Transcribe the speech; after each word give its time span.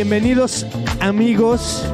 Bienvenidos 0.00 0.64
amigos 1.00 1.84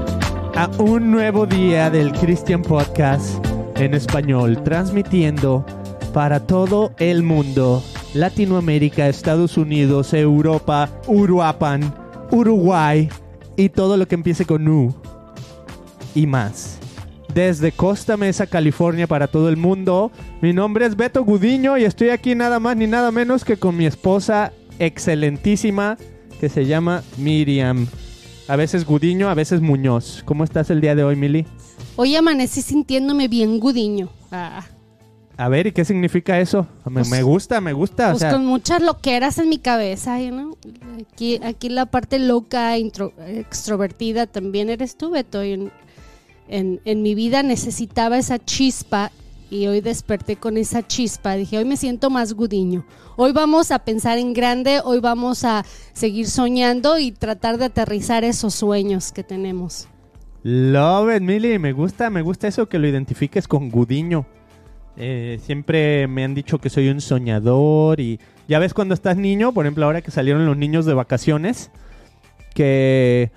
a 0.54 0.68
un 0.78 1.10
nuevo 1.10 1.46
día 1.46 1.88
del 1.88 2.12
Christian 2.12 2.60
Podcast 2.60 3.42
en 3.76 3.94
español, 3.94 4.62
transmitiendo 4.62 5.64
para 6.12 6.46
todo 6.46 6.92
el 6.98 7.22
mundo, 7.22 7.82
Latinoamérica, 8.12 9.08
Estados 9.08 9.56
Unidos, 9.56 10.12
Europa, 10.12 10.90
Uruapan, 11.06 11.94
Uruguay 12.30 13.08
y 13.56 13.70
todo 13.70 13.96
lo 13.96 14.06
que 14.06 14.16
empiece 14.16 14.44
con 14.44 14.68
U 14.68 14.94
y 16.14 16.26
más. 16.26 16.78
Desde 17.32 17.72
Costa 17.72 18.18
Mesa, 18.18 18.46
California, 18.46 19.06
para 19.06 19.28
todo 19.28 19.48
el 19.48 19.56
mundo. 19.56 20.12
Mi 20.42 20.52
nombre 20.52 20.84
es 20.84 20.94
Beto 20.94 21.24
Gudiño 21.24 21.78
y 21.78 21.84
estoy 21.84 22.10
aquí 22.10 22.34
nada 22.34 22.60
más 22.60 22.76
ni 22.76 22.86
nada 22.86 23.10
menos 23.10 23.46
que 23.46 23.56
con 23.56 23.78
mi 23.78 23.86
esposa 23.86 24.52
excelentísima 24.78 25.96
que 26.40 26.48
se 26.48 26.66
llama 26.66 27.02
Miriam. 27.18 27.86
A 28.48 28.56
veces 28.56 28.84
Gudiño, 28.84 29.28
a 29.30 29.34
veces 29.34 29.60
Muñoz. 29.60 30.22
¿Cómo 30.24 30.44
estás 30.44 30.68
el 30.70 30.80
día 30.80 30.94
de 30.94 31.02
hoy, 31.04 31.16
Mili? 31.16 31.46
Hoy 31.96 32.14
amanecí 32.16 32.60
sintiéndome 32.62 33.28
bien 33.28 33.58
Gudiño. 33.58 34.10
Ah, 34.30 34.64
A 35.36 35.48
ver, 35.48 35.66
¿y 35.66 35.72
qué 35.72 35.84
significa 35.84 36.38
eso? 36.38 36.66
Me, 36.84 36.92
Pues- 37.00 37.08
me 37.10 37.22
gusta, 37.24 37.60
me 37.60 37.72
gusta. 37.72 38.08
o 38.08 38.10
pues 38.12 38.20
sea, 38.20 38.30
con 38.32 38.46
muchas 38.46 38.80
loqueras 38.82 39.38
en 39.38 39.48
mi 39.48 39.58
cabeza, 39.58 40.18
¿no? 40.30 40.56
Aquí, 41.12 41.40
aquí 41.42 41.68
la 41.70 41.86
parte 41.86 42.20
loca, 42.20 42.78
intro- 42.78 43.12
extrovertida 43.26 44.26
también 44.28 44.70
eres 44.70 44.96
tú, 44.96 45.10
Beto. 45.10 45.42
en- 45.42 45.72
en 46.48 47.02
mi 47.02 47.14
vida 47.16 47.42
necesitaba 47.42 48.16
esa 48.18 48.38
chispa 48.38 49.10
y 49.50 49.66
hoy 49.66 49.80
desperté 49.80 50.36
con 50.36 50.56
esa 50.56 50.86
chispa. 50.86 51.34
Dije, 51.34 51.58
hoy 51.58 51.64
me 51.64 51.76
siento 51.76 52.10
más 52.10 52.32
Gudiño. 52.34 52.84
Hoy 53.16 53.32
vamos 53.32 53.70
a 53.70 53.78
pensar 53.80 54.18
en 54.18 54.32
grande, 54.32 54.80
hoy 54.84 55.00
vamos 55.00 55.44
a 55.44 55.64
seguir 55.92 56.28
soñando 56.28 56.98
y 56.98 57.12
tratar 57.12 57.58
de 57.58 57.66
aterrizar 57.66 58.24
esos 58.24 58.54
sueños 58.54 59.12
que 59.12 59.22
tenemos. 59.22 59.88
Love 60.42 61.16
it, 61.16 61.22
Mili. 61.22 61.58
Me 61.58 61.72
gusta, 61.72 62.10
me 62.10 62.22
gusta 62.22 62.48
eso 62.48 62.68
que 62.68 62.78
lo 62.78 62.86
identifiques 62.86 63.48
con 63.48 63.70
Gudiño. 63.70 64.26
Eh, 64.96 65.40
siempre 65.42 66.06
me 66.06 66.24
han 66.24 66.34
dicho 66.34 66.58
que 66.58 66.70
soy 66.70 66.88
un 66.88 67.00
soñador 67.00 67.98
y 67.98 68.20
ya 68.46 68.58
ves 68.58 68.74
cuando 68.74 68.94
estás 68.94 69.16
niño, 69.16 69.52
por 69.52 69.64
ejemplo, 69.64 69.86
ahora 69.86 70.02
que 70.02 70.10
salieron 70.10 70.46
los 70.46 70.56
niños 70.56 70.86
de 70.86 70.94
vacaciones, 70.94 71.70
que 72.54 73.32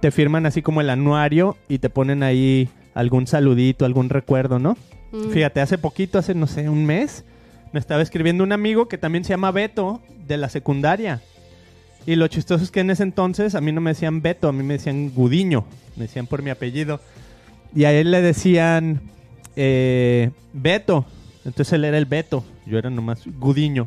te 0.00 0.10
firman 0.10 0.46
así 0.46 0.62
como 0.62 0.80
el 0.80 0.90
anuario 0.90 1.56
y 1.68 1.78
te 1.78 1.90
ponen 1.90 2.22
ahí 2.22 2.68
algún 2.94 3.26
saludito, 3.26 3.84
algún 3.84 4.10
recuerdo, 4.10 4.58
¿no? 4.58 4.76
Mm. 5.12 5.30
Fíjate, 5.30 5.60
hace 5.60 5.78
poquito, 5.78 6.18
hace 6.18 6.34
no 6.34 6.46
sé, 6.46 6.68
un 6.68 6.84
mes, 6.84 7.24
me 7.72 7.80
estaba 7.80 8.02
escribiendo 8.02 8.42
un 8.42 8.52
amigo 8.52 8.88
que 8.88 8.98
también 8.98 9.24
se 9.24 9.30
llama 9.30 9.50
Beto 9.50 10.00
de 10.26 10.36
la 10.36 10.48
secundaria. 10.48 11.22
Y 12.04 12.16
lo 12.16 12.26
chistoso 12.26 12.64
es 12.64 12.70
que 12.70 12.80
en 12.80 12.90
ese 12.90 13.04
entonces 13.04 13.54
a 13.54 13.60
mí 13.60 13.70
no 13.70 13.80
me 13.80 13.90
decían 13.90 14.22
Beto, 14.22 14.48
a 14.48 14.52
mí 14.52 14.62
me 14.64 14.74
decían 14.74 15.10
Gudiño, 15.14 15.64
me 15.96 16.04
decían 16.04 16.26
por 16.26 16.42
mi 16.42 16.50
apellido. 16.50 17.00
Y 17.74 17.84
a 17.84 17.92
él 17.92 18.10
le 18.10 18.20
decían 18.20 19.00
eh, 19.54 20.30
Beto, 20.52 21.06
entonces 21.44 21.72
él 21.74 21.84
era 21.84 21.98
el 21.98 22.06
Beto, 22.06 22.44
yo 22.66 22.78
era 22.78 22.90
nomás 22.90 23.22
Gudiño, 23.26 23.86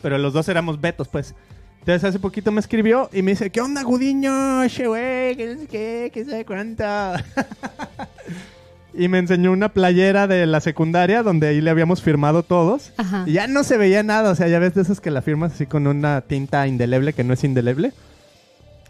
pero 0.00 0.18
los 0.18 0.32
dos 0.32 0.48
éramos 0.48 0.80
Betos, 0.80 1.08
pues. 1.08 1.34
Entonces 1.80 2.04
hace 2.04 2.18
poquito 2.18 2.50
me 2.50 2.60
escribió 2.60 3.08
y 3.12 3.22
me 3.22 3.32
dice, 3.32 3.50
¿qué 3.50 3.60
onda 3.60 3.82
Gudiño? 3.82 4.66
Che, 4.68 4.88
güey, 4.88 5.36
sé 5.36 5.66
qué, 5.70 6.10
que 6.12 6.24
sabe 6.24 6.44
cuánto. 6.44 6.84
y 8.98 9.08
me 9.08 9.18
enseñó 9.18 9.52
una 9.52 9.68
playera 9.70 10.26
de 10.26 10.46
la 10.46 10.60
secundaria 10.60 11.22
donde 11.22 11.48
ahí 11.48 11.60
le 11.60 11.70
habíamos 11.70 12.02
firmado 12.02 12.42
todos. 12.42 12.92
Ajá. 12.96 13.24
Y 13.26 13.32
ya 13.32 13.46
no 13.46 13.62
se 13.64 13.76
veía 13.76 14.02
nada, 14.02 14.30
o 14.30 14.34
sea, 14.34 14.48
ya 14.48 14.58
ves 14.58 14.74
de 14.74 14.82
esas 14.82 15.00
que 15.00 15.10
la 15.10 15.22
firmas 15.22 15.52
así 15.52 15.66
con 15.66 15.86
una 15.86 16.20
tinta 16.22 16.66
indeleble 16.66 17.12
que 17.12 17.24
no 17.24 17.34
es 17.34 17.44
indeleble. 17.44 17.92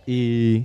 Y 0.07 0.65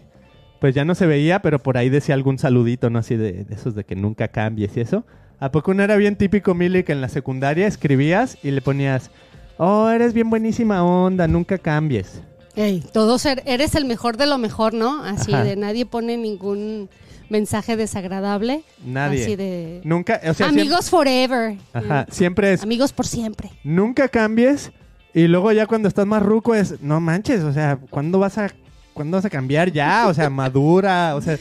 pues 0.59 0.75
ya 0.75 0.85
no 0.85 0.93
se 0.95 1.07
veía, 1.07 1.41
pero 1.41 1.59
por 1.59 1.77
ahí 1.77 1.89
decía 1.89 2.13
algún 2.15 2.37
saludito, 2.37 2.89
¿no? 2.89 2.99
Así 2.99 3.15
de, 3.15 3.43
de 3.43 3.55
esos 3.55 3.73
de 3.75 3.83
que 3.83 3.95
nunca 3.95 4.27
cambies 4.27 4.77
y 4.77 4.81
eso. 4.81 5.03
¿A 5.39 5.51
poco 5.51 5.73
no 5.73 5.81
era 5.81 5.95
bien 5.95 6.15
típico, 6.15 6.53
Mili, 6.53 6.83
que 6.83 6.91
en 6.91 7.01
la 7.01 7.09
secundaria 7.09 7.65
escribías 7.65 8.37
y 8.43 8.51
le 8.51 8.61
ponías, 8.61 9.09
oh, 9.57 9.89
eres 9.89 10.13
bien 10.13 10.29
buenísima 10.29 10.83
onda, 10.83 11.27
nunca 11.27 11.57
cambies? 11.57 12.21
Ey, 12.55 12.83
todos 12.93 13.25
er- 13.25 13.41
eres 13.45 13.73
el 13.73 13.85
mejor 13.85 14.17
de 14.17 14.27
lo 14.27 14.37
mejor, 14.37 14.73
¿no? 14.75 15.03
Así 15.03 15.33
Ajá. 15.33 15.43
de 15.43 15.55
nadie 15.55 15.85
pone 15.87 16.17
ningún 16.17 16.89
mensaje 17.31 17.75
desagradable. 17.77 18.63
Nadie. 18.85 19.23
Así 19.23 19.35
de 19.35 19.81
Nunca, 19.83 20.19
o 20.27 20.33
sea, 20.33 20.49
amigos 20.49 20.89
forever. 20.89 21.57
ajá, 21.73 22.05
Mm, 22.07 22.11
siempre 22.13 22.53
es, 22.53 22.61
Amigos 22.63 22.93
por 22.93 23.07
siempre. 23.07 23.49
nunca 23.63 24.07
cambies. 24.07 24.71
Y 25.13 25.27
luego 25.27 25.51
ya 25.51 25.65
cuando 25.65 25.87
estás 25.87 26.05
más 26.05 26.21
ruco 26.23 26.53
es, 26.55 26.81
no 26.81 26.99
manches, 27.01 27.43
o 27.43 27.51
sea, 27.51 27.77
¿cuándo 27.89 28.19
vas 28.19 28.37
a, 28.37 28.49
¿cuándo 28.93 29.17
vas 29.17 29.25
a 29.25 29.29
cambiar 29.29 29.71
ya? 29.71 30.05
O 30.07 30.13
sea, 30.13 30.29
madura, 30.29 31.15
o 31.15 31.21
sea, 31.21 31.37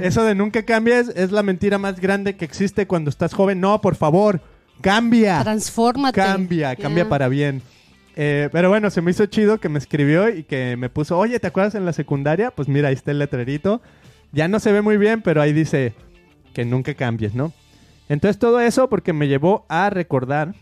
eso 0.00 0.24
de 0.24 0.34
nunca 0.34 0.62
cambies 0.64 1.08
es 1.16 1.30
la 1.32 1.42
mentira 1.42 1.78
más 1.78 2.00
grande 2.00 2.36
que 2.36 2.44
existe 2.44 2.86
cuando 2.86 3.08
estás 3.08 3.32
joven. 3.32 3.60
No, 3.60 3.80
por 3.80 3.94
favor, 3.96 4.40
cambia. 4.82 5.40
Transfórmate. 5.42 6.20
Cambia, 6.20 6.74
Ya. 6.74 6.82
cambia 6.82 7.08
para 7.08 7.28
bien. 7.28 7.62
Eh, 8.20 8.48
pero 8.52 8.68
bueno, 8.68 8.90
se 8.90 9.00
me 9.00 9.12
hizo 9.12 9.24
chido 9.26 9.58
que 9.58 9.68
me 9.68 9.78
escribió 9.78 10.28
y 10.28 10.42
que 10.42 10.76
me 10.76 10.90
puso, 10.90 11.16
oye, 11.16 11.38
¿te 11.38 11.46
acuerdas 11.46 11.76
en 11.76 11.84
la 11.86 11.92
secundaria? 11.92 12.50
Pues 12.50 12.66
mira, 12.68 12.88
ahí 12.88 12.94
está 12.94 13.12
el 13.12 13.20
letrerito. 13.20 13.80
Ya 14.32 14.48
no 14.48 14.60
se 14.60 14.72
ve 14.72 14.82
muy 14.82 14.96
bien, 14.96 15.22
pero 15.22 15.40
ahí 15.40 15.52
dice 15.52 15.94
que 16.54 16.64
nunca 16.64 16.94
cambies, 16.94 17.34
¿no? 17.34 17.52
Entonces 18.08 18.38
todo 18.38 18.60
eso 18.60 18.88
porque 18.88 19.12
me 19.12 19.28
llevó 19.28 19.66
a 19.68 19.90
recordar 19.90 20.54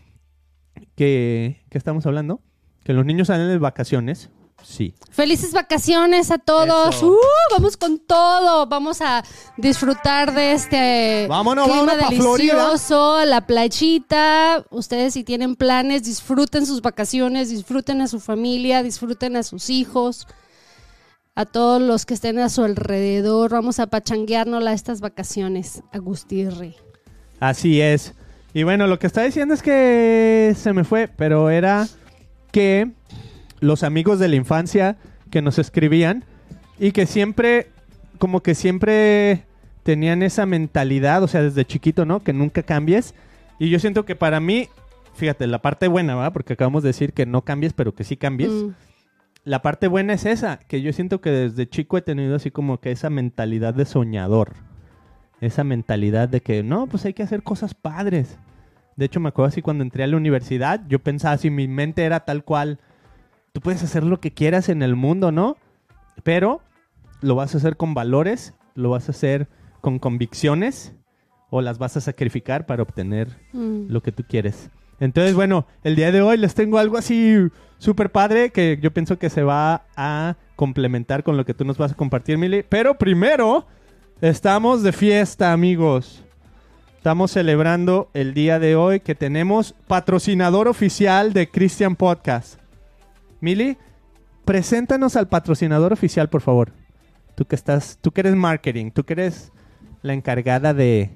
que... 0.95 1.61
¿Qué 1.69 1.77
estamos 1.77 2.05
hablando? 2.05 2.41
Que 2.83 2.93
los 2.93 3.05
niños 3.05 3.27
salen 3.27 3.47
de 3.47 3.57
vacaciones. 3.57 4.29
Sí. 4.63 4.95
Felices 5.11 5.53
vacaciones 5.53 6.31
a 6.31 6.39
todos. 6.39 7.01
¡Uh! 7.03 7.15
vamos 7.51 7.77
con 7.77 7.99
todo. 7.99 8.65
Vamos 8.65 9.01
a 9.01 9.23
disfrutar 9.55 10.33
de 10.33 10.53
este 10.53 11.27
Vámonos, 11.29 11.65
clima 11.67 11.93
vámonos 11.95 12.15
Florida. 12.15 12.53
delicioso, 12.55 13.23
la 13.25 13.45
playita. 13.45 14.65
Ustedes 14.71 15.13
si 15.13 15.23
tienen 15.23 15.55
planes, 15.55 16.03
disfruten 16.03 16.65
sus 16.65 16.81
vacaciones, 16.81 17.49
disfruten 17.49 18.01
a 18.01 18.07
su 18.07 18.19
familia, 18.19 18.83
disfruten 18.83 19.35
a 19.35 19.43
sus 19.43 19.69
hijos, 19.69 20.27
a 21.37 21.45
todos 21.45 21.79
los 21.79 22.07
que 22.07 22.15
estén 22.15 22.39
a 22.39 22.49
su 22.49 22.63
alrededor. 22.63 23.51
Vamos 23.51 23.79
a 23.79 23.85
pachangueárnosla 23.85 24.73
estas 24.73 25.01
vacaciones. 25.01 25.83
Agustirri. 25.91 26.73
Así 27.39 27.79
es. 27.79 28.15
Y 28.55 28.63
bueno, 28.63 28.87
lo 28.87 28.97
que 28.97 29.05
está 29.05 29.21
diciendo 29.21 29.53
es 29.53 29.61
que 29.61 30.55
se 30.57 30.73
me 30.73 30.83
fue, 30.83 31.07
pero 31.07 31.51
era 31.51 31.87
que 32.51 32.89
los 33.59 33.83
amigos 33.83 34.17
de 34.17 34.29
la 34.29 34.35
infancia 34.35 34.97
que 35.29 35.43
nos 35.43 35.59
escribían 35.59 36.25
y 36.79 36.91
que 36.91 37.05
siempre, 37.05 37.69
como 38.17 38.41
que 38.41 38.55
siempre 38.55 39.43
tenían 39.83 40.23
esa 40.23 40.47
mentalidad, 40.47 41.21
o 41.21 41.27
sea, 41.27 41.43
desde 41.43 41.65
chiquito, 41.65 42.03
¿no? 42.03 42.23
Que 42.23 42.33
nunca 42.33 42.63
cambies. 42.63 43.13
Y 43.59 43.69
yo 43.69 43.77
siento 43.77 44.05
que 44.05 44.15
para 44.15 44.39
mí, 44.39 44.69
fíjate, 45.13 45.45
la 45.45 45.61
parte 45.61 45.87
buena, 45.87 46.15
¿va? 46.15 46.33
Porque 46.33 46.53
acabamos 46.53 46.81
de 46.81 46.89
decir 46.89 47.13
que 47.13 47.27
no 47.27 47.43
cambies, 47.43 47.73
pero 47.73 47.93
que 47.93 48.03
sí 48.03 48.17
cambies. 48.17 48.49
Mm. 48.49 48.86
La 49.47 49.61
parte 49.61 49.87
buena 49.87 50.11
es 50.11 50.25
esa, 50.25 50.57
que 50.59 50.81
yo 50.81 50.91
siento 50.91 51.21
que 51.21 51.29
desde 51.29 51.69
chico 51.69 51.97
he 51.97 52.01
tenido 52.01 52.35
así 52.35 52.51
como 52.51 52.81
que 52.81 52.91
esa 52.91 53.09
mentalidad 53.09 53.73
de 53.73 53.85
soñador. 53.85 54.55
Esa 55.39 55.63
mentalidad 55.63 56.27
de 56.27 56.41
que, 56.41 56.63
no, 56.63 56.87
pues 56.87 57.05
hay 57.05 57.13
que 57.13 57.23
hacer 57.23 57.43
cosas 57.43 57.73
padres. 57.73 58.37
De 58.97 59.05
hecho, 59.05 59.21
me 59.21 59.29
acuerdo 59.29 59.47
así 59.47 59.61
cuando 59.61 59.85
entré 59.85 60.03
a 60.03 60.07
la 60.07 60.17
universidad, 60.17 60.81
yo 60.89 60.99
pensaba 60.99 61.33
así, 61.35 61.49
mi 61.49 61.69
mente 61.69 62.03
era 62.03 62.25
tal 62.25 62.43
cual, 62.43 62.79
tú 63.53 63.61
puedes 63.61 63.81
hacer 63.83 64.03
lo 64.03 64.19
que 64.19 64.33
quieras 64.33 64.67
en 64.67 64.81
el 64.81 64.97
mundo, 64.97 65.31
¿no? 65.31 65.55
Pero 66.23 66.59
lo 67.21 67.35
vas 67.35 67.55
a 67.55 67.59
hacer 67.59 67.77
con 67.77 67.93
valores, 67.93 68.53
lo 68.75 68.89
vas 68.89 69.07
a 69.07 69.11
hacer 69.13 69.47
con 69.79 69.97
convicciones 69.97 70.93
o 71.51 71.61
las 71.61 71.77
vas 71.77 71.95
a 71.95 72.01
sacrificar 72.01 72.65
para 72.65 72.83
obtener 72.83 73.29
Mm. 73.53 73.85
lo 73.87 74.01
que 74.01 74.11
tú 74.11 74.25
quieres. 74.27 74.69
Entonces, 74.99 75.35
bueno, 75.35 75.67
el 75.83 75.95
día 75.95 76.11
de 76.11 76.21
hoy 76.21 76.37
les 76.37 76.55
tengo 76.55 76.79
algo 76.79 76.97
así 76.97 77.49
súper 77.77 78.11
padre 78.11 78.49
que 78.51 78.79
yo 78.81 78.91
pienso 78.91 79.19
que 79.19 79.29
se 79.29 79.43
va 79.43 79.83
a 79.95 80.35
complementar 80.55 81.23
con 81.23 81.37
lo 81.37 81.45
que 81.45 81.53
tú 81.53 81.65
nos 81.65 81.77
vas 81.77 81.91
a 81.91 81.95
compartir, 81.95 82.37
Mili. 82.37 82.63
Pero 82.67 82.97
primero, 82.97 83.65
estamos 84.21 84.83
de 84.83 84.91
fiesta, 84.91 85.53
amigos. 85.53 86.23
Estamos 86.97 87.31
celebrando 87.31 88.09
el 88.13 88.33
día 88.33 88.59
de 88.59 88.75
hoy 88.75 88.99
que 88.99 89.15
tenemos 89.15 89.73
patrocinador 89.87 90.67
oficial 90.67 91.31
de 91.31 91.47
Christian 91.47 91.95
Podcast. 91.95 92.59
Mili, 93.39 93.77
preséntanos 94.45 95.15
al 95.15 95.27
patrocinador 95.27 95.93
oficial, 95.93 96.27
por 96.29 96.41
favor. 96.41 96.73
Tú 97.35 97.45
que 97.45 97.55
estás, 97.55 97.99
tú 98.01 98.11
que 98.11 98.21
eres 98.21 98.35
marketing, 98.35 98.89
tú 98.91 99.03
que 99.03 99.13
eres 99.13 99.51
la 100.01 100.13
encargada 100.13 100.73
de, 100.73 101.11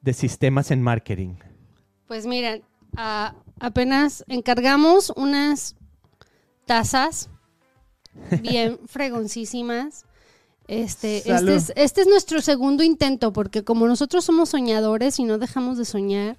de 0.00 0.12
sistemas 0.14 0.70
en 0.70 0.82
marketing. 0.82 1.34
Pues 2.06 2.26
miren, 2.26 2.62
apenas 2.96 4.24
encargamos 4.28 5.12
unas 5.16 5.76
tazas 6.66 7.28
bien 8.40 8.78
fregoncísimas. 8.86 10.04
Este, 10.66 11.18
este 11.32 11.54
es, 11.54 11.72
este 11.76 12.02
es 12.02 12.06
nuestro 12.06 12.42
segundo 12.42 12.82
intento, 12.82 13.32
porque 13.32 13.64
como 13.64 13.86
nosotros 13.86 14.24
somos 14.24 14.50
soñadores 14.50 15.18
y 15.18 15.24
no 15.24 15.38
dejamos 15.38 15.78
de 15.78 15.86
soñar, 15.86 16.36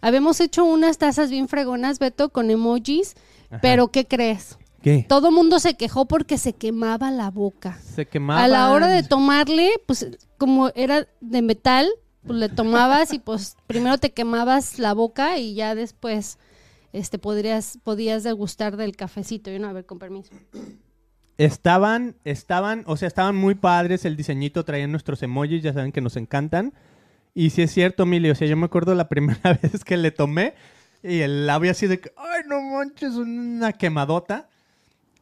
habíamos 0.00 0.40
hecho 0.40 0.64
unas 0.64 0.98
tazas 0.98 1.28
bien 1.28 1.48
fregonas, 1.48 1.98
Beto, 1.98 2.28
con 2.28 2.50
emojis, 2.50 3.14
Ajá. 3.50 3.60
pero 3.60 3.88
¿qué 3.88 4.06
crees? 4.06 4.58
¿Qué? 4.80 5.04
Todo 5.08 5.32
mundo 5.32 5.58
se 5.58 5.74
quejó 5.74 6.04
porque 6.04 6.38
se 6.38 6.52
quemaba 6.52 7.10
la 7.10 7.30
boca. 7.30 7.80
Se 7.96 8.06
quemaba. 8.06 8.44
A 8.44 8.48
la 8.48 8.70
hora 8.70 8.86
de 8.86 9.02
tomarle, 9.02 9.72
pues 9.86 10.06
como 10.36 10.68
era 10.76 11.08
de 11.20 11.42
metal, 11.42 11.90
pues 12.26 12.38
le 12.38 12.48
tomabas 12.48 13.12
y 13.12 13.18
pues 13.18 13.56
primero 13.66 13.98
te 13.98 14.12
quemabas 14.12 14.78
la 14.78 14.94
boca 14.94 15.38
y 15.38 15.54
ya 15.54 15.74
después 15.74 16.38
este 16.92 17.18
podrías 17.18 17.78
podías 17.82 18.22
degustar 18.22 18.76
del 18.76 18.96
cafecito. 18.96 19.50
Y 19.50 19.58
no, 19.58 19.68
a 19.68 19.72
ver, 19.72 19.86
con 19.86 19.98
permiso. 19.98 20.32
Estaban, 21.36 22.16
estaban, 22.24 22.84
o 22.86 22.96
sea, 22.96 23.08
estaban 23.08 23.34
muy 23.36 23.54
padres. 23.54 24.04
El 24.04 24.16
diseñito 24.16 24.64
traían 24.64 24.90
nuestros 24.92 25.22
emojis, 25.22 25.62
ya 25.62 25.72
saben 25.72 25.92
que 25.92 26.00
nos 26.00 26.16
encantan. 26.16 26.72
Y 27.34 27.50
sí 27.50 27.62
es 27.62 27.72
cierto, 27.72 28.06
Mili, 28.06 28.30
o 28.30 28.34
sea, 28.34 28.46
yo 28.46 28.56
me 28.56 28.66
acuerdo 28.66 28.94
la 28.94 29.08
primera 29.08 29.58
vez 29.62 29.84
que 29.84 29.96
le 29.96 30.12
tomé 30.12 30.54
y 31.02 31.20
el 31.20 31.46
labio 31.46 31.72
así 31.72 31.86
de 31.86 32.00
que, 32.00 32.12
ay, 32.16 32.42
no 32.48 32.60
manches, 32.62 33.14
una 33.14 33.72
quemadota. 33.72 34.48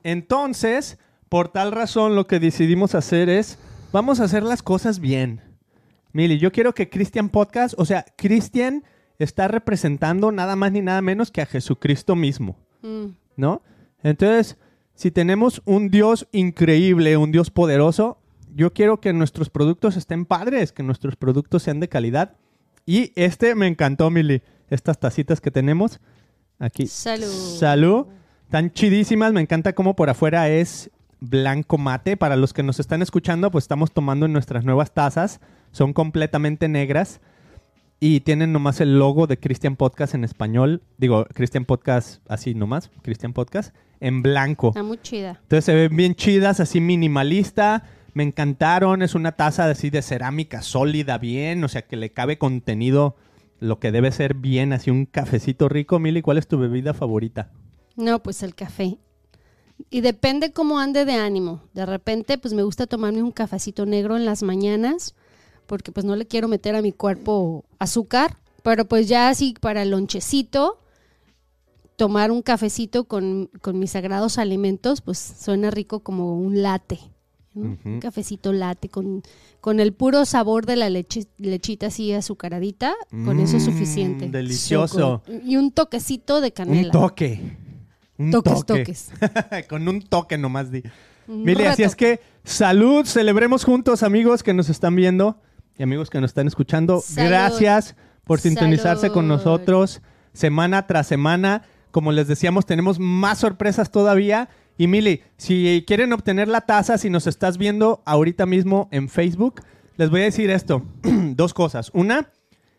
Entonces, 0.05 0.99
por 1.29 1.49
tal 1.49 1.73
razón, 1.73 2.15
lo 2.15 2.27
que 2.27 2.39
decidimos 2.39 2.95
hacer 2.95 3.29
es, 3.29 3.59
vamos 3.91 4.21
a 4.21 4.25
hacer 4.25 4.43
las 4.43 4.63
cosas 4.63 5.01
bien. 5.01 5.52
Mili, 6.13 6.39
yo 6.39 6.53
quiero 6.53 6.75
que 6.75 6.89
Christian 6.91 7.29
Podcast, 7.29 7.75
o 7.79 7.85
sea, 7.85 8.05
Christian 8.17 8.85
está 9.19 9.49
representando 9.49 10.33
nada 10.33 10.57
más 10.57 10.73
ni 10.73 10.81
nada 10.83 11.01
menos 11.03 11.31
que 11.31 11.41
a 11.43 11.47
Jesucristo 11.47 12.17
mismo, 12.17 12.57
Mm. 12.83 13.07
¿no? 13.37 13.63
Entonces, 14.03 14.57
si 14.95 15.11
tenemos 15.11 15.63
un 15.65 15.89
Dios 15.91 16.29
increíble, 16.33 17.17
un 17.17 17.33
Dios 17.33 17.51
poderoso, 17.51 18.19
yo 18.55 18.73
quiero 18.73 19.01
que 19.01 19.13
nuestros 19.13 19.49
productos 19.49 19.97
estén 19.97 20.27
padres, 20.27 20.73
que 20.73 20.83
nuestros 20.83 21.17
productos 21.17 21.63
sean 21.63 21.81
de 21.81 21.89
calidad. 21.89 22.37
Y 22.85 23.13
este 23.15 23.55
me 23.55 23.67
encantó, 23.67 24.11
Mili. 24.11 24.43
Estas 24.69 24.99
tacitas 24.99 25.41
que 25.41 25.51
tenemos 25.51 26.01
aquí. 26.59 26.87
Salud. 26.87 27.57
Salud. 27.59 28.07
Tan 28.51 28.73
chidísimas. 28.73 29.33
Me 29.33 29.41
encanta 29.41 29.75
cómo 29.75 29.95
por 29.95 30.11
afuera 30.11 30.49
es 30.49 30.91
blanco 31.21 31.79
mate. 31.79 32.17
Para 32.17 32.37
los 32.37 32.53
que 32.53 32.63
nos 32.63 32.81
están 32.81 33.01
escuchando, 33.03 33.51
pues 33.51 33.65
estamos 33.65 33.93
tomando 33.93 34.29
nuestras 34.29 34.65
nuevas 34.65 34.93
tazas. 34.93 35.41
Son 35.73 35.93
completamente 35.93 36.69
negras. 36.69 37.21
Y 37.99 38.21
tienen 38.21 38.53
nomás 38.53 38.81
el 38.81 38.99
logo 38.99 39.27
de 39.27 39.39
Christian 39.39 39.77
Podcast 39.77 40.15
en 40.15 40.25
español. 40.25 40.83
Digo, 40.99 41.25
Christian 41.35 41.65
Podcast 41.65 42.21
así 42.29 42.55
nomás. 42.55 42.91
Christian 43.03 43.33
Podcast 43.33 43.75
en 44.01 44.23
blanco. 44.23 44.69
Está 44.69 44.83
muy 44.83 44.99
chida. 45.01 45.39
Entonces 45.43 45.65
se 45.65 45.75
ven 45.75 45.97
bien 45.97 46.15
chidas, 46.15 46.59
así 46.59 46.81
minimalista. 46.81 47.85
Me 48.15 48.25
encantaron. 48.25 49.03
Es 49.03 49.15
una 49.15 49.33
taza 49.33 49.71
así 49.71 49.89
de 49.91 50.03
cerámica 50.03 50.63
sólida, 50.63 51.19
bien. 51.19 51.63
O 51.63 51.69
sea, 51.69 51.83
que 51.83 51.97
le 51.97 52.13
cabe 52.13 52.39
contenido 52.39 53.17
lo 53.61 53.79
que 53.79 53.93
debe 53.93 54.11
ser 54.11 54.35
bien. 54.35 54.73
Así 54.73 54.91
un 54.91 55.07
cafecito 55.07 55.69
rico. 55.69 56.01
Mili, 56.01 56.23
¿cuál 56.23 56.39
es 56.39 56.49
tu 56.49 56.59
bebida 56.59 56.95
favorita? 56.95 57.53
No, 57.97 58.23
pues 58.23 58.43
el 58.43 58.55
café. 58.57 58.99
Y 59.91 60.01
depende 60.01 60.53
cómo 60.53 60.81
ande 60.81 61.05
de 61.05 61.15
ánimo. 61.15 61.63
De 61.73 61.87
repente, 61.87 62.39
pues 62.39 62.55
me 62.55 62.63
gusta 62.63 62.87
tomarme 62.87 63.23
un 63.23 63.33
cafecito 63.33 63.87
negro 63.87 64.17
en 64.17 64.25
las 64.25 64.43
mañanas, 64.43 65.15
porque 65.67 65.93
pues 65.93 66.05
no 66.05 66.17
le 66.17 66.27
quiero 66.27 66.49
meter 66.49 66.75
a 66.75 66.83
mi 66.83 66.93
cuerpo 66.93 67.65
azúcar. 67.79 68.37
Pero 68.63 68.85
pues 68.87 69.09
ya 69.09 69.29
así 69.29 69.55
para 69.61 69.83
el 69.83 69.91
lonchecito, 69.91 70.79
tomar 71.97 72.31
un 72.31 72.43
cafecito 72.43 73.05
con, 73.05 73.51
con 73.61 73.79
mis 73.79 73.91
sagrados 73.93 74.39
alimentos, 74.39 75.01
pues 75.01 75.19
suena 75.19 75.71
rico 75.71 76.01
como 76.01 76.37
un 76.39 76.63
latte. 76.63 76.99
Un 77.55 77.99
cafecito 78.01 78.51
latte 78.55 78.89
con, 78.89 79.23
con 79.61 79.79
el 79.79 79.93
puro 79.93 80.25
sabor 80.25 80.65
de 80.65 80.77
la 80.77 80.89
leche, 80.89 81.27
lechita 81.37 81.89
así 81.89 82.11
azucaradita, 82.15 82.95
con 83.11 83.41
eso 83.41 83.59
es 83.59 83.65
Mm, 83.65 83.71
suficiente. 83.73 84.29
delicioso. 84.31 85.23
Con- 85.27 85.47
y 85.47 85.57
un 85.57 85.71
toquecito 85.71 86.41
de 86.41 86.53
canela. 86.53 86.87
Un 86.87 86.91
toque. 86.93 87.59
Un 88.17 88.31
Toques, 88.31 88.65
toque. 88.65 88.81
toques. 88.85 89.11
Con 89.69 89.87
un 89.89 90.01
toque 90.01 90.39
nomás 90.39 90.71
di. 90.71 90.83
Mili, 91.27 91.65
así 91.65 91.83
es 91.83 91.95
que 91.97 92.21
salud, 92.45 93.05
celebremos 93.05 93.65
juntos, 93.65 94.03
amigos 94.03 94.43
que 94.43 94.55
nos 94.55 94.69
están 94.71 94.95
viendo 94.97 95.39
y 95.83 95.85
amigos 95.85 96.11
que 96.11 96.21
nos 96.21 96.31
están 96.31 96.47
escuchando. 96.47 97.01
Salud. 97.01 97.29
Gracias 97.29 97.97
por 98.23 98.39
sintonizarse 98.39 99.11
con 99.11 99.27
nosotros 99.27 100.01
semana 100.33 100.87
tras 100.87 101.09
semana. 101.09 101.63
Como 101.91 102.13
les 102.13 102.29
decíamos, 102.29 102.67
tenemos 102.67 103.01
más 103.01 103.39
sorpresas 103.39 103.91
todavía. 103.91 104.49
Y 104.79 104.87
Mili, 104.87 105.23
si 105.39 105.83
quieren 105.85 106.13
obtener 106.13 106.47
la 106.47 106.61
taza, 106.61 106.99
si 106.99 107.11
nos 107.11 107.27
estás 107.27 107.59
viendo 107.59 108.01
ahorita 108.07 108.47
mismo 108.47 108.89
en 108.93 109.09
Facebook, 109.09 109.63
les 109.97 110.09
voy 110.09 110.21
a 110.21 110.25
decir 110.25 110.51
esto. 110.51 110.85
Dos 111.03 111.53
cosas. 111.53 111.91
Una, 111.95 112.31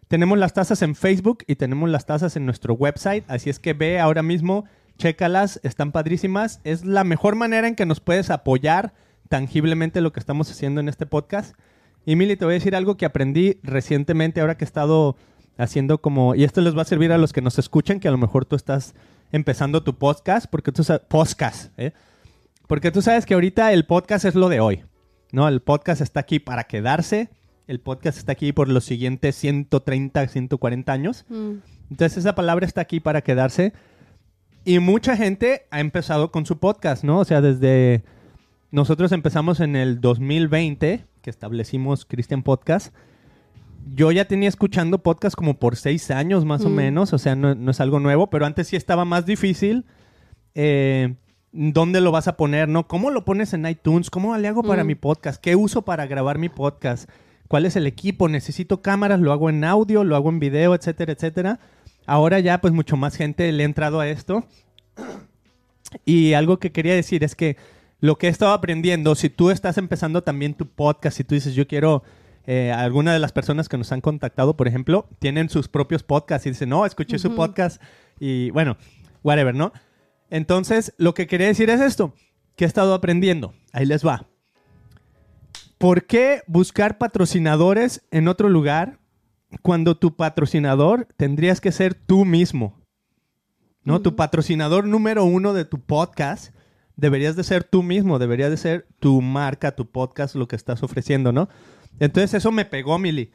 tenemos 0.08 0.38
las 0.38 0.54
tazas 0.54 0.82
en 0.82 0.96
Facebook 0.96 1.44
y 1.46 1.56
tenemos 1.56 1.90
las 1.90 2.06
tazas 2.06 2.38
en 2.38 2.46
nuestro 2.46 2.74
website. 2.74 3.26
Así 3.28 3.50
es 3.50 3.60
que 3.60 3.74
ve 3.74 4.00
ahora 4.00 4.24
mismo, 4.24 4.64
chécalas, 4.98 5.60
están 5.64 5.92
padrísimas. 5.92 6.62
Es 6.64 6.86
la 6.86 7.04
mejor 7.04 7.36
manera 7.36 7.68
en 7.68 7.76
que 7.76 7.86
nos 7.86 8.00
puedes 8.00 8.30
apoyar 8.30 8.94
tangiblemente 9.28 10.00
lo 10.00 10.14
que 10.14 10.22
estamos 10.22 10.50
haciendo 10.50 10.80
en 10.80 10.88
este 10.88 11.06
podcast. 11.06 11.54
Y 12.06 12.16
Mili, 12.16 12.36
te 12.36 12.46
voy 12.46 12.54
a 12.54 12.56
decir 12.56 12.76
algo 12.76 12.98
que 12.98 13.06
aprendí 13.06 13.60
recientemente 13.64 14.42
ahora 14.42 14.58
que 14.58 14.66
he 14.66 14.68
estado 14.68 15.16
haciendo 15.58 16.00
como... 16.00 16.36
Y 16.36 16.44
esto 16.44 16.62
les 16.62 16.76
va 16.76 16.82
a 16.82 16.86
servir 16.86 17.12
a 17.12 17.18
los 17.18 17.32
que 17.32 17.42
nos 17.42 17.60
escuchen, 17.60 18.00
que 18.00 18.08
a 18.08 18.12
lo 18.12 18.18
mejor 18.18 18.46
tú 18.46 18.56
estás 18.56 18.94
empezando 19.32 19.84
tu 19.84 19.98
podcast, 19.98 20.48
porque 20.50 20.72
tú 20.72 20.84
sabes... 20.84 21.04
Podcast, 21.08 21.72
¿eh? 21.78 21.94
Porque 22.68 22.92
tú 22.92 23.02
sabes 23.02 23.26
que 23.26 23.34
ahorita 23.34 23.72
el 23.72 23.86
podcast 23.86 24.26
es 24.26 24.36
lo 24.36 24.50
de 24.50 24.60
hoy, 24.60 24.84
¿no? 25.32 25.48
El 25.48 25.62
podcast 25.62 26.02
está 26.02 26.22
aquí 26.22 26.40
para 26.40 26.64
quedarse. 26.66 27.30
El 27.68 27.80
podcast 27.80 28.18
está 28.18 28.34
aquí 28.34 28.52
por 28.52 28.68
los 28.68 28.84
siguientes 28.84 29.36
130, 29.36 30.28
140 30.28 30.92
años. 30.92 31.26
Mm. 31.30 31.56
Entonces 31.92 32.18
esa 32.18 32.36
palabra 32.36 32.66
está 32.66 32.82
aquí 32.82 33.00
para 33.00 33.22
quedarse. 33.22 33.74
Y 34.66 34.80
mucha 34.80 35.16
gente 35.16 35.68
ha 35.72 35.80
empezado 35.80 36.32
con 36.32 36.46
su 36.46 36.58
podcast, 36.58 37.04
¿no? 37.04 37.20
O 37.20 37.26
sea, 37.26 37.42
desde... 37.42 38.04
Nosotros 38.72 39.12
empezamos 39.12 39.60
en 39.60 39.76
el 39.76 40.02
2020, 40.02 41.06
que 41.24 41.30
establecimos 41.30 42.06
Christian 42.06 42.44
Podcast. 42.44 42.94
Yo 43.96 44.12
ya 44.12 44.26
tenía 44.26 44.50
escuchando 44.50 45.00
podcast 45.00 45.36
como 45.36 45.56
por 45.56 45.76
seis 45.78 46.12
años 46.12 46.46
más 46.46 46.64
o 46.66 46.70
Mm. 46.70 46.74
menos, 46.76 47.14
o 47.14 47.18
sea, 47.18 47.36
no, 47.36 47.56
no 47.56 47.72
es 47.72 47.80
algo 47.80 48.00
nuevo, 48.00 48.30
pero 48.30 48.46
antes 48.46 48.68
sí 48.68 48.76
estaba 48.76 49.06
más 49.06 49.26
difícil. 49.26 49.86
Eh, 50.54 51.16
¿Dónde 51.54 52.02
lo 52.02 52.12
vas 52.12 52.28
a 52.28 52.36
poner, 52.36 52.68
no? 52.68 52.88
¿Cómo 52.88 53.10
lo 53.12 53.26
pones 53.26 53.54
en 53.54 53.66
iTunes? 53.68 54.10
¿Cómo 54.10 54.36
le 54.38 54.48
hago 54.48 54.64
para 54.64 54.84
Mm. 54.84 54.88
mi 54.88 54.96
podcast? 54.96 55.42
¿Qué 55.42 55.56
uso 55.56 55.84
para 55.84 56.08
grabar 56.08 56.38
mi 56.40 56.50
podcast? 56.50 57.10
¿Cuál 57.48 57.66
es 57.66 57.76
el 57.76 57.86
equipo? 57.88 58.28
¿Necesito 58.28 58.82
cámaras? 58.82 59.20
¿Lo 59.20 59.32
hago 59.32 59.50
en 59.50 59.64
audio? 59.64 60.04
¿Lo 60.04 60.16
hago 60.16 60.30
en 60.30 60.40
video? 60.40 60.74
Etcétera, 60.76 61.14
etcétera. 61.14 61.60
Ahora 62.06 62.40
ya 62.40 62.60
pues 62.60 62.74
mucho 62.74 62.98
más 62.98 63.16
gente 63.16 63.50
le 63.52 63.64
ha 63.64 63.66
entrado 63.66 64.00
a 64.00 64.08
esto. 64.10 64.46
Y 66.06 66.34
algo 66.34 66.58
que 66.58 66.72
quería 66.72 66.96
decir 66.96 67.24
es 67.24 67.36
que 67.36 67.56
lo 68.04 68.18
que 68.18 68.28
he 68.28 68.30
estado 68.30 68.52
aprendiendo, 68.52 69.16
si 69.16 69.30
tú 69.30 69.50
estás 69.50 69.78
empezando 69.78 70.24
también 70.24 70.56
tu 70.56 70.68
podcast, 70.68 71.16
si 71.16 71.24
tú 71.24 71.36
dices 71.36 71.56
yo 71.56 71.70
quiero, 71.70 72.04
eh, 72.46 72.70
alguna 72.70 73.14
de 73.14 73.20
las 73.20 73.32
personas 73.32 73.70
que 73.70 73.78
nos 73.78 73.94
han 73.94 74.02
contactado, 74.02 74.58
por 74.58 74.68
ejemplo, 74.68 75.08
tienen 75.20 75.48
sus 75.48 75.70
propios 75.70 76.04
podcasts 76.04 76.46
y 76.46 76.50
dicen, 76.50 76.68
no, 76.68 76.86
escuché 76.86 77.18
su 77.18 77.34
podcast 77.34 77.82
y 78.20 78.50
bueno, 78.50 78.76
whatever, 79.24 79.56
¿no? 79.56 79.72
Entonces, 80.30 80.94
lo 80.98 81.14
que 81.14 81.28
quería 81.28 81.48
decir 81.48 81.70
es 81.70 81.80
esto, 81.80 82.14
que 82.58 82.66
he 82.66 82.68
estado 82.68 82.94
aprendiendo. 82.94 83.54
Ahí 83.72 83.86
les 83.86 84.06
va. 84.06 84.28
¿Por 85.78 86.06
qué 86.06 86.42
buscar 86.46 86.98
patrocinadores 86.98 88.06
en 88.12 88.28
otro 88.28 88.50
lugar 88.50 89.00
cuando 89.62 89.96
tu 89.96 90.18
patrocinador 90.18 91.08
tendrías 91.16 91.62
que 91.62 91.72
ser 91.72 91.94
tú 91.94 92.26
mismo? 92.26 92.84
¿No? 93.86 94.02
Tu 94.02 94.18
patrocinador 94.18 94.86
número 94.86 95.24
uno 95.24 95.54
de 95.54 95.64
tu 95.64 95.80
podcast 95.80 96.54
deberías 96.96 97.36
de 97.36 97.44
ser 97.44 97.64
tú 97.64 97.84
mismo, 97.84 98.20
debería 98.20 98.50
de 98.50 98.58
ser 98.58 98.88
tu 99.00 99.22
marca, 99.22 99.76
tu 99.76 99.90
podcast, 99.90 100.36
lo 100.36 100.48
que 100.48 100.56
estás 100.56 100.84
ofreciendo, 100.84 101.32
¿no? 101.32 101.50
Entonces 102.00 102.34
eso 102.36 102.52
me 102.52 102.66
pegó, 102.66 102.98
Mili, 103.00 103.32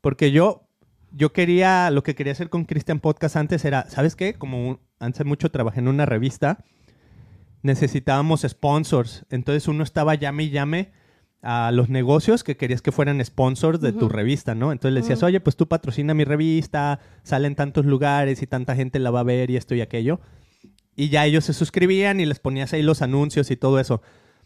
porque 0.00 0.30
yo, 0.32 0.68
yo 1.12 1.32
quería, 1.32 1.90
lo 1.90 2.02
que 2.02 2.14
quería 2.14 2.32
hacer 2.32 2.50
con 2.50 2.64
Christian 2.64 3.00
Podcast 3.00 3.36
antes 3.36 3.64
era, 3.64 3.88
¿sabes 3.88 4.16
qué? 4.16 4.34
Como 4.34 4.68
un- 4.68 4.80
hace 4.98 5.24
mucho 5.24 5.50
trabajé 5.50 5.80
en 5.80 5.88
una 5.88 6.06
revista, 6.06 6.64
necesitábamos 7.62 8.42
sponsors, 8.46 9.24
entonces 9.30 9.66
uno 9.68 9.82
estaba 9.82 10.14
llame 10.14 10.44
y 10.44 10.50
llame 10.50 10.92
a 11.42 11.70
los 11.72 11.88
negocios 11.88 12.42
que 12.44 12.56
querías 12.56 12.82
que 12.82 12.92
fueran 12.92 13.24
sponsors 13.24 13.80
de 13.80 13.92
tu 13.92 14.08
revista, 14.08 14.54
¿no? 14.54 14.72
Entonces 14.72 14.94
le 14.94 15.00
decías, 15.00 15.22
oye, 15.22 15.38
pues 15.40 15.56
tú 15.56 15.68
patrocina 15.68 16.12
mi 16.14 16.24
revista, 16.24 16.98
sale 17.22 17.46
en 17.46 17.54
tantos 17.54 17.84
lugares 17.86 18.42
y 18.42 18.46
tanta 18.46 18.74
gente 18.74 18.98
la 18.98 19.10
va 19.10 19.20
a 19.20 19.24
ver 19.24 19.50
y 19.50 19.56
esto 19.56 19.74
y 19.74 19.80
aquello. 19.80 20.20
Y 20.96 21.10
ya 21.10 21.26
ellos 21.26 21.44
se 21.44 21.52
suscribían 21.52 22.18
y 22.20 22.26
les 22.26 22.40
ponías 22.40 22.72
ahí 22.72 22.82
los 22.82 23.02
anuncios 23.02 23.50
y 23.50 23.56
todo 23.56 23.78
eso. 23.78 24.02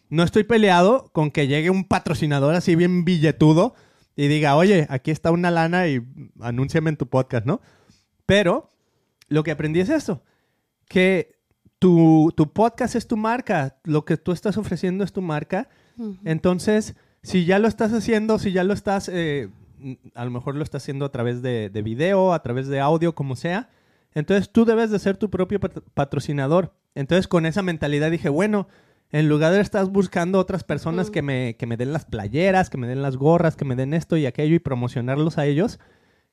No 0.09 0.25
estoy 0.25 0.42
peleado 0.42 1.09
con 1.12 1.30
que 1.30 1.47
llegue 1.47 1.71
un 1.71 1.85
patrocinador 1.85 2.54
así 2.57 2.75
bien 2.75 3.04
billetudo 3.04 3.75
y 4.16 4.26
diga, 4.26 4.57
oye, 4.57 4.87
aquí 4.90 5.12
está 5.12 5.30
una 5.30 5.52
lana 5.52 5.87
y 5.87 6.02
anúnciame 6.40 6.90
en 6.90 6.97
tu 6.97 7.07
podcast, 7.09 7.47
¿no? 7.47 7.61
Pero 8.26 8.73
lo 9.28 9.45
que 9.45 9.52
aprendí 9.52 9.80
es 9.80 9.88
eso, 9.88 10.25
que 10.88 11.38
tu, 11.78 12.33
tu 12.37 12.52
podcast 12.52 12.97
es 12.97 13.07
tu 13.07 13.16
marca, 13.16 13.78
lo 13.85 14.04
que 14.04 14.16
tú 14.16 14.33
estás 14.33 14.57
ofreciendo 14.57 15.04
es 15.04 15.12
tu 15.12 15.23
marca. 15.23 15.69
Entonces, 16.25 16.97
si 17.23 17.45
ya 17.45 17.59
lo 17.59 17.69
estás 17.69 17.92
haciendo, 17.92 18.38
si 18.38 18.52
ya 18.52 18.64
lo 18.64 18.73
estás, 18.73 19.09
eh, 19.09 19.49
a 20.14 20.25
lo 20.25 20.30
mejor 20.30 20.57
lo 20.57 20.64
estás 20.64 20.83
haciendo 20.83 21.04
a 21.04 21.12
través 21.12 21.42
de, 21.42 21.71
de 21.71 21.83
video, 21.83 22.33
a 22.33 22.42
través 22.42 22.69
de 22.69 22.80
audio, 22.80 23.14
como 23.14 23.37
sea, 23.37 23.71
Entonces 24.14 24.50
tú 24.50 24.64
debes 24.64 24.90
de 24.90 24.99
ser 24.99 25.17
tu 25.17 25.31
propio 25.31 25.61
pat- 25.61 25.81
patrocinador. 25.95 26.75
Entonces 26.95 27.29
con 27.29 27.47
esa 27.47 27.62
mentalidad 27.62 28.11
dije, 28.11 28.29
bueno, 28.29 28.69
en 29.12 29.29
lugar 29.29 29.52
de 29.52 29.61
estar 29.61 29.85
buscando 29.87 30.38
otras 30.38 30.64
personas 30.64 31.11
que, 31.11 31.23
me, 31.23 31.57
que 31.57 31.67
me 31.67 31.76
den 31.76 31.93
las 31.93 32.05
playeras, 32.05 32.71
que 32.71 32.79
me 32.79 32.87
den 32.87 33.02
las 33.02 33.17
gorras, 33.17 33.57
que 33.57 33.64
me 33.64 33.76
den 33.76 33.95
esto 33.95 34.17
y 34.17 34.26
aquello 34.26 34.55
y 34.55 34.59
promocionarlos 34.61 35.37
a 35.38 35.47
ellos, 35.47 35.79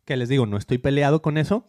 que 0.05 0.15
les 0.17 0.29
digo, 0.29 0.45
no 0.45 0.57
estoy 0.57 0.77
peleado 0.77 1.21
con 1.21 1.37
eso, 1.37 1.67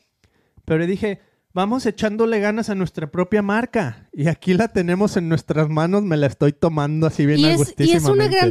pero 0.65 0.87
dije, 0.87 1.21
vamos 1.55 1.87
echándole 1.87 2.41
ganas 2.41 2.69
a 2.69 2.75
nuestra 2.75 3.11
propia 3.11 3.41
marca. 3.41 4.09
Y 4.12 4.29
aquí 4.29 4.53
la 4.55 4.69
tenemos 4.69 5.17
en 5.17 5.29
nuestras 5.31 5.69
manos, 5.71 6.03
me 6.03 6.17
la 6.19 6.27
estoy 6.27 6.53
tomando 6.53 7.07
así 7.07 7.25
bien 7.27 7.38
Y 7.41 7.45
es, 7.47 7.75
y 7.87 7.93
es 7.93 8.05
una 8.05 8.29
gran 8.29 8.50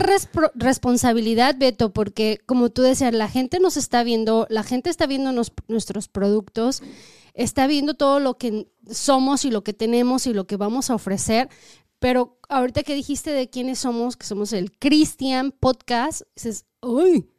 responsabilidad, 0.56 1.56
Beto, 1.58 1.94
porque 1.94 2.40
como 2.46 2.70
tú 2.70 2.82
decías, 2.82 3.14
la 3.14 3.30
gente 3.30 3.60
nos 3.60 3.78
está 3.78 4.04
viendo, 4.04 4.48
la 4.50 4.64
gente 4.64 4.90
está 4.90 5.06
viendo 5.08 5.32
nos- 5.32 5.54
nuestros 5.68 6.08
productos, 6.08 6.82
está 7.38 7.68
viendo 7.68 7.94
todo 7.94 8.20
lo 8.20 8.38
que 8.38 8.68
somos 8.90 9.46
y 9.46 9.52
lo 9.52 9.64
que 9.64 9.74
tenemos 9.74 10.28
y 10.28 10.34
lo 10.34 10.48
que 10.48 10.58
vamos 10.58 10.90
a 10.90 10.96
ofrecer. 10.96 11.50
Pero 12.00 12.40
ahorita 12.50 12.84
que 12.84 12.96
dijiste 12.96 13.32
de 13.32 13.50
quiénes 13.50 13.80
somos, 13.80 14.18
que 14.18 14.26
somos 14.26 14.54
el 14.54 14.72
Christian 14.78 15.52
Podcast, 15.52 16.24
dices, 16.36 16.66
uy, 16.82 17.30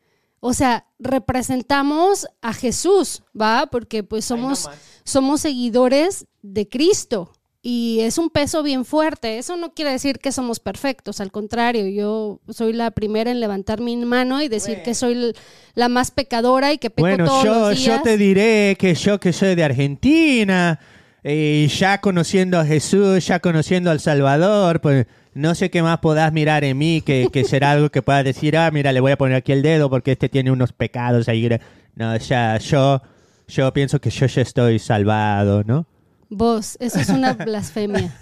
o 0.40 0.54
sea, 0.54 0.86
representamos 0.98 2.26
a 2.40 2.54
Jesús, 2.54 3.22
¿va? 3.38 3.66
Porque 3.70 4.04
pues 4.04 4.24
somos, 4.24 4.70
somos 5.04 5.40
seguidores 5.40 6.26
de 6.42 6.68
Cristo 6.68 7.32
y 7.70 8.00
es 8.00 8.16
un 8.16 8.30
peso 8.30 8.62
bien 8.62 8.87
fuerte. 8.87 9.37
Eso 9.37 9.58
no 9.58 9.75
quiere 9.75 9.90
decir 9.90 10.20
que 10.20 10.32
somos 10.32 10.58
perfectos, 10.58 11.20
al 11.20 11.30
contrario, 11.30 11.87
yo 11.87 12.40
soy 12.48 12.72
la 12.72 12.92
primera 12.92 13.30
en 13.30 13.40
levantar 13.40 13.82
mi 13.82 13.94
mano 13.94 14.40
y 14.40 14.48
decir 14.48 14.82
que 14.82 14.94
soy 14.94 15.34
la 15.75 15.90
más 15.90 16.10
pecadora 16.10 16.72
y 16.72 16.78
que 16.78 16.88
peco 16.88 17.02
Bueno, 17.02 17.26
todos 17.26 17.44
yo, 17.44 17.54
los 17.68 17.76
días. 17.76 17.98
yo 17.98 18.02
te 18.02 18.16
diré 18.16 18.75
que 18.78 18.94
yo 18.94 19.20
que 19.20 19.34
soy 19.34 19.54
de 19.54 19.64
Argentina, 19.64 20.80
y 21.22 21.66
ya 21.66 22.00
conociendo 22.00 22.58
a 22.58 22.64
Jesús, 22.64 23.26
ya 23.26 23.38
conociendo 23.40 23.90
al 23.90 24.00
Salvador, 24.00 24.80
pues 24.80 25.06
no 25.34 25.54
sé 25.54 25.70
qué 25.70 25.82
más 25.82 25.98
podás 25.98 26.32
mirar 26.32 26.64
en 26.64 26.78
mí, 26.78 27.02
que, 27.02 27.28
que 27.30 27.44
será 27.44 27.72
algo 27.72 27.90
que 27.90 28.00
puedas 28.00 28.25
decir, 28.25 28.56
ah, 28.56 28.70
mira, 28.70 28.94
le 28.94 29.00
voy 29.00 29.12
a 29.12 29.18
poner 29.18 29.37
aquí 29.37 29.52
el 29.52 29.60
dedo 29.60 29.90
porque 29.90 30.12
este 30.12 30.30
tiene 30.30 30.50
unos 30.50 30.72
pecados 30.72 31.28
ahí. 31.28 31.42
gra-". 31.46 31.60
No, 31.96 32.16
ya, 32.16 32.56
yo, 32.56 33.02
yo 33.46 33.70
pienso 33.75 34.00
que 34.00 34.08
yo 34.08 34.25
ya 34.25 34.40
estoy 34.40 34.78
salvado, 34.78 35.64
¿no? 35.64 35.84
Vos, 36.30 36.76
eso 36.80 36.99
es 37.00 37.08
una 37.08 37.32
blasfemia. 37.47 38.14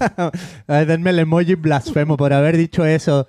Ay, 0.66 0.84
denme 0.86 1.10
el 1.10 1.18
emoji 1.18 1.54
blasfemo 1.54 2.16
por 2.16 2.32
haber 2.32 2.56
dicho 2.56 2.84
eso. 2.84 3.26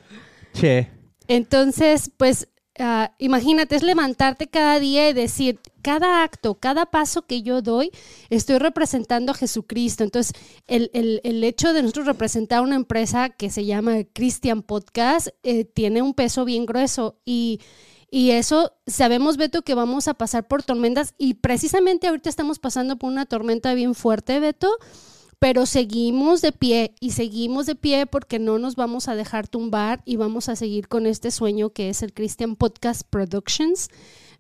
Che. 0.54 0.90
Entonces, 1.28 2.12
pues 2.18 2.48
ah, 2.78 3.14
imagínate, 3.18 3.76
es 3.76 3.84
levantarte 3.84 4.48
cada 4.48 4.80
día 4.80 5.10
y 5.10 5.14
decir, 5.14 5.60
cada 5.82 6.24
acto, 6.24 6.60
cada 6.60 6.86
paso 6.88 7.26
que 7.26 7.42
yo 7.42 7.62
doy, 7.62 7.90
estoy 8.30 8.58
representando 8.60 9.32
a 9.32 9.36
Jesucristo. 9.36 10.04
Entonces, 10.04 10.34
el, 10.68 10.92
el- 10.94 11.22
el 11.24 11.44
hecho 11.44 11.74
de 11.74 11.82
nosotros 11.82 12.06
representar 12.06 12.62
una 12.62 12.76
empresa 12.76 13.30
que 13.30 13.50
se 13.50 13.66
llama 13.66 14.04
Christian 14.14 14.62
Podcast 14.62 15.30
eh, 15.44 15.66
tiene 15.66 16.02
un 16.02 16.14
peso 16.14 16.46
bien 16.46 16.66
grueso 16.66 17.20
y... 17.26 17.60
Y 18.14 18.32
eso, 18.32 18.74
sabemos, 18.88 19.38
Beto, 19.38 19.62
que 19.62 19.74
vamos 19.74 20.10
a 20.10 20.14
pasar 20.14 20.46
por 20.46 20.64
tormentas 20.64 21.14
y 21.18 21.36
precisamente 21.36 22.08
ahorita 22.08 22.30
estamos 22.30 22.60
pasando 22.60 22.98
por 22.98 23.10
una 23.10 23.26
tormenta 23.26 23.74
bien 23.74 23.96
fuerte, 23.96 24.42
Beto, 24.42 24.70
pero 25.40 25.66
seguimos 25.66 26.42
de 26.42 26.52
pie 26.52 26.94
y 27.00 27.12
seguimos 27.12 27.66
de 27.68 27.76
pie 27.76 28.06
porque 28.08 28.38
no 28.38 28.60
nos 28.60 28.76
vamos 28.76 29.08
a 29.08 29.16
dejar 29.16 29.48
tumbar 29.48 30.02
y 30.06 30.18
vamos 30.18 30.50
a 30.50 30.58
seguir 30.58 30.90
con 30.90 31.06
este 31.08 31.32
sueño 31.32 31.70
que 31.70 31.90
es 31.90 32.04
el 32.04 32.14
Christian 32.14 32.58
Podcast 32.58 33.04
Productions. 33.10 33.88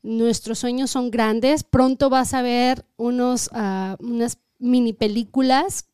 Nuestros 0.04 0.60
sueños 0.60 0.92
son 0.92 1.10
grandes. 1.10 1.63
Pronto 1.63 2.10
vas 2.10 2.34
a 2.34 2.42
ver 2.42 2.86
unos, 2.98 3.50
ah, 3.54 3.96
unas 4.01 4.38
mini 4.60 4.92
películas. 4.94 5.86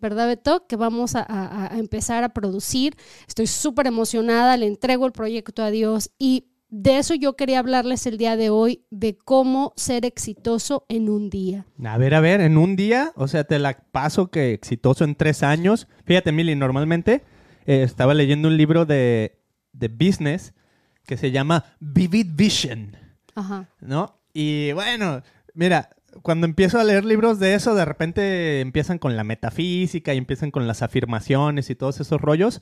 ¿Verdad, 0.00 0.28
Beto? 0.28 0.66
Que 0.66 0.76
vamos 0.76 1.14
a, 1.14 1.26
a- 1.28 1.76
empezar 1.78 2.24
a 2.24 2.28
producir. 2.30 2.96
Estoy 3.26 3.48
súper 3.48 3.86
emocionada, 3.86 4.56
le 4.56 4.66
entrego 4.66 5.06
el 5.06 5.12
proyecto 5.12 5.62
a 5.62 5.70
Dios 5.70 6.10
y 6.18 6.46
de 6.70 6.98
eso 6.98 7.14
yo 7.14 7.34
quería 7.36 7.60
hablarles 7.60 8.06
el 8.06 8.18
día 8.18 8.36
de 8.36 8.50
hoy, 8.50 8.84
de 8.90 9.16
cómo 9.16 9.72
ser 9.76 10.04
exitoso 10.04 10.84
en 10.88 11.08
un 11.08 11.30
día. 11.30 11.66
A 11.82 11.98
ver, 11.98 12.14
a 12.14 12.20
ver, 12.20 12.40
en 12.40 12.58
un 12.58 12.76
día, 12.76 13.12
o 13.16 13.28
sea, 13.28 13.44
te 13.44 13.58
la 13.58 13.78
paso 13.90 14.30
que 14.30 14.52
exitoso 14.52 15.04
en 15.04 15.14
tres 15.14 15.42
años. 15.42 15.88
Fíjate, 16.04 16.32
Mili, 16.32 16.54
normalmente 16.54 17.22
eh, 17.66 17.82
estaba 17.82 18.14
leyendo 18.14 18.48
un 18.48 18.56
libro 18.56 18.84
de, 18.84 19.38
de 19.72 19.88
business 19.88 20.54
que 21.06 21.16
se 21.16 21.30
llama 21.30 21.64
Vivid 21.80 22.28
Vision, 22.34 22.96
Ajá. 23.34 23.68
¿no? 23.80 24.20
Y 24.34 24.72
bueno, 24.72 25.22
mira, 25.54 25.88
cuando 26.22 26.46
empiezo 26.46 26.78
a 26.78 26.84
leer 26.84 27.04
libros 27.04 27.38
de 27.38 27.54
eso, 27.54 27.74
de 27.74 27.84
repente 27.84 28.60
empiezan 28.60 28.98
con 28.98 29.16
la 29.16 29.24
metafísica 29.24 30.12
y 30.12 30.18
empiezan 30.18 30.50
con 30.50 30.66
las 30.66 30.82
afirmaciones 30.82 31.70
y 31.70 31.74
todos 31.74 32.00
esos 32.00 32.20
rollos. 32.20 32.60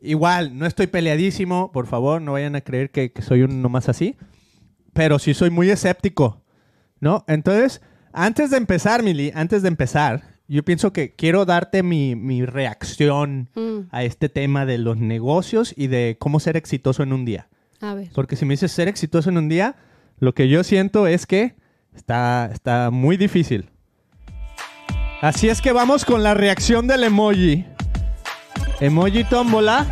Igual, 0.00 0.58
no 0.58 0.66
estoy 0.66 0.86
peleadísimo, 0.86 1.72
por 1.72 1.86
favor, 1.86 2.20
no 2.22 2.32
vayan 2.32 2.56
a 2.56 2.60
creer 2.60 2.90
que, 2.90 3.12
que 3.12 3.22
soy 3.22 3.42
un 3.42 3.62
nomás 3.62 3.88
así, 3.88 4.16
pero 4.92 5.18
sí 5.18 5.34
soy 5.34 5.50
muy 5.50 5.70
escéptico, 5.70 6.42
¿no? 7.00 7.24
Entonces, 7.28 7.80
antes 8.12 8.50
de 8.50 8.56
empezar, 8.56 9.02
Mili, 9.02 9.32
antes 9.34 9.62
de 9.62 9.68
empezar, 9.68 10.22
yo 10.48 10.64
pienso 10.64 10.92
que 10.92 11.14
quiero 11.14 11.44
darte 11.44 11.82
mi, 11.82 12.14
mi 12.14 12.44
reacción 12.44 13.48
Mm, 13.54 13.88
a 13.90 14.04
este 14.04 14.28
tema 14.28 14.64
de 14.64 14.78
los 14.78 14.96
negocios 14.96 15.74
y 15.76 15.88
de 15.88 16.16
cómo 16.18 16.40
ser 16.40 16.56
exitoso 16.56 17.02
en 17.02 17.12
un 17.12 17.24
día. 17.24 17.48
a 17.80 17.94
ver. 17.94 18.08
Porque 18.14 18.36
si 18.36 18.44
me 18.44 18.54
dices 18.54 18.72
ser 18.72 18.88
exitoso 18.88 19.28
en 19.28 19.38
un 19.38 19.48
día, 19.48 19.76
lo 20.18 20.34
que 20.34 20.48
yo 20.48 20.62
siento 20.64 21.06
es 21.06 21.26
que 21.26 21.56
está, 21.94 22.48
está 22.52 22.90
muy 22.90 23.16
difícil. 23.16 23.68
Así 25.20 25.48
es 25.48 25.60
que 25.60 25.72
vamos 25.72 26.04
con 26.04 26.22
la 26.22 26.34
reacción 26.34 26.86
del 26.86 27.04
emoji. 27.04 27.64
Emoji 28.80 29.24
tómbola. 29.24 29.86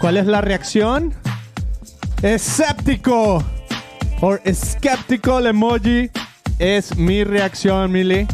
¿Cuál 0.00 0.16
es 0.16 0.26
la 0.26 0.40
reacción? 0.40 1.14
Escéptico. 2.22 3.44
Or 4.20 4.40
skeptical 4.52 5.46
emoji 5.46 6.10
es 6.58 6.96
mi 6.96 7.24
reacción, 7.24 7.92
Mili. 7.92 8.26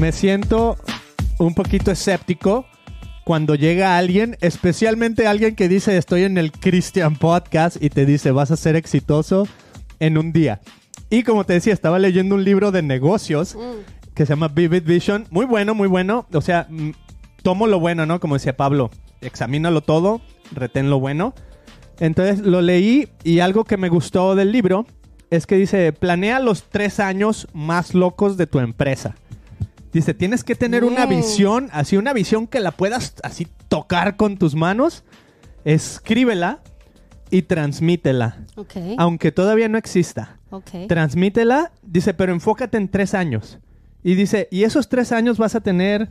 Me 0.00 0.12
siento 0.12 0.76
un 1.38 1.54
poquito 1.54 1.90
escéptico 1.90 2.66
cuando 3.24 3.54
llega 3.54 3.96
alguien, 3.98 4.36
especialmente 4.40 5.26
alguien 5.26 5.56
que 5.56 5.68
dice 5.68 5.96
estoy 5.96 6.22
en 6.22 6.38
el 6.38 6.52
Christian 6.52 7.16
Podcast 7.16 7.82
y 7.82 7.90
te 7.90 8.06
dice 8.06 8.30
vas 8.30 8.52
a 8.52 8.56
ser 8.56 8.76
exitoso 8.76 9.48
en 9.98 10.18
un 10.18 10.32
día. 10.32 10.60
Y 11.10 11.22
como 11.22 11.44
te 11.44 11.54
decía, 11.54 11.72
estaba 11.72 11.98
leyendo 11.98 12.34
un 12.34 12.44
libro 12.44 12.70
de 12.70 12.82
negocios 12.82 13.54
Mm, 13.54 14.14
que 14.14 14.26
se 14.26 14.32
llama 14.32 14.48
Vivid 14.48 14.82
Vision. 14.84 15.26
Muy 15.30 15.46
bueno, 15.46 15.74
muy 15.74 15.88
bueno. 15.88 16.26
O 16.32 16.40
sea, 16.40 16.66
mm, 16.68 16.90
tomo 17.42 17.66
lo 17.66 17.80
bueno, 17.80 18.06
¿no? 18.06 18.20
Como 18.20 18.34
decía 18.34 18.56
Pablo, 18.56 18.90
examínalo 19.20 19.80
todo, 19.82 20.20
retén 20.52 20.90
lo 20.90 21.00
bueno. 21.00 21.34
Entonces 21.98 22.40
lo 22.40 22.60
leí 22.60 23.08
y 23.24 23.40
algo 23.40 23.64
que 23.64 23.76
me 23.76 23.88
gustó 23.88 24.34
del 24.34 24.52
libro 24.52 24.86
es 25.30 25.46
que 25.46 25.56
dice, 25.56 25.92
planea 25.92 26.40
los 26.40 26.64
tres 26.64 27.00
años 27.00 27.48
más 27.52 27.94
locos 27.94 28.36
de 28.36 28.46
tu 28.46 28.60
empresa. 28.60 29.16
Dice, 29.92 30.12
tienes 30.14 30.44
que 30.44 30.54
tener 30.54 30.84
una 30.84 31.06
visión, 31.06 31.70
así 31.72 31.96
una 31.96 32.12
visión 32.12 32.46
que 32.46 32.60
la 32.60 32.70
puedas 32.70 33.14
así 33.22 33.46
tocar 33.68 34.16
con 34.16 34.36
tus 34.36 34.54
manos, 34.54 35.04
escríbela 35.64 36.60
y 37.30 37.42
transmítela, 37.42 38.44
aunque 38.98 39.32
todavía 39.32 39.68
no 39.68 39.78
exista. 39.78 40.38
Transmítela, 40.86 41.72
dice, 41.82 42.14
pero 42.14 42.32
enfócate 42.32 42.76
en 42.76 42.88
tres 42.88 43.14
años. 43.14 43.58
Y 44.02 44.14
dice, 44.14 44.48
y 44.50 44.64
esos 44.64 44.88
tres 44.88 45.12
años 45.12 45.38
vas 45.38 45.54
a 45.54 45.60
tener, 45.60 46.08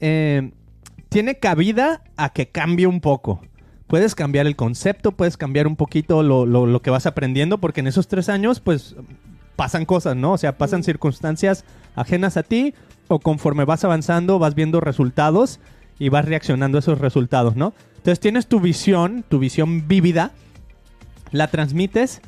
eh, 0.00 0.50
tiene 1.08 1.38
cabida 1.38 2.02
a 2.16 2.30
que 2.30 2.48
cambie 2.48 2.86
un 2.86 3.00
poco. 3.00 3.40
Puedes 3.86 4.14
cambiar 4.14 4.46
el 4.46 4.56
concepto, 4.56 5.12
puedes 5.12 5.36
cambiar 5.36 5.66
un 5.66 5.76
poquito 5.76 6.22
lo, 6.22 6.44
lo- 6.44 6.66
lo 6.66 6.82
que 6.82 6.90
vas 6.90 7.06
aprendiendo, 7.06 7.58
porque 7.58 7.80
en 7.80 7.86
esos 7.86 8.06
tres 8.08 8.28
años, 8.28 8.60
pues, 8.60 8.94
pasan 9.56 9.86
cosas, 9.86 10.14
¿no? 10.16 10.32
O 10.32 10.38
sea, 10.38 10.58
pasan 10.58 10.80
Mm. 10.80 10.84
circunstancias 10.84 11.64
ajenas 11.96 12.36
a 12.36 12.42
ti, 12.42 12.74
o 13.08 13.18
conforme 13.18 13.64
vas 13.64 13.84
avanzando, 13.84 14.38
vas 14.38 14.54
viendo 14.54 14.80
resultados 14.80 15.58
y 15.98 16.10
vas 16.10 16.26
reaccionando 16.26 16.76
a 16.78 16.80
esos 16.80 16.98
resultados, 16.98 17.56
¿no? 17.56 17.72
Entonces 17.96 18.20
tienes 18.20 18.46
tu 18.46 18.60
visión, 18.60 19.24
tu 19.28 19.38
visión 19.38 19.88
vívida, 19.88 20.32
la 21.32 21.48
transmites 21.48 22.20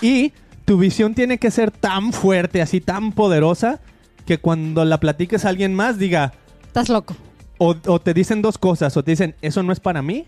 y 0.00 0.32
tu 0.64 0.78
visión 0.78 1.14
tiene 1.14 1.38
que 1.38 1.50
ser 1.50 1.70
tan 1.70 2.12
fuerte, 2.12 2.62
así 2.62 2.80
tan 2.80 3.12
poderosa, 3.12 3.80
que 4.24 4.38
cuando 4.38 4.84
la 4.84 4.98
platiques 5.00 5.44
a 5.44 5.48
alguien 5.50 5.74
más 5.74 5.98
diga, 5.98 6.32
Estás 6.66 6.88
loco. 6.88 7.14
O, 7.58 7.74
o 7.86 8.00
te 8.00 8.14
dicen 8.14 8.42
dos 8.42 8.58
cosas, 8.58 8.96
o 8.96 9.02
te 9.04 9.12
dicen, 9.12 9.34
eso 9.42 9.62
no 9.62 9.72
es 9.72 9.80
para 9.80 10.02
mí, 10.02 10.26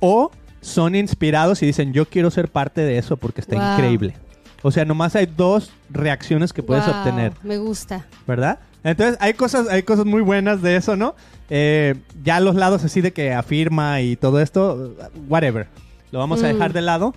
o 0.00 0.30
son 0.60 0.94
inspirados 0.94 1.62
y 1.62 1.66
dicen, 1.66 1.92
yo 1.92 2.06
quiero 2.06 2.30
ser 2.30 2.48
parte 2.50 2.80
de 2.80 2.98
eso 2.98 3.16
porque 3.16 3.40
está 3.40 3.56
Wow. 3.56 3.72
increíble. 3.72 4.14
O 4.62 4.70
sea, 4.70 4.84
nomás 4.86 5.14
hay 5.14 5.26
dos 5.26 5.70
reacciones 5.90 6.52
que 6.54 6.62
puedes 6.62 6.86
Wow, 6.86 6.94
obtener, 6.96 7.32
Me 7.42 7.58
gusta. 7.58 8.06
¿verdad? 8.26 8.58
Entonces, 8.82 9.16
hay 9.20 9.34
cosas, 9.34 9.68
hay 9.68 9.82
cosas 9.82 10.04
muy 10.06 10.22
buenas 10.22 10.60
de 10.62 10.76
eso, 10.76 10.96
¿no? 10.96 11.14
Eh, 11.50 11.94
ya 12.22 12.40
los 12.40 12.54
lados 12.54 12.82
así 12.84 13.00
de 13.02 13.12
que 13.12 13.32
afirma 13.32 14.00
y 14.00 14.16
todo 14.16 14.40
esto, 14.40 14.94
whatever. 15.28 15.68
Lo 16.12 16.18
vamos 16.18 16.42
a 16.42 16.46
Mm. 16.48 16.52
dejar 16.52 16.72
de 16.72 16.80
lado. 16.82 17.14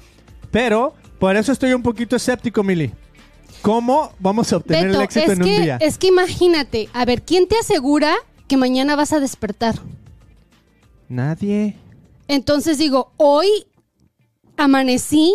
Pero, 0.52 0.94
por 1.20 1.36
eso 1.38 1.52
estoy 1.52 1.74
un 1.74 1.84
poquito 1.84 2.16
escéptico, 2.18 2.64
Mili. 2.64 2.92
¿Cómo 3.62 4.14
vamos 4.20 4.52
a 4.54 4.58
obtener 4.58 4.88
Beto, 4.88 5.00
el 5.00 5.04
éxito 5.06 5.32
en 5.32 5.42
un 5.42 5.48
que, 5.48 5.62
día? 5.62 5.78
es 5.82 5.98
que 5.98 6.08
imagínate, 6.08 6.90
a 6.94 7.06
ver, 7.06 7.22
¿quién 7.24 7.48
te 7.48 7.58
asegura 7.58 8.14
que 8.48 8.58
mañana 8.58 8.96
vas 8.96 9.14
a 9.14 9.20
despertar? 9.20 9.76
Nadie. 11.10 11.76
Entonces 12.28 12.78
digo, 12.78 13.12
hoy 13.18 13.48
amanecí, 14.58 15.34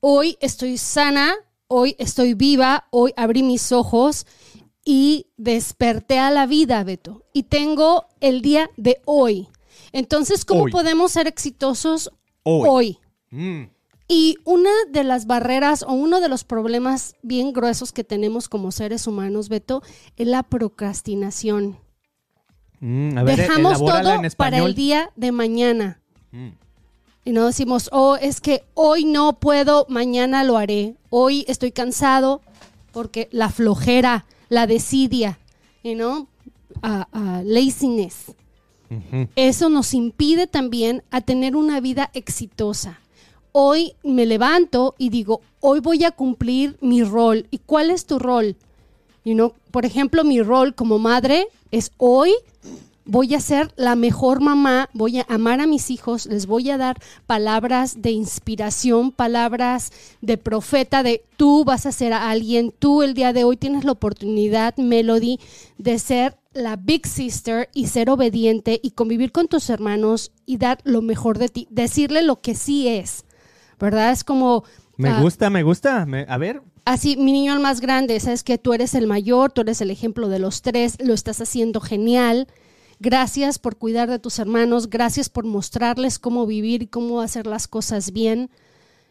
hoy 0.00 0.36
estoy 0.40 0.76
sana, 0.78 1.34
hoy 1.68 1.96
estoy 1.98 2.34
viva, 2.34 2.86
hoy 2.90 3.12
abrí 3.16 3.42
mis 3.42 3.72
ojos 3.72 4.26
y 4.84 5.26
desperté 5.36 6.18
a 6.18 6.30
la 6.30 6.46
vida, 6.46 6.82
Beto. 6.84 7.24
Y 7.32 7.44
tengo 7.44 8.06
el 8.20 8.42
día 8.42 8.70
de 8.76 9.00
hoy. 9.04 9.48
Entonces, 9.92 10.44
¿cómo 10.44 10.64
Hoy. 10.64 10.72
podemos 10.72 11.12
ser 11.12 11.26
exitosos 11.26 12.10
Hoy. 12.42 12.68
hoy? 12.68 12.98
Mm. 13.30 13.64
Y 14.08 14.38
una 14.44 14.70
de 14.90 15.04
las 15.04 15.26
barreras 15.26 15.82
o 15.82 15.92
uno 15.92 16.20
de 16.20 16.28
los 16.28 16.42
problemas 16.42 17.14
bien 17.22 17.52
gruesos 17.52 17.92
que 17.92 18.02
tenemos 18.02 18.48
como 18.48 18.72
seres 18.72 19.06
humanos, 19.06 19.48
Beto, 19.48 19.82
es 20.16 20.26
la 20.26 20.42
procrastinación. 20.42 21.78
Mm, 22.80 23.18
a 23.18 23.22
ver, 23.22 23.36
Dejamos 23.36 23.78
todo 23.78 24.14
en 24.14 24.30
para 24.36 24.58
el 24.58 24.74
día 24.74 25.10
de 25.16 25.32
mañana. 25.32 26.00
Mm. 26.32 26.48
Y 27.24 27.32
no 27.32 27.46
decimos, 27.46 27.90
oh, 27.92 28.16
es 28.16 28.40
que 28.40 28.64
hoy 28.74 29.04
no 29.04 29.34
puedo, 29.34 29.86
mañana 29.88 30.42
lo 30.42 30.56
haré. 30.56 30.96
Hoy 31.10 31.44
estoy 31.48 31.70
cansado 31.70 32.40
porque 32.92 33.28
la 33.30 33.50
flojera, 33.50 34.24
la 34.48 34.66
desidia, 34.66 35.38
you 35.84 35.94
know, 35.94 36.26
ah, 36.82 37.08
ah, 37.12 37.42
laziness. 37.44 38.32
Eso 39.36 39.68
nos 39.68 39.94
impide 39.94 40.48
también 40.48 41.04
a 41.12 41.20
tener 41.20 41.54
una 41.54 41.78
vida 41.80 42.10
exitosa. 42.12 42.98
Hoy 43.52 43.94
me 44.02 44.26
levanto 44.26 44.96
y 44.98 45.10
digo, 45.10 45.42
hoy 45.60 45.78
voy 45.78 46.02
a 46.02 46.10
cumplir 46.10 46.76
mi 46.80 47.04
rol. 47.04 47.46
¿Y 47.52 47.58
cuál 47.58 47.90
es 47.90 48.06
tu 48.06 48.18
rol? 48.18 48.56
You 49.24 49.34
know, 49.34 49.54
por 49.70 49.84
ejemplo, 49.84 50.24
mi 50.24 50.42
rol 50.42 50.74
como 50.74 50.98
madre 50.98 51.46
es 51.70 51.92
hoy 51.98 52.32
voy 53.10 53.34
a 53.34 53.40
ser 53.40 53.72
la 53.76 53.96
mejor 53.96 54.40
mamá, 54.40 54.88
voy 54.92 55.18
a 55.18 55.26
amar 55.28 55.60
a 55.60 55.66
mis 55.66 55.90
hijos, 55.90 56.26
les 56.26 56.46
voy 56.46 56.70
a 56.70 56.78
dar 56.78 56.98
palabras 57.26 58.02
de 58.02 58.12
inspiración, 58.12 59.10
palabras 59.10 59.90
de 60.20 60.38
profeta, 60.38 61.02
de 61.02 61.24
tú 61.36 61.64
vas 61.64 61.86
a 61.86 61.92
ser 61.92 62.12
a 62.12 62.30
alguien, 62.30 62.72
tú 62.78 63.02
el 63.02 63.14
día 63.14 63.32
de 63.32 63.42
hoy 63.42 63.56
tienes 63.56 63.84
la 63.84 63.92
oportunidad, 63.92 64.76
Melody, 64.76 65.40
de 65.76 65.98
ser 65.98 66.36
la 66.52 66.76
big 66.76 67.04
sister 67.06 67.68
y 67.74 67.88
ser 67.88 68.10
obediente 68.10 68.78
y 68.80 68.92
convivir 68.92 69.32
con 69.32 69.48
tus 69.48 69.70
hermanos 69.70 70.30
y 70.46 70.58
dar 70.58 70.78
lo 70.84 71.02
mejor 71.02 71.38
de 71.38 71.48
ti, 71.48 71.66
decirle 71.70 72.22
lo 72.22 72.40
que 72.40 72.54
sí 72.54 72.86
es, 72.86 73.24
¿verdad? 73.80 74.12
Es 74.12 74.22
como... 74.22 74.62
Me 74.96 75.08
ah, 75.08 75.20
gusta, 75.20 75.48
me 75.50 75.62
gusta. 75.62 76.04
Me- 76.04 76.26
a 76.28 76.36
ver, 76.36 76.62
Así, 76.84 77.16
mi 77.16 77.32
niño 77.32 77.52
el 77.52 77.60
más 77.60 77.80
grande, 77.80 78.18
sabes 78.20 78.42
que 78.42 78.58
tú 78.58 78.72
eres 78.72 78.94
el 78.94 79.06
mayor, 79.06 79.52
tú 79.52 79.60
eres 79.60 79.80
el 79.80 79.90
ejemplo 79.90 80.28
de 80.28 80.38
los 80.38 80.62
tres, 80.62 80.96
lo 81.00 81.14
estás 81.14 81.40
haciendo 81.40 81.80
genial. 81.80 82.48
Gracias 82.98 83.58
por 83.58 83.76
cuidar 83.76 84.10
de 84.10 84.18
tus 84.18 84.38
hermanos, 84.38 84.90
gracias 84.90 85.28
por 85.28 85.44
mostrarles 85.44 86.18
cómo 86.18 86.46
vivir 86.46 86.82
y 86.82 86.86
cómo 86.86 87.20
hacer 87.20 87.46
las 87.46 87.68
cosas 87.68 88.12
bien. 88.12 88.50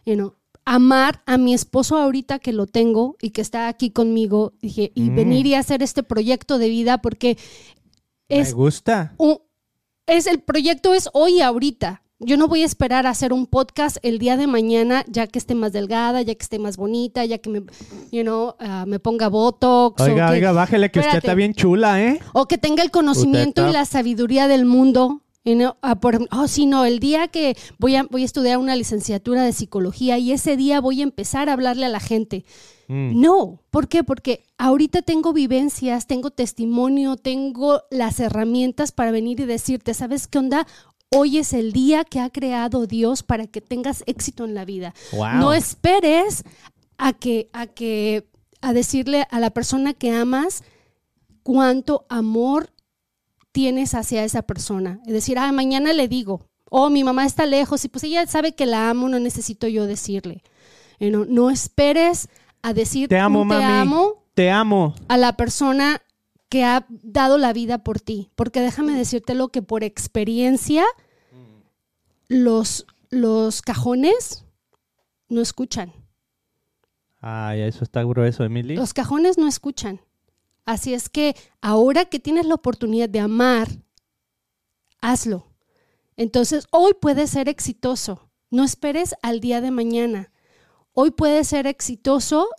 You 0.06 0.16
know, 0.16 0.36
amar 0.66 1.24
a 1.26 1.38
mi 1.38 1.54
esposo 1.54 1.98
ahorita 1.98 2.40
que 2.40 2.54
lo 2.54 2.68
tengo 2.68 3.16
y 3.22 3.32
que 3.32 3.42
está 3.42 3.68
aquí 3.68 3.90
conmigo, 3.92 4.54
dije, 4.62 4.92
y 4.94 5.10
Mm. 5.10 5.16
venir 5.16 5.46
y 5.48 5.54
hacer 5.56 5.82
este 5.82 6.04
proyecto 6.04 6.58
de 6.60 6.70
vida 6.70 7.00
porque 7.02 7.38
me 8.30 8.40
es 8.40 8.54
gusta. 8.54 9.14
un- 9.18 9.40
es 10.06 10.28
el 10.28 10.42
proyecto 10.42 10.94
es 10.94 11.10
hoy 11.14 11.42
ahorita. 11.42 12.04
Yo 12.22 12.36
no 12.36 12.50
voy 12.50 12.64
a 12.64 12.66
esperar 12.66 13.08
a 13.08 13.12
hacer 13.12 13.32
un 13.32 13.46
podcast 13.46 13.98
el 14.02 14.20
día 14.20 14.36
de 14.36 14.46
mañana, 14.46 15.06
ya 15.08 15.26
que 15.28 15.40
esté 15.40 15.56
más 15.56 15.72
delgada, 15.72 16.22
ya 16.22 16.36
que 16.36 16.44
esté 16.44 16.60
más 16.60 16.76
bonita, 16.76 17.24
ya 17.24 17.38
que 17.38 17.50
me, 17.50 17.62
you 18.12 18.24
know, 18.24 18.56
ah, 18.60 18.84
me 18.86 19.00
ponga 19.00 19.30
botox. 19.30 20.02
Oiga, 20.02 20.28
o 20.28 20.30
que, 20.32 20.36
oiga, 20.36 20.52
bájele 20.52 20.92
que 20.92 21.00
usted 21.00 21.18
está 21.18 21.34
bien 21.34 21.54
chula, 21.54 22.02
¿eh? 22.04 22.20
o 22.34 22.46
que 22.46 22.58
tenga 22.58 22.84
el 22.84 22.92
conocimiento 22.92 23.70
y 23.70 23.72
la 23.72 23.86
sabiduría 23.86 24.50
del 24.50 24.66
mundo. 24.66 25.22
you 25.46 25.56
know, 25.56 25.76
ah, 25.82 25.96
por- 26.02 26.28
oh, 26.32 26.48
sí, 26.50 26.66
no, 26.66 26.84
el 26.84 27.00
día 27.00 27.30
que 27.30 27.56
voy 27.78 27.96
a, 27.96 28.04
voy 28.04 28.24
a 28.24 28.26
estudiar 28.26 28.58
una 28.58 28.76
licenciatura 28.76 29.44
de 29.44 29.54
psicología 29.54 30.18
y 30.18 30.34
ese 30.34 30.58
día 30.58 30.82
voy 30.82 31.00
a 31.00 31.04
empezar 31.04 31.48
a 31.48 31.54
hablarle 31.54 31.86
a 31.86 31.90
la 31.90 32.02
gente. 32.02 32.44
Mm. 32.90 33.22
No, 33.22 33.62
¿por 33.72 33.88
qué? 33.88 34.04
Porque 34.04 34.44
ahorita 34.58 35.02
tengo 35.04 35.32
vivencias, 35.32 36.06
tengo 36.06 36.32
testimonio, 36.32 37.16
tengo 37.16 37.84
las 37.90 38.20
herramientas 38.20 38.92
para 38.92 39.12
venir 39.12 39.40
y 39.40 39.46
decirte, 39.46 39.94
¿sabes 39.94 40.28
qué 40.28 40.40
onda? 40.40 40.68
Hoy 41.12 41.40
es 41.40 41.54
el 41.54 41.74
día 41.74 42.04
que 42.04 42.20
ha 42.20 42.30
creado 42.30 42.86
Dios 42.86 43.24
para 43.24 43.48
que 43.48 43.62
tengas 43.62 44.04
éxito 44.06 44.46
en 44.46 44.54
la 44.54 44.64
vida. 44.64 44.94
Wow. 45.12 45.34
No 45.40 45.54
esperes 45.54 46.44
a 46.98 47.14
que, 47.14 47.50
a 47.52 47.66
que, 47.66 48.28
a 48.62 48.74
decirle 48.74 49.26
a 49.32 49.40
la 49.40 49.50
persona 49.50 49.94
que 49.94 50.12
amas 50.12 50.64
cuánto 51.42 52.06
amor 52.10 52.70
tienes 53.52 53.96
hacia 53.96 54.24
esa 54.24 54.44
persona. 54.44 55.00
Es 55.08 55.14
decir, 55.14 55.40
ah, 55.40 55.52
mañana 55.52 55.94
le 55.94 56.08
digo, 56.08 56.46
oh, 56.70 56.92
mi 56.92 57.04
mamá 57.04 57.26
está 57.26 57.48
lejos 57.48 57.84
y 57.86 57.90
pues 57.90 58.04
ella 58.04 58.28
sabe 58.28 58.54
que 58.54 58.68
la 58.68 58.92
amo, 58.92 59.10
no 59.10 59.18
necesito 59.20 59.68
yo 59.68 59.88
decirle. 59.88 60.44
Know, 61.00 61.26
no 61.28 61.50
esperes 61.50 62.30
a 62.62 62.74
decir 62.74 63.08
Te 63.10 63.18
amo, 63.18 63.46
mami. 63.46 63.64
amo 63.64 64.26
Te 64.36 64.52
amo. 64.52 64.94
a 65.08 65.18
la 65.18 65.34
persona 65.38 66.02
que 66.50 66.64
ha 66.64 66.86
dado 66.90 67.38
la 67.38 67.54
vida 67.54 67.84
por 67.84 68.02
ti. 68.02 68.32
Porque 68.36 68.62
déjame 68.62 68.94
decirte 68.94 69.36
lo 69.36 69.50
que 69.50 69.62
por 69.62 69.84
experiencia 69.84 70.86
los, 72.28 72.86
los 73.10 73.62
cajones 73.62 74.46
no 75.30 75.42
escuchan. 75.42 75.94
Ay, 77.22 77.62
eso 77.62 77.84
está 77.84 78.04
grueso, 78.04 78.44
Emily. 78.44 78.76
Los 78.76 78.94
cajones 78.94 79.38
no 79.38 79.48
escuchan. 79.48 80.02
Así 80.66 80.94
es 80.94 81.10
que 81.10 81.36
ahora 81.62 82.06
que 82.06 82.20
tienes 82.20 82.46
la 82.46 82.56
oportunidad 82.56 83.10
de 83.10 83.20
amar, 83.20 83.68
hazlo. 85.02 85.48
Entonces, 86.16 86.68
hoy 86.72 86.94
puedes 87.00 87.32
ser 87.32 87.50
exitoso. 87.50 88.30
No 88.52 88.64
esperes 88.64 89.16
al 89.22 89.40
día 89.40 89.62
de 89.62 89.72
mañana. 89.72 90.32
Hoy 90.94 91.12
puedes 91.12 91.48
ser 91.48 91.68
exitoso 91.68 92.50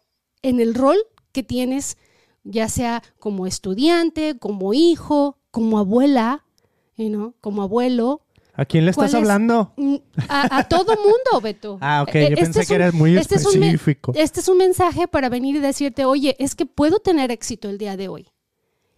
en 0.42 0.60
el 0.60 0.74
rol 0.74 0.96
que 1.32 1.42
tienes, 1.42 1.98
ya 2.44 2.68
sea 2.68 3.02
como 3.18 3.46
estudiante, 3.46 4.38
como 4.38 4.72
hijo, 4.74 5.38
como 5.50 5.78
abuela, 5.78 6.44
know, 7.08 7.34
como 7.40 7.62
abuelo. 7.62 8.22
¿A 8.54 8.64
quién 8.66 8.84
le 8.84 8.92
¿Cuál 8.92 9.06
estás 9.06 9.18
es? 9.20 9.22
hablando? 9.22 9.72
Mm, 9.76 9.96
A, 10.28 10.58
a 10.58 10.68
todo 10.68 10.94
mundo, 10.96 11.40
Beto. 11.42 11.78
Ah, 11.80 12.02
ok, 12.02 12.12
yo 12.12 12.20
este 12.20 12.36
pensé 12.36 12.66
que 12.66 12.74
un- 12.88 12.98
muy 12.98 13.16
este 13.16 13.36
es 13.36 13.46
un 13.46 13.58
me- 13.58 13.66
específico. 13.68 14.12
Este 14.14 14.40
es 14.40 14.48
un 14.48 14.58
mensaje 14.58 15.08
para 15.08 15.28
venir 15.28 15.56
y 15.56 15.60
decirte, 15.60 16.04
oye, 16.04 16.36
es 16.38 16.54
que 16.54 16.66
puedo 16.66 16.98
tener 16.98 17.30
éxito 17.30 17.68
el 17.70 17.78
día 17.78 17.96
de 17.96 18.08
hoy. 18.08 18.28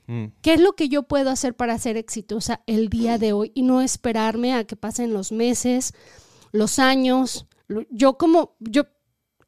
Mm. 0.09 0.27
¿Qué 0.41 0.55
es 0.55 0.61
lo 0.61 0.73
que 0.73 0.89
yo 0.89 1.05
puedo 1.05 1.31
hacer 1.31 1.55
para 1.55 1.79
ser 1.79 1.97
exitosa 1.97 2.63
el 2.67 2.89
día 2.89 3.19
de 3.19 3.33
hoy 3.33 3.53
y 3.55 3.63
no 3.63 3.83
esperarme 3.83 4.53
a 4.55 4.65
que 4.65 4.75
pasen 4.75 5.13
los 5.13 5.31
meses, 5.31 5.95
los 6.51 6.79
años? 6.81 7.47
Yo 7.91 8.19
como, 8.19 8.57
yo 8.59 8.83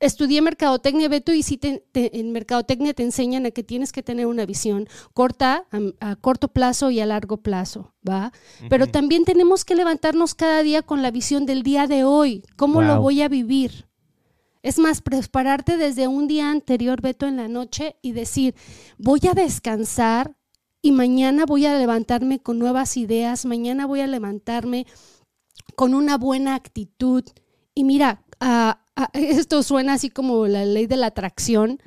estudié 0.04 0.40
mercadotecnia, 0.42 1.08
Beto, 1.08 1.32
y 1.32 1.42
sí 1.42 1.56
te- 1.56 1.84
te- 1.92 2.18
en 2.20 2.32
mercadotecnia 2.32 2.94
te 2.94 3.02
enseñan 3.02 3.46
a 3.46 3.50
que 3.50 3.62
tienes 3.62 3.92
que 3.92 4.02
tener 4.02 4.26
una 4.26 4.46
visión 4.46 4.88
corta, 5.12 5.66
a, 6.00 6.10
a 6.10 6.16
corto 6.16 6.48
plazo 6.48 6.90
y 6.90 7.00
a 7.00 7.06
largo 7.06 7.38
plazo, 7.38 7.94
¿va? 8.08 8.32
Pero 8.68 8.86
también 8.92 9.24
tenemos 9.24 9.64
que 9.64 9.74
levantarnos 9.74 10.34
cada 10.34 10.62
día 10.62 10.82
con 10.82 11.02
la 11.02 11.10
visión 11.10 11.46
del 11.46 11.62
día 11.62 11.86
de 11.86 12.04
hoy. 12.04 12.42
¿Cómo 12.56 12.80
lo 12.82 13.00
voy 13.00 13.22
a 13.22 13.28
vivir? 13.28 13.86
Es 14.62 14.78
más, 14.78 15.02
prepararte 15.02 15.76
desde 15.76 16.08
un 16.08 16.26
día 16.26 16.50
anterior, 16.50 17.00
Beto, 17.02 17.26
en 17.26 17.36
la 17.36 17.48
noche 17.48 17.96
y 18.00 18.12
decir, 18.12 18.54
voy 18.96 19.20
a 19.30 19.34
descansar 19.34 20.36
y 20.80 20.92
mañana 20.92 21.44
voy 21.46 21.66
a 21.66 21.76
levantarme 21.78 22.40
con 22.40 22.58
nuevas 22.58 22.96
ideas, 22.96 23.44
mañana 23.44 23.86
voy 23.86 24.00
a 24.00 24.06
levantarme 24.06 24.86
con 25.76 25.94
una 25.94 26.16
buena 26.18 26.54
actitud. 26.54 27.24
Y 27.74 27.84
mira, 27.84 28.22
esto 29.12 29.62
suena 29.62 29.94
así 29.94 30.10
como 30.10 30.46
la 30.46 30.64
ley 30.64 30.86
de 30.86 30.96
la 30.96 31.06
atracción, 31.06 31.80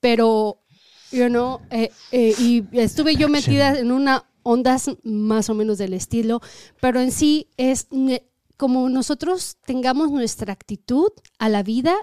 pero, 0.00 0.62
you 1.10 1.28
know, 1.28 1.60
eh, 1.70 1.90
eh, 2.12 2.34
y 2.38 2.64
estuve 2.72 3.16
yo 3.16 3.28
metida 3.28 3.78
en 3.78 3.92
una 3.92 4.24
ondas 4.42 4.90
más 5.02 5.48
o 5.48 5.54
menos 5.54 5.78
del 5.78 5.94
estilo, 5.94 6.40
pero 6.80 7.00
en 7.00 7.10
sí 7.10 7.48
es 7.56 7.88
ne- 7.90 8.28
como 8.56 8.88
nosotros 8.88 9.56
tengamos 9.64 10.10
nuestra 10.10 10.52
actitud 10.52 11.10
a 11.38 11.48
la 11.48 11.62
vida, 11.62 11.94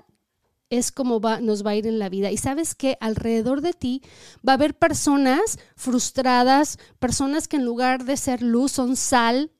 es 0.69 0.91
como 0.91 1.19
va, 1.19 1.39
nos 1.41 1.65
va 1.65 1.71
a 1.71 1.75
ir 1.75 1.85
en 1.85 1.99
la 1.99 2.09
vida. 2.09 2.31
Y 2.31 2.37
sabes 2.37 2.75
que 2.75 2.97
alrededor 2.99 3.61
de 3.61 3.73
ti 3.73 4.01
va 4.47 4.53
a 4.53 4.55
haber 4.55 4.73
personas 4.73 5.59
frustradas, 5.75 6.79
personas 6.97 7.47
que 7.47 7.57
en 7.57 7.65
lugar 7.65 8.05
de 8.05 8.17
ser 8.17 8.41
luz 8.41 8.71
son 8.71 8.95
sal, 8.95 9.51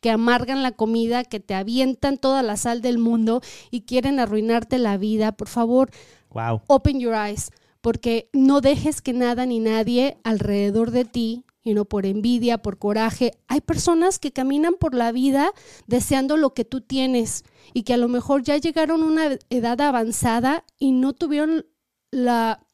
que 0.00 0.10
amargan 0.10 0.62
la 0.62 0.72
comida, 0.72 1.24
que 1.24 1.40
te 1.40 1.54
avientan 1.54 2.18
toda 2.18 2.42
la 2.42 2.56
sal 2.56 2.82
del 2.82 2.98
mundo 2.98 3.40
y 3.70 3.82
quieren 3.82 4.20
arruinarte 4.20 4.78
la 4.78 4.96
vida. 4.96 5.32
Por 5.32 5.48
favor, 5.48 5.90
Wow. 6.30 6.62
open 6.66 7.00
your 7.00 7.14
eyes, 7.14 7.50
porque 7.80 8.28
no 8.32 8.60
dejes 8.60 9.00
que 9.00 9.12
nada 9.12 9.46
ni 9.46 9.58
nadie 9.60 10.18
alrededor 10.24 10.90
de 10.90 11.04
ti, 11.04 11.44
y 11.62 11.74
no 11.74 11.84
por 11.84 12.06
envidia, 12.06 12.58
por 12.58 12.78
coraje. 12.78 13.32
Hay 13.48 13.60
personas 13.60 14.20
que 14.20 14.30
caminan 14.30 14.74
por 14.78 14.94
la 14.94 15.10
vida 15.10 15.50
deseando 15.88 16.36
lo 16.36 16.54
que 16.54 16.64
tú 16.64 16.80
tienes 16.80 17.44
y 17.74 17.82
que 17.82 17.92
a 17.92 17.96
lo 17.96 18.06
mejor 18.06 18.44
ya 18.44 18.56
llegaron 18.56 19.02
a 19.02 19.06
una 19.06 19.38
edad 19.50 19.80
avanzada 19.80 20.64
y 20.78 20.92
no 20.92 21.12
tuvieron 21.12 21.66
la, 22.12 22.64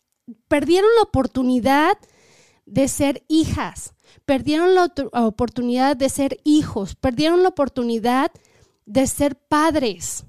perdieron 0.47 0.91
la 0.97 1.05
oportunidad 1.05 1.97
de 2.67 2.87
ser 2.87 3.25
hijas, 3.29 3.95
perdieron 4.25 4.75
la 4.75 4.93
oportunidad 5.13 5.97
de 5.97 6.09
ser 6.09 6.39
hijos, 6.45 6.95
perdieron 6.95 7.43
la 7.43 7.49
oportunidad 7.51 8.31
de 8.87 9.07
ser 9.07 9.37
padres. 9.37 10.25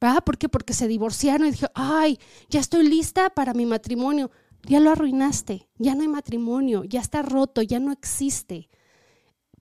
¿Verdad? 0.00 0.22
¿Por 0.24 0.36
qué? 0.36 0.48
Porque 0.48 0.74
se 0.74 0.88
divorciaron 0.88 1.46
y 1.46 1.52
dijeron, 1.52 1.72
ay, 1.74 2.18
ya 2.50 2.60
estoy 2.60 2.86
lista 2.86 3.30
para 3.30 3.54
mi 3.54 3.64
matrimonio. 3.64 4.30
Ya 4.62 4.80
lo 4.80 4.90
arruinaste, 4.90 5.68
ya 5.78 5.94
no 5.94 6.02
hay 6.02 6.08
matrimonio, 6.08 6.84
ya 6.84 7.00
está 7.00 7.22
roto, 7.22 7.62
ya 7.62 7.78
no 7.78 7.92
existe. 7.92 8.68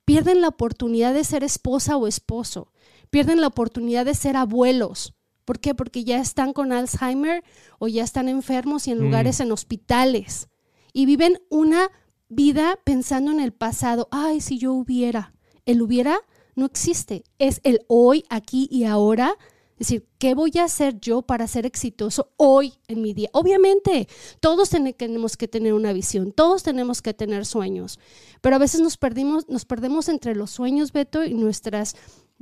Pierden 0.04 0.41
la 0.41 0.49
oportunidad 0.49 1.13
de 1.13 1.23
ser 1.23 1.43
esposa 1.43 1.95
o 1.95 2.08
esposo, 2.08 2.71
pierden 3.12 3.39
la 3.39 3.47
oportunidad 3.47 4.06
de 4.06 4.13
ser 4.13 4.36
abuelos. 4.36 5.13
¿Por 5.45 5.60
qué? 5.60 5.75
Porque 5.75 6.04
ya 6.04 6.17
están 6.17 6.54
con 6.54 6.71
Alzheimer 6.71 7.43
o 7.80 7.88
ya 7.88 8.04
están 8.04 8.30
enfermos 8.30 8.88
y 8.88 8.91
en 8.91 8.99
Mm. 8.99 9.01
lugares 9.04 9.39
en 9.39 9.51
hospitales. 9.51 10.49
Y 10.91 11.06
viven 11.06 11.39
una 11.49 11.91
vida 12.30 12.80
pensando 12.84 13.32
en 13.32 13.40
el 13.40 13.54
pasado. 13.54 14.08
Ay, 14.12 14.42
si 14.42 14.58
yo 14.58 14.74
hubiera. 14.74 15.34
El 15.66 15.82
hubiera 15.82 16.20
no 16.56 16.66
existe. 16.66 17.24
Es 17.40 17.62
el 17.64 17.82
hoy, 17.88 18.24
aquí 18.30 18.68
y 18.72 18.86
ahora. 18.86 19.36
Es 19.78 19.88
decir, 19.90 20.08
¿qué 20.20 20.36
voy 20.36 20.54
a 20.58 20.64
hacer 20.64 21.02
yo 21.02 21.22
para 21.22 21.48
ser 21.48 21.66
exitoso 21.66 22.32
hoy 22.38 22.76
en 22.88 23.02
mi 23.02 23.14
día? 23.14 23.30
Obviamente, 23.34 24.08
todos 24.40 24.70
ten- 24.70 24.94
tenemos 24.94 25.36
que 25.36 25.50
tener 25.50 25.74
una 25.74 25.92
visión, 25.92 26.32
todos 26.32 26.64
tenemos 26.64 27.02
que 27.02 27.14
tener 27.14 27.46
sueños, 27.46 28.00
pero 28.40 28.56
a 28.56 28.60
veces 28.60 28.80
nos, 28.80 28.96
perdimos, 28.96 29.50
nos 29.50 29.66
perdemos 29.66 30.08
entre 30.08 30.34
los 30.34 30.52
sueños, 30.52 30.94
Beto, 30.94 31.26
y 31.26 31.34
nuestras 31.34 31.98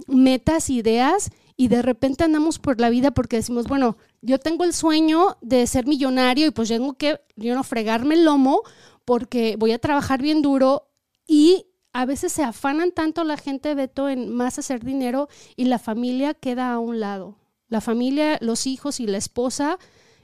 metas, 0.05 0.69
ideas, 0.69 1.31
y 1.57 1.69
de 1.69 1.81
repente 1.81 2.23
andamos 2.23 2.59
por 2.59 2.79
la 2.79 2.91
vida 2.91 3.15
porque 3.15 3.37
decimos, 3.37 3.65
bueno, 3.67 3.97
yo 4.21 4.39
tengo 4.39 4.63
el 4.63 4.73
sueño 4.73 5.37
de 5.41 5.65
ser 5.65 5.87
millonario 5.87 6.45
y 6.45 6.51
pues 6.51 6.69
tengo 6.69 6.93
que, 6.93 7.19
yo 7.35 7.55
no, 7.55 7.63
fregarme 7.63 8.13
el 8.13 8.25
lomo 8.25 8.61
porque 9.05 9.55
voy 9.57 9.71
a 9.71 9.79
trabajar 9.79 10.21
bien 10.21 10.41
duro 10.41 10.89
y 11.27 11.67
a 11.93 12.05
veces 12.05 12.33
se 12.33 12.43
afanan 12.43 12.91
tanto 12.91 13.23
la 13.23 13.37
gente, 13.37 13.75
Beto, 13.75 14.09
en 14.09 14.33
más 14.33 14.57
hacer 14.57 14.83
dinero 14.83 15.29
y 15.55 15.65
la 15.65 15.79
familia 15.79 16.33
queda 16.33 16.73
a 16.73 16.79
un 16.79 16.99
lado. 16.99 17.37
La 17.67 17.81
familia, 17.81 18.37
los 18.41 18.67
hijos 18.67 18.99
y 18.99 19.07
la 19.07 19.17
esposa, 19.17 19.77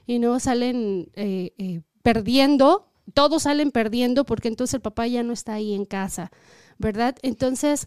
y 0.06 0.18
no 0.18 0.40
salen 0.40 1.10
eh, 1.14 1.52
eh, 1.58 1.82
perdiendo, 2.02 2.90
todos 3.14 3.44
salen 3.44 3.70
perdiendo 3.70 4.24
porque 4.24 4.48
entonces 4.48 4.74
el 4.74 4.80
papá 4.80 5.06
ya 5.06 5.22
no 5.22 5.32
está 5.32 5.54
ahí 5.54 5.74
en 5.74 5.84
casa, 5.84 6.32
¿verdad? 6.78 7.16
Entonces, 7.22 7.86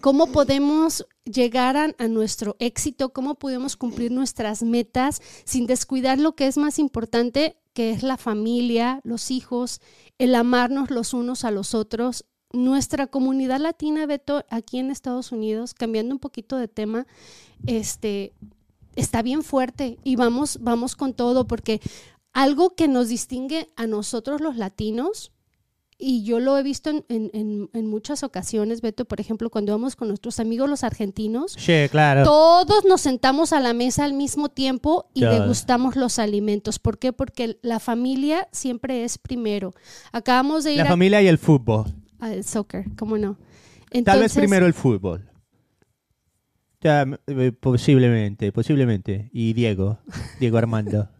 ¿cómo 0.00 0.32
podemos 0.32 1.06
llegar 1.24 1.76
a, 1.76 1.94
a 1.98 2.08
nuestro 2.08 2.56
éxito? 2.58 3.12
¿Cómo 3.12 3.34
podemos 3.34 3.76
cumplir 3.76 4.10
nuestras 4.10 4.62
metas 4.62 5.20
sin 5.44 5.66
descuidar 5.66 6.18
lo 6.18 6.34
que 6.34 6.46
es 6.46 6.56
más 6.56 6.78
importante, 6.78 7.56
que 7.78 7.92
es 7.92 8.02
la 8.02 8.16
familia, 8.16 9.00
los 9.04 9.30
hijos, 9.30 9.80
el 10.18 10.34
amarnos 10.34 10.90
los 10.90 11.14
unos 11.14 11.44
a 11.44 11.52
los 11.52 11.76
otros? 11.76 12.24
Nuestra 12.52 13.06
comunidad 13.06 13.60
latina, 13.60 14.04
Beto, 14.04 14.44
aquí 14.50 14.80
en 14.80 14.90
Estados 14.90 15.30
Unidos, 15.30 15.74
cambiando 15.74 16.12
un 16.12 16.18
poquito 16.18 16.56
de 16.56 16.66
tema, 16.66 17.06
este, 17.68 18.32
está 18.96 19.22
bien 19.22 19.44
fuerte 19.44 19.96
y 20.02 20.16
vamos, 20.16 20.58
vamos 20.60 20.96
con 20.96 21.14
todo, 21.14 21.46
porque 21.46 21.80
algo 22.32 22.74
que 22.74 22.88
nos 22.88 23.06
distingue 23.10 23.68
a 23.76 23.86
nosotros 23.86 24.40
los 24.40 24.56
latinos, 24.56 25.30
y 26.00 26.22
yo 26.24 26.38
lo 26.38 26.56
he 26.56 26.62
visto 26.62 26.90
en, 26.90 27.04
en- 27.08 27.30
en- 27.34 27.70
en 27.72 27.86
muchas 27.86 28.22
ocasiones, 28.22 28.80
Beto, 28.80 29.04
por 29.04 29.20
ejemplo, 29.20 29.50
cuando 29.50 29.72
vamos 29.72 29.96
con 29.96 30.06
nuestros 30.08 30.38
amigos 30.38 30.70
los 30.70 30.84
argentinos, 30.84 31.54
Sí, 31.58 31.72
claro. 31.90 32.22
todos 32.24 32.84
nos 32.84 33.00
sentamos 33.00 33.52
a 33.52 33.58
la 33.60 33.74
mesa 33.74 34.04
al 34.04 34.12
mismo 34.12 34.48
tiempo 34.48 35.10
y 35.12 35.22
degustamos 35.24 35.96
los 35.96 36.18
alimentos. 36.20 36.78
¿Por 36.78 36.98
qué? 36.98 37.12
Porque 37.12 37.58
la 37.62 37.80
familia 37.80 38.46
siempre 38.52 39.02
es 39.04 39.18
primero. 39.18 39.74
Acabamos 40.12 40.62
de 40.64 40.72
ir 40.72 40.78
La 40.78 40.84
a- 40.84 40.88
familia 40.88 41.20
y 41.20 41.26
el 41.26 41.38
fútbol. 41.38 41.86
al 42.20 42.44
soccer, 42.44 42.84
¿cómo 42.96 43.18
no? 43.18 43.34
Tal 43.34 43.40
vez 43.40 43.98
Entonces, 43.98 44.36
primero 44.36 44.66
el 44.66 44.74
fútbol. 44.74 45.28
Ya, 46.80 47.04
eh, 47.26 47.50
posiblemente, 47.58 48.52
posiblemente. 48.52 49.30
Y 49.32 49.52
Diego, 49.52 49.98
Diego 50.38 50.58
Armando. 50.58 51.08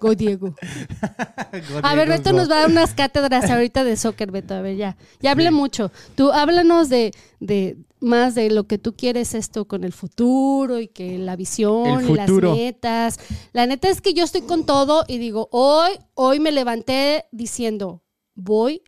Go 0.00 0.14
Diego. 0.14 0.54
A 1.82 1.94
ver, 1.94 2.08
Beto 2.08 2.32
nos 2.32 2.50
va 2.50 2.56
a 2.56 2.60
dar 2.62 2.70
unas 2.70 2.94
cátedras 2.94 3.50
ahorita 3.50 3.84
de 3.84 3.96
soccer, 3.96 4.30
Beto. 4.30 4.54
A 4.54 4.60
ver, 4.62 4.76
ya. 4.76 4.96
Ya 5.20 5.32
hablé 5.32 5.50
mucho. 5.50 5.90
Tú 6.14 6.32
háblanos 6.32 6.88
de, 6.88 7.12
de 7.40 7.76
más 8.00 8.34
de 8.34 8.50
lo 8.50 8.64
que 8.66 8.78
tú 8.78 8.94
quieres 8.96 9.34
esto 9.34 9.66
con 9.66 9.84
el 9.84 9.92
futuro 9.92 10.78
y 10.80 10.88
que 10.88 11.18
la 11.18 11.36
visión 11.36 12.04
y 12.08 12.14
las 12.14 12.26
metas. 12.54 13.18
La 13.52 13.66
neta 13.66 13.88
es 13.88 14.00
que 14.00 14.14
yo 14.14 14.24
estoy 14.24 14.42
con 14.42 14.64
todo 14.66 15.04
y 15.08 15.18
digo, 15.18 15.48
hoy, 15.52 15.92
hoy 16.14 16.40
me 16.40 16.52
levanté 16.52 17.26
diciendo, 17.32 18.02
voy 18.34 18.82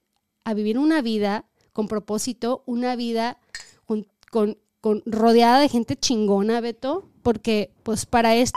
a 0.45 0.55
vivir 0.55 0.79
una 0.79 1.03
vida 1.03 1.45
con 1.73 1.89
propósito, 1.89 2.63
una 2.67 2.97
vida 2.97 3.39
con, 3.85 4.07
con- 4.31 4.59
con- 4.81 5.03
rodeada 5.07 5.61
de 5.61 5.69
gente 5.69 5.97
chingona, 5.97 6.61
Beto, 6.61 7.09
porque 7.23 7.73
pues 7.83 8.07
para 8.07 8.35
esto 8.37 8.57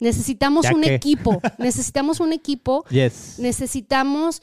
necesitamos 0.00 0.64
¿Ya 0.64 0.74
un 0.74 0.82
qué? 0.82 0.94
equipo, 0.94 1.40
necesitamos 1.58 2.20
un 2.20 2.32
equipo 2.32 2.84
Yes. 2.90 3.38
necesitamos 3.38 4.42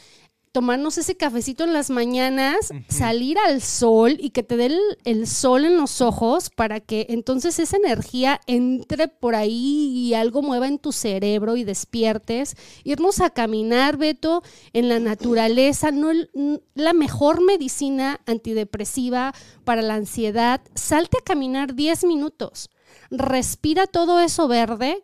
tomarnos 0.51 0.99
ese 0.99 1.17
cafecito 1.17 1.63
en 1.63 1.73
las 1.73 1.89
mañanas, 1.89 2.69
salir 2.87 3.39
al 3.39 3.59
sol 3.59 4.17
y 4.19 4.29
que 4.29 4.43
te 4.43 4.55
dé 4.55 4.67
el, 4.67 4.79
el 5.03 5.25
sol 5.25 5.65
en 5.65 5.77
los 5.77 5.99
ojos 5.99 6.51
para 6.51 6.79
que 6.79 7.07
entonces 7.09 7.57
esa 7.57 7.77
energía 7.77 8.39
entre 8.45 9.07
por 9.07 9.33
ahí 9.33 9.87
y 9.95 10.13
algo 10.13 10.43
mueva 10.43 10.67
en 10.67 10.77
tu 10.77 10.91
cerebro 10.91 11.57
y 11.57 11.63
despiertes. 11.63 12.55
Irnos 12.83 13.19
a 13.19 13.31
caminar, 13.31 13.97
Beto, 13.97 14.43
en 14.73 14.89
la 14.89 14.99
naturaleza, 14.99 15.89
no 15.89 16.11
el- 16.11 16.29
la 16.75 16.93
mejor 16.93 17.43
medicina 17.43 18.21
antidepresiva 18.27 19.33
para 19.63 19.81
la 19.81 19.95
ansiedad. 19.95 20.61
Salte 20.75 21.17
a 21.17 21.23
caminar 21.23 21.73
10 21.73 22.03
minutos. 22.03 22.69
Respira 23.09 23.87
todo 23.87 24.19
eso 24.19 24.47
verde 24.47 25.03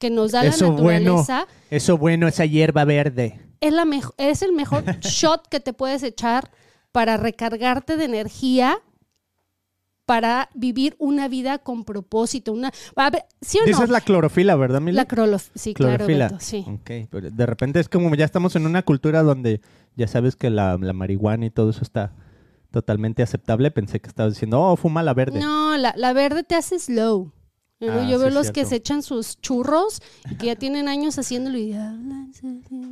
que 0.00 0.10
nos 0.10 0.32
da 0.32 0.44
Eso 0.44 0.72
la 0.72 0.82
bueno. 0.82 1.16
naturaleza 1.16 1.46
Eso 1.70 1.96
bueno, 1.98 2.26
esa 2.26 2.44
hierba 2.46 2.84
verde. 2.84 3.38
es, 3.60 3.72
la 3.72 3.84
es 4.16 4.42
el 4.42 4.52
mejor 4.52 4.82
shot 5.00 5.46
que 5.48 5.60
te 5.60 5.72
puedes 5.72 6.02
echar 6.02 6.50
para 6.90 7.16
recargarte 7.16 7.96
de 7.96 8.06
energía 8.06 8.78
para 10.06 10.48
vivir 10.54 10.96
una 10.98 11.28
vida 11.28 11.58
con 11.58 11.84
propósito. 11.84 12.52
Una, 12.52 12.72
a 12.96 13.10
ver, 13.10 13.26
¿sí 13.40 13.58
o 13.58 13.60
no? 13.60 13.66
Dices 13.68 13.90
la 13.90 14.00
clorofila, 14.00 14.56
¿verdad, 14.56 14.80
Mili? 14.80 14.96
La 14.96 15.06
sí, 15.54 15.72
claro, 15.72 15.98
clorofila. 15.98 16.28
Beto, 16.30 16.40
sí. 16.40 16.64
Ok, 16.66 17.08
pero 17.08 17.30
de 17.30 17.46
repente 17.46 17.78
es 17.78 17.88
como 17.88 18.12
ya 18.16 18.24
estamos 18.24 18.56
en 18.56 18.66
una 18.66 18.82
cultura 18.82 19.22
donde 19.22 19.60
ya 19.94 20.08
sabes 20.08 20.34
que 20.34 20.50
la, 20.50 20.76
la 20.80 20.92
marihuana 20.94 21.46
y 21.46 21.50
todo 21.50 21.70
eso 21.70 21.82
está 21.82 22.12
totalmente 22.72 23.22
aceptable. 23.22 23.70
Pensé 23.70 24.00
que 24.00 24.08
estabas 24.08 24.32
diciendo, 24.32 24.60
oh, 24.60 24.74
fuma 24.74 25.04
la 25.04 25.14
verde. 25.14 25.38
No, 25.38 25.76
la, 25.76 25.94
la 25.96 26.12
verde 26.12 26.42
te 26.42 26.56
hace 26.56 26.80
slow. 26.80 27.30
Ah, 27.88 28.10
yo 28.10 28.18
sí, 28.18 28.24
veo 28.24 28.30
los 28.30 28.50
que 28.50 28.64
se 28.64 28.76
echan 28.76 29.02
sus 29.02 29.40
churros 29.40 30.00
y 30.30 30.36
que 30.36 30.46
ya 30.46 30.56
tienen 30.56 30.88
años 30.88 31.18
haciéndolo 31.18 31.56
y 31.58 31.72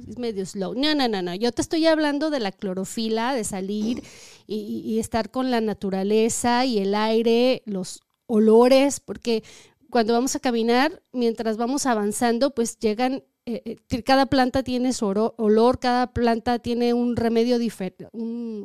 es 0.08 0.18
medio 0.18 0.44
slow. 0.46 0.74
No, 0.74 0.94
no, 0.94 1.08
no, 1.08 1.22
no. 1.22 1.34
Yo 1.34 1.52
te 1.52 1.62
estoy 1.62 1.86
hablando 1.86 2.30
de 2.30 2.40
la 2.40 2.52
clorofila, 2.52 3.34
de 3.34 3.44
salir 3.44 4.02
y, 4.46 4.56
y- 4.84 4.98
estar 4.98 5.30
con 5.30 5.50
la 5.50 5.60
naturaleza 5.60 6.64
y 6.64 6.78
el 6.78 6.94
aire, 6.94 7.62
los 7.66 8.00
olores, 8.26 9.00
porque 9.00 9.42
cuando 9.90 10.12
vamos 10.12 10.34
a 10.36 10.40
caminar, 10.40 11.02
mientras 11.12 11.56
vamos 11.56 11.86
avanzando, 11.86 12.50
pues 12.54 12.78
llegan, 12.78 13.24
eh, 13.46 13.78
eh, 13.90 14.02
cada 14.02 14.26
planta 14.26 14.62
tiene 14.62 14.92
su 14.92 15.06
olor, 15.06 15.78
cada 15.78 16.12
planta 16.12 16.58
tiene 16.58 16.92
un 16.92 17.16
remedio 17.16 17.58
diferente, 17.58 18.08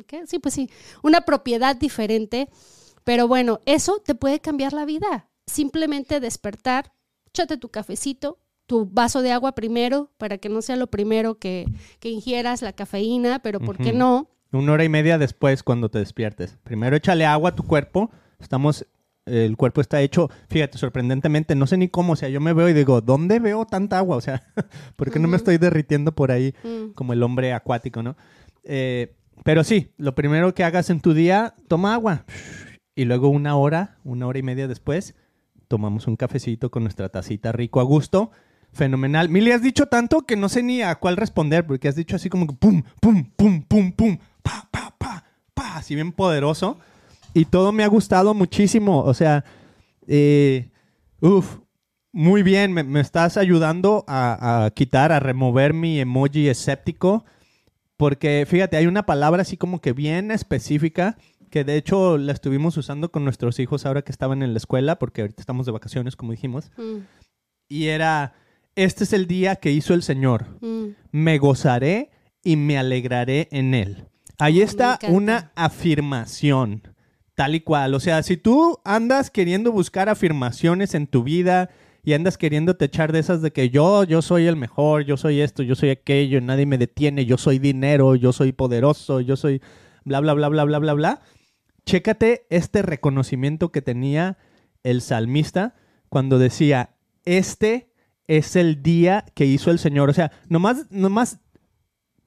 ¿qué? 0.08 0.26
Sí, 0.28 0.40
pues 0.40 0.54
sí, 0.54 0.70
una 1.02 1.22
propiedad 1.22 1.76
diferente. 1.76 2.50
Pero 3.06 3.28
bueno, 3.28 3.60
eso 3.66 4.00
te 4.00 4.16
puede 4.16 4.40
cambiar 4.40 4.72
la 4.74 4.86
vida. 4.86 5.30
Simplemente 5.46 6.20
despertar, 6.20 6.94
échate 7.28 7.58
tu 7.58 7.70
cafecito, 7.70 8.40
tu 8.66 8.86
vaso 8.86 9.22
de 9.22 9.32
agua 9.32 9.54
primero, 9.56 10.12
para 10.18 10.38
que 10.38 10.50
no 10.50 10.62
sea 10.62 10.76
lo 10.76 10.88
primero 10.88 11.36
que, 11.38 11.66
que 12.00 12.10
ingieras 12.10 12.62
la 12.62 12.74
cafeína, 12.74 13.40
pero 13.40 13.60
¿por 13.60 13.78
qué 13.78 13.94
no? 13.94 14.30
Una 14.52 14.74
hora 14.74 14.84
y 14.84 14.90
media 14.90 15.18
después 15.18 15.64
cuando 15.64 15.90
te 15.90 16.00
despiertes. 16.00 16.58
Primero 16.64 16.96
échale 16.96 17.26
agua 17.26 17.50
a 17.50 17.56
tu 17.56 17.64
cuerpo. 17.64 18.12
Estamos, 18.40 18.86
el 19.26 19.58
cuerpo 19.58 19.82
está 19.82 20.02
hecho, 20.02 20.30
fíjate, 20.48 20.78
sorprendentemente, 20.78 21.56
no 21.56 21.66
sé 21.68 21.76
ni 21.78 21.90
cómo, 21.90 22.14
o 22.14 22.16
sea, 22.16 22.30
yo 22.30 22.40
me 22.40 22.54
veo 22.54 22.70
y 22.70 22.74
digo, 22.74 23.02
¿dónde 23.02 23.40
veo 23.40 23.66
tanta 23.66 23.98
agua? 23.98 24.16
O 24.16 24.22
sea, 24.22 24.44
¿por 24.96 25.12
qué 25.12 25.20
no 25.20 25.28
me 25.28 25.38
estoy 25.38 25.58
derritiendo 25.58 26.14
por 26.14 26.32
ahí 26.32 26.54
Mm, 26.64 26.94
como 26.94 27.14
el 27.14 27.24
hombre 27.24 27.52
acuático, 27.54 28.04
no? 28.04 28.16
Eh, 28.64 29.16
pero 29.44 29.64
sí, 29.64 29.92
lo 29.98 30.16
primero 30.16 30.54
que 30.54 30.64
hagas 30.64 30.90
en 30.90 31.02
tu 31.02 31.14
día, 31.14 31.56
toma 31.68 31.94
agua. 31.96 32.26
Y 32.96 33.06
luego 33.06 33.30
una 33.30 33.56
hora, 33.56 33.98
una 34.04 34.28
hora 34.28 34.40
y 34.40 34.44
media 34.44 34.68
después, 34.68 35.16
tomamos 35.74 36.06
un 36.06 36.16
cafecito 36.16 36.70
con 36.70 36.84
nuestra 36.84 37.10
tacita 37.10 37.52
rico 37.52 37.80
a 37.80 37.84
gusto. 37.84 38.30
Fenomenal. 38.74 39.30
Mili, 39.30 39.52
has 39.52 39.64
dicho 39.64 39.88
tanto 39.88 40.22
que 40.22 40.36
no 40.36 40.48
sé 40.48 40.62
ni 40.62 40.84
a 40.84 40.94
cuál 40.94 41.18
responder, 41.18 41.66
porque 41.66 41.88
has 41.88 41.96
dicho 41.96 42.16
así 42.16 42.30
como 42.30 42.46
que 42.46 42.54
pum, 42.54 42.84
pum, 43.02 43.26
pum, 43.36 43.64
pum, 43.64 43.92
pum, 43.92 44.18
pa, 44.44 44.70
pa, 44.70 44.94
pa, 45.00 45.24
pa, 45.52 45.78
así 45.78 45.96
bien 45.96 46.12
poderoso. 46.12 46.78
Y 47.34 47.46
todo 47.46 47.72
me 47.72 47.84
ha 47.84 47.88
gustado 47.88 48.36
muchísimo. 48.36 49.00
O 49.00 49.16
sea, 49.16 49.46
eh, 50.06 50.70
uff, 51.22 51.58
muy 52.12 52.44
bien, 52.44 52.72
me, 52.72 53.00
estás 53.00 53.38
ayudando 53.38 54.06
a, 54.08 54.66
a 54.66 54.70
quitar, 54.70 55.12
a 55.12 55.20
remover 55.20 55.74
mi 55.74 56.00
emoji 56.00 56.50
escéptico. 56.50 57.26
Porque 57.98 58.46
fíjate, 58.48 58.78
hay 58.78 58.86
una 58.86 59.08
palabra 59.08 59.42
así 59.42 59.58
como 59.58 59.82
que 59.82 59.94
bien 59.94 60.30
específica 60.30 61.18
que 61.54 61.64
de 61.64 61.78
hecho 61.78 62.18
la 62.18 62.32
estuvimos 62.34 62.76
usando 62.78 63.12
con 63.12 63.24
nuestros 63.24 63.60
hijos 63.60 63.86
ahora 63.86 64.02
que 64.02 64.12
estaban 64.12 64.42
en 64.42 64.54
la 64.54 64.58
escuela, 64.58 64.98
porque 64.98 65.22
ahorita 65.22 65.40
estamos 65.40 65.68
de 65.68 65.72
vacaciones, 65.72 66.16
como 66.16 66.32
dijimos. 66.32 66.72
Mm, 66.78 66.98
Y 67.70 67.86
era, 67.90 68.34
este 68.76 69.04
es 69.04 69.14
el 69.14 69.28
día 69.28 69.58
que 69.58 69.70
hizo 69.72 69.94
el 69.94 70.02
Señor. 70.02 70.48
mm, 70.62 70.86
Me 71.12 71.38
gozaré 71.38 72.10
y 72.44 72.56
me 72.56 72.80
alegraré 72.80 73.50
en 73.52 73.76
él. 73.76 74.06
Ahí 74.40 74.58
me 74.58 74.64
está 74.64 74.98
una 75.10 75.52
afirmación, 75.56 76.82
tal 77.36 77.54
y 77.54 77.62
cual. 77.62 77.94
O 77.94 78.00
sea, 78.00 78.24
si 78.24 78.36
tú 78.36 78.80
andas 78.84 79.30
queriendo 79.30 79.72
buscar 79.72 80.10
afirmaciones 80.10 80.96
en 80.96 81.06
tu 81.06 81.22
vida 81.24 81.70
y 82.04 82.14
andas 82.14 82.40
queriendo 82.40 82.76
te 82.76 82.86
echar 82.86 83.12
de 83.12 83.20
esas 83.20 83.44
de 83.44 83.52
que 83.52 83.70
yo, 83.70 84.04
yo 84.06 84.24
soy 84.24 84.48
el 84.48 84.56
mejor, 84.56 85.06
yo 85.06 85.18
soy 85.18 85.40
esto, 85.40 85.62
yo 85.62 85.76
soy 85.76 85.92
aquello, 85.92 86.42
nadie 86.42 86.66
me 86.66 86.80
detiene, 86.80 87.28
yo 87.28 87.38
soy 87.38 87.60
dinero, 87.60 88.16
yo 88.16 88.34
soy 88.34 88.54
poderoso, 88.54 89.22
yo 89.22 89.36
soy 89.38 89.62
bla, 90.04 90.20
bla, 90.20 90.34
bla, 90.34 90.50
bla, 90.50 90.64
bla, 90.66 90.80
bla, 90.80 90.94
bla. 90.94 91.22
Chécate 91.86 92.46
este 92.50 92.82
reconocimiento 92.82 93.72
que 93.72 93.82
tenía 93.82 94.38
el 94.84 95.02
salmista 95.02 95.76
cuando 96.10 96.40
decía, 96.40 96.92
este 97.26 97.90
es 98.28 98.56
el 98.56 98.84
día 98.84 99.26
que 99.34 99.46
hizo 99.46 99.72
el 99.72 99.80
Señor. 99.80 100.10
O 100.10 100.14
sea, 100.14 100.32
nomás, 100.50 100.86
nomás 100.90 101.40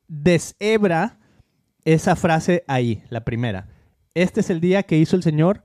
deshebra 0.08 1.18
esa 1.84 2.16
frase 2.16 2.64
ahí, 2.66 3.02
la 3.10 3.24
primera. 3.24 3.68
Este 4.14 4.40
es 4.40 4.50
el 4.50 4.60
día 4.60 4.82
que 4.82 4.98
hizo 4.98 5.16
el 5.16 5.22
Señor. 5.22 5.62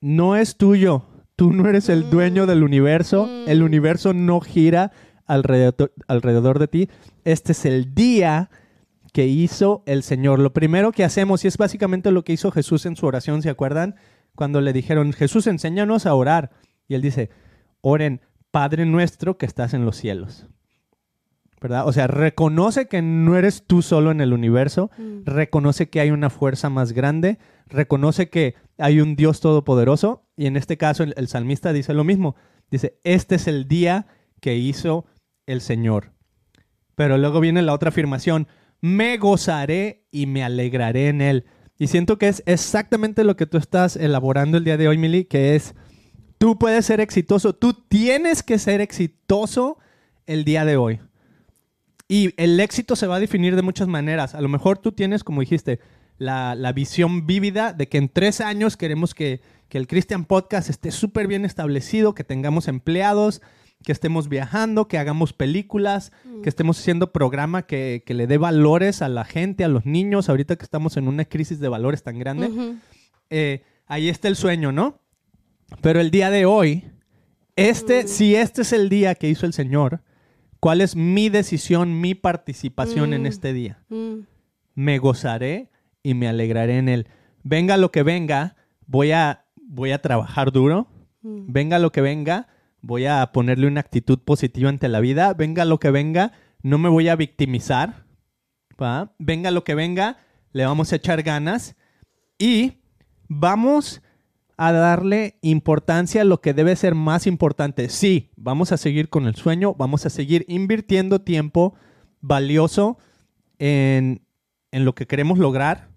No 0.00 0.36
es 0.36 0.56
tuyo. 0.56 1.04
Tú 1.36 1.52
no 1.52 1.68
eres 1.68 1.88
el 1.88 2.10
dueño 2.10 2.46
del 2.46 2.62
universo. 2.62 3.26
Mm. 3.26 3.48
El 3.48 3.62
universo 3.62 4.14
no 4.14 4.40
gira 4.40 4.92
alrededor, 5.26 5.92
alrededor 6.06 6.58
de 6.58 6.68
ti. 6.68 6.88
Este 7.24 7.52
es 7.52 7.64
el 7.64 7.94
día 7.94 8.50
que 9.12 9.26
hizo 9.26 9.82
el 9.86 10.02
Señor. 10.02 10.38
Lo 10.38 10.52
primero 10.52 10.92
que 10.92 11.04
hacemos, 11.04 11.44
y 11.44 11.48
es 11.48 11.56
básicamente 11.56 12.10
lo 12.10 12.24
que 12.24 12.32
hizo 12.32 12.50
Jesús 12.50 12.86
en 12.86 12.96
su 12.96 13.06
oración, 13.06 13.42
¿se 13.42 13.50
acuerdan? 13.50 13.96
Cuando 14.34 14.60
le 14.60 14.72
dijeron, 14.72 15.12
Jesús, 15.12 15.46
enséñanos 15.46 16.06
a 16.06 16.14
orar. 16.14 16.50
Y 16.86 16.94
él 16.94 17.02
dice, 17.02 17.30
oren, 17.80 18.20
Padre 18.50 18.86
nuestro 18.86 19.36
que 19.36 19.46
estás 19.46 19.74
en 19.74 19.84
los 19.84 19.96
cielos. 19.96 20.46
¿Verdad? 21.60 21.88
O 21.88 21.92
sea, 21.92 22.06
reconoce 22.06 22.86
que 22.86 23.02
no 23.02 23.36
eres 23.36 23.64
tú 23.66 23.82
solo 23.82 24.12
en 24.12 24.20
el 24.20 24.32
universo, 24.32 24.90
mm. 24.96 25.24
reconoce 25.24 25.90
que 25.90 26.00
hay 26.00 26.10
una 26.12 26.30
fuerza 26.30 26.70
más 26.70 26.92
grande, 26.92 27.38
reconoce 27.66 28.30
que 28.30 28.54
hay 28.78 29.00
un 29.00 29.16
Dios 29.16 29.40
todopoderoso, 29.40 30.24
y 30.36 30.46
en 30.46 30.56
este 30.56 30.76
caso 30.76 31.02
el, 31.02 31.14
el 31.16 31.26
salmista 31.26 31.72
dice 31.72 31.94
lo 31.94 32.04
mismo. 32.04 32.36
Dice, 32.70 33.00
este 33.02 33.34
es 33.34 33.48
el 33.48 33.66
día 33.66 34.06
que 34.40 34.56
hizo 34.56 35.06
el 35.46 35.60
Señor. 35.60 36.12
Pero 36.94 37.18
luego 37.18 37.40
viene 37.40 37.62
la 37.62 37.74
otra 37.74 37.88
afirmación, 37.88 38.46
me 38.80 39.16
gozaré 39.16 40.04
y 40.10 40.26
me 40.26 40.44
alegraré 40.44 41.08
en 41.08 41.20
él. 41.20 41.44
Y 41.78 41.86
siento 41.86 42.18
que 42.18 42.28
es 42.28 42.42
exactamente 42.46 43.24
lo 43.24 43.36
que 43.36 43.46
tú 43.46 43.56
estás 43.56 43.96
elaborando 43.96 44.58
el 44.58 44.64
día 44.64 44.76
de 44.76 44.88
hoy, 44.88 44.98
Mili, 44.98 45.24
que 45.24 45.54
es, 45.54 45.74
tú 46.38 46.58
puedes 46.58 46.86
ser 46.86 47.00
exitoso, 47.00 47.54
tú 47.54 47.72
tienes 47.72 48.42
que 48.42 48.58
ser 48.58 48.80
exitoso 48.80 49.78
el 50.26 50.44
día 50.44 50.64
de 50.64 50.76
hoy. 50.76 51.00
Y 52.08 52.34
el 52.36 52.58
éxito 52.58 52.96
se 52.96 53.06
va 53.06 53.16
a 53.16 53.20
definir 53.20 53.54
de 53.54 53.62
muchas 53.62 53.86
maneras. 53.86 54.34
A 54.34 54.40
lo 54.40 54.48
mejor 54.48 54.78
tú 54.78 54.92
tienes, 54.92 55.22
como 55.22 55.40
dijiste, 55.40 55.78
la, 56.16 56.54
la 56.54 56.72
visión 56.72 57.26
vívida 57.26 57.72
de 57.72 57.88
que 57.88 57.98
en 57.98 58.08
tres 58.08 58.40
años 58.40 58.76
queremos 58.76 59.14
que, 59.14 59.40
que 59.68 59.78
el 59.78 59.86
Christian 59.86 60.24
Podcast 60.24 60.70
esté 60.70 60.90
súper 60.90 61.28
bien 61.28 61.44
establecido, 61.44 62.14
que 62.14 62.24
tengamos 62.24 62.66
empleados, 62.66 63.40
que 63.84 63.92
estemos 63.92 64.28
viajando, 64.28 64.88
que 64.88 64.98
hagamos 64.98 65.32
películas, 65.32 66.12
que 66.42 66.48
estemos 66.48 66.78
haciendo 66.78 67.12
programa 67.12 67.62
que, 67.66 68.02
que 68.04 68.14
le 68.14 68.26
dé 68.26 68.36
valores 68.38 69.02
a 69.02 69.08
la 69.08 69.24
gente, 69.24 69.64
a 69.64 69.68
los 69.68 69.86
niños, 69.86 70.28
ahorita 70.28 70.56
que 70.56 70.64
estamos 70.64 70.96
en 70.96 71.08
una 71.08 71.24
crisis 71.24 71.60
de 71.60 71.68
valores 71.68 72.02
tan 72.02 72.18
grande. 72.18 72.50
Eh, 73.30 73.62
ahí 73.86 74.08
está 74.08 74.28
el 74.28 74.36
sueño, 74.36 74.72
¿no? 74.72 75.00
Pero 75.80 76.00
el 76.00 76.10
día 76.10 76.30
de 76.30 76.44
hoy, 76.46 76.84
este, 77.56 78.08
si 78.08 78.34
este 78.34 78.62
es 78.62 78.72
el 78.72 78.88
día 78.88 79.14
que 79.14 79.28
hizo 79.28 79.46
el 79.46 79.52
Señor, 79.52 80.02
¿cuál 80.60 80.80
es 80.80 80.96
mi 80.96 81.28
decisión, 81.28 82.00
mi 82.00 82.14
participación 82.14 83.12
en 83.14 83.22
Mm. 83.22 83.26
este 83.26 83.52
día? 83.52 83.82
Mm, 83.88 84.20
Me 84.74 84.98
gozaré 84.98 85.70
y 86.02 86.14
me 86.14 86.28
alegraré 86.28 86.78
en 86.78 86.88
él. 86.88 87.08
Venga 87.42 87.76
lo 87.76 87.90
que 87.90 88.02
venga, 88.02 88.56
voy 88.86 89.12
a, 89.12 89.44
voy 89.56 89.90
a 89.92 90.00
trabajar 90.02 90.52
duro. 90.52 90.88
mm. 91.22 91.46
Venga 91.52 91.78
lo 91.78 91.90
que 91.92 92.00
venga, 92.00 92.46
voy 92.80 93.06
a 93.06 93.30
ponerle 93.32 93.66
una 93.66 93.80
actitud 93.80 94.18
positiva 94.18 94.68
ante 94.68 94.88
la 94.88 95.00
vida. 95.00 95.34
Venga 95.34 95.64
lo 95.64 95.78
que 95.78 95.90
venga, 95.90 96.32
no 96.62 96.78
me 96.78 96.88
voy 96.88 97.08
a 97.08 97.16
victimizar. 97.16 98.08
¿va? 98.80 99.12
Venga 99.18 99.50
lo 99.50 99.64
que 99.64 99.74
venga, 99.74 100.18
le 100.52 100.64
vamos 100.64 100.92
a 100.92 100.96
echar 100.96 101.22
ganas 101.22 101.76
y 102.38 102.78
vamos 103.28 104.02
a 104.56 104.72
darle 104.72 105.38
importancia 105.42 106.22
a 106.22 106.24
lo 106.24 106.40
que 106.40 106.54
debe 106.54 106.74
ser 106.76 106.94
más 106.94 107.26
importante. 107.26 107.88
Sí, 107.88 108.30
vamos 108.36 108.72
a 108.72 108.76
seguir 108.76 109.08
con 109.08 109.26
el 109.26 109.36
sueño, 109.36 109.74
vamos 109.74 110.06
a 110.06 110.10
seguir 110.10 110.44
invirtiendo 110.48 111.20
tiempo 111.20 111.74
valioso 112.20 112.98
en, 113.58 114.22
en 114.72 114.84
lo 114.84 114.94
que 114.94 115.06
queremos 115.06 115.38
lograr, 115.38 115.90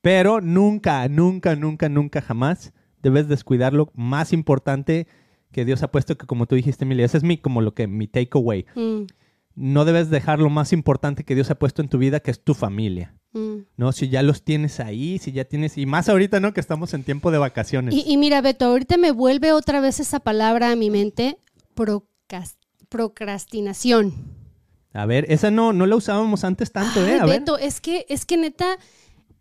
pero 0.00 0.40
nunca, 0.40 1.08
nunca, 1.08 1.56
nunca, 1.56 1.88
nunca, 1.88 2.20
jamás 2.20 2.72
debes 3.02 3.26
descuidar 3.26 3.72
lo 3.72 3.90
más 3.94 4.32
importante 4.32 5.08
que 5.52 5.64
Dios 5.64 5.82
ha 5.82 5.90
puesto, 5.92 6.16
que 6.16 6.26
como 6.26 6.46
tú 6.46 6.54
dijiste, 6.56 6.84
Emilia, 6.84 7.04
ese 7.06 7.18
es 7.18 7.22
mi, 7.24 7.38
como 7.38 7.60
lo 7.60 7.74
que, 7.74 7.86
mi 7.86 8.08
takeaway. 8.08 8.66
Mm, 8.74 9.02
No 9.54 9.84
debes 9.84 10.08
dejar 10.10 10.38
lo 10.38 10.48
más 10.50 10.72
importante 10.72 11.24
que 11.24 11.34
Dios 11.34 11.50
ha 11.50 11.54
puesto 11.58 11.82
en 11.82 11.88
tu 11.88 11.98
vida, 11.98 12.20
que 12.20 12.30
es 12.30 12.42
tu 12.42 12.54
familia. 12.54 13.14
mm. 13.34 13.56
¿No? 13.76 13.92
Si 13.92 14.08
ya 14.08 14.22
los 14.22 14.42
tienes 14.44 14.80
ahí, 14.80 15.18
si 15.18 15.30
ya 15.32 15.44
tienes, 15.44 15.76
y 15.78 15.84
más 15.86 16.08
ahorita, 16.08 16.40
¿no? 16.40 16.52
Que 16.54 16.60
estamos 16.60 16.94
en 16.94 17.04
tiempo 17.04 17.30
de 17.30 17.38
vacaciones. 17.38 17.94
Y, 17.94 18.02
y 18.10 18.16
mira, 18.16 18.40
Beto, 18.40 18.64
ahorita 18.66 18.96
me 18.96 19.10
vuelve 19.12 19.52
otra 19.52 19.80
vez 19.80 20.00
esa 20.00 20.20
palabra 20.20 20.70
a 20.72 20.76
mi 20.76 20.90
mente, 20.90 21.36
procrastinación. 22.88 24.14
A 24.92 25.06
ver, 25.06 25.24
esa 25.28 25.50
no, 25.50 25.72
no 25.72 25.86
la 25.86 25.96
usábamos 25.96 26.44
antes 26.44 26.70
tanto, 26.72 27.00
¿eh? 27.06 27.18
Ver. 27.20 27.40
Beto, 27.40 27.56
es 27.58 27.80
que, 27.80 28.04
es 28.08 28.26
que 28.26 28.36
neta, 28.36 28.76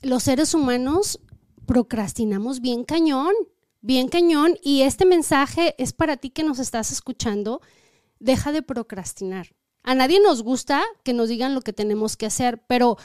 los 0.01 0.23
seres 0.23 0.53
humanos 0.53 1.19
procrastinamos 1.65 2.61
bien 2.61 2.83
cañón, 2.85 3.33
bien 3.81 4.07
cañón. 4.07 4.57
Y 4.63 4.81
este 4.81 5.05
mensaje 5.05 5.75
es 5.77 5.93
para 5.93 6.17
ti 6.17 6.29
que 6.29 6.43
nos 6.43 6.59
estás 6.59 6.91
escuchando. 6.91 7.61
Deja 8.19 8.51
de 8.51 8.61
procrastinar. 8.61 9.55
A 9.83 9.95
nadie 9.95 10.19
nos 10.19 10.43
gusta 10.43 10.83
que 11.03 11.13
nos 11.13 11.29
digan 11.29 11.55
lo 11.55 11.61
que 11.61 11.73
tenemos 11.73 12.15
que 12.15 12.27
hacer, 12.27 12.63
pero 12.67 12.97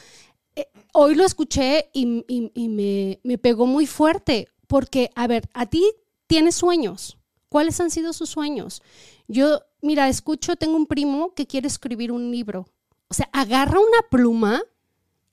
eh, 0.55 0.67
hoy 0.93 1.15
lo 1.15 1.25
escuché 1.25 1.89
y, 1.91 2.05
me, 2.05 3.19
me 3.23 3.37
pegó 3.37 3.65
muy 3.65 3.87
fuerte, 3.87 4.47
porque, 4.67 5.09
a 5.15 5.27
ver, 5.27 5.49
a 5.53 5.65
ti 5.65 5.83
tienes 6.27 6.55
sueños. 6.55 7.17
¿Cuáles 7.49 7.79
han 7.79 7.89
sido 7.89 8.13
sus 8.13 8.29
sueños? 8.29 8.83
Yo, 9.27 9.61
mira, 9.81 10.09
escucho, 10.09 10.55
tengo 10.55 10.75
un 10.75 10.85
primo 10.85 11.33
que 11.33 11.47
quiere 11.47 11.67
escribir 11.67 12.11
un 12.11 12.29
libro. 12.29 12.67
O 13.07 13.13
sea, 13.13 13.29
agarra 13.31 13.79
una 13.79 14.01
pluma 14.09 14.61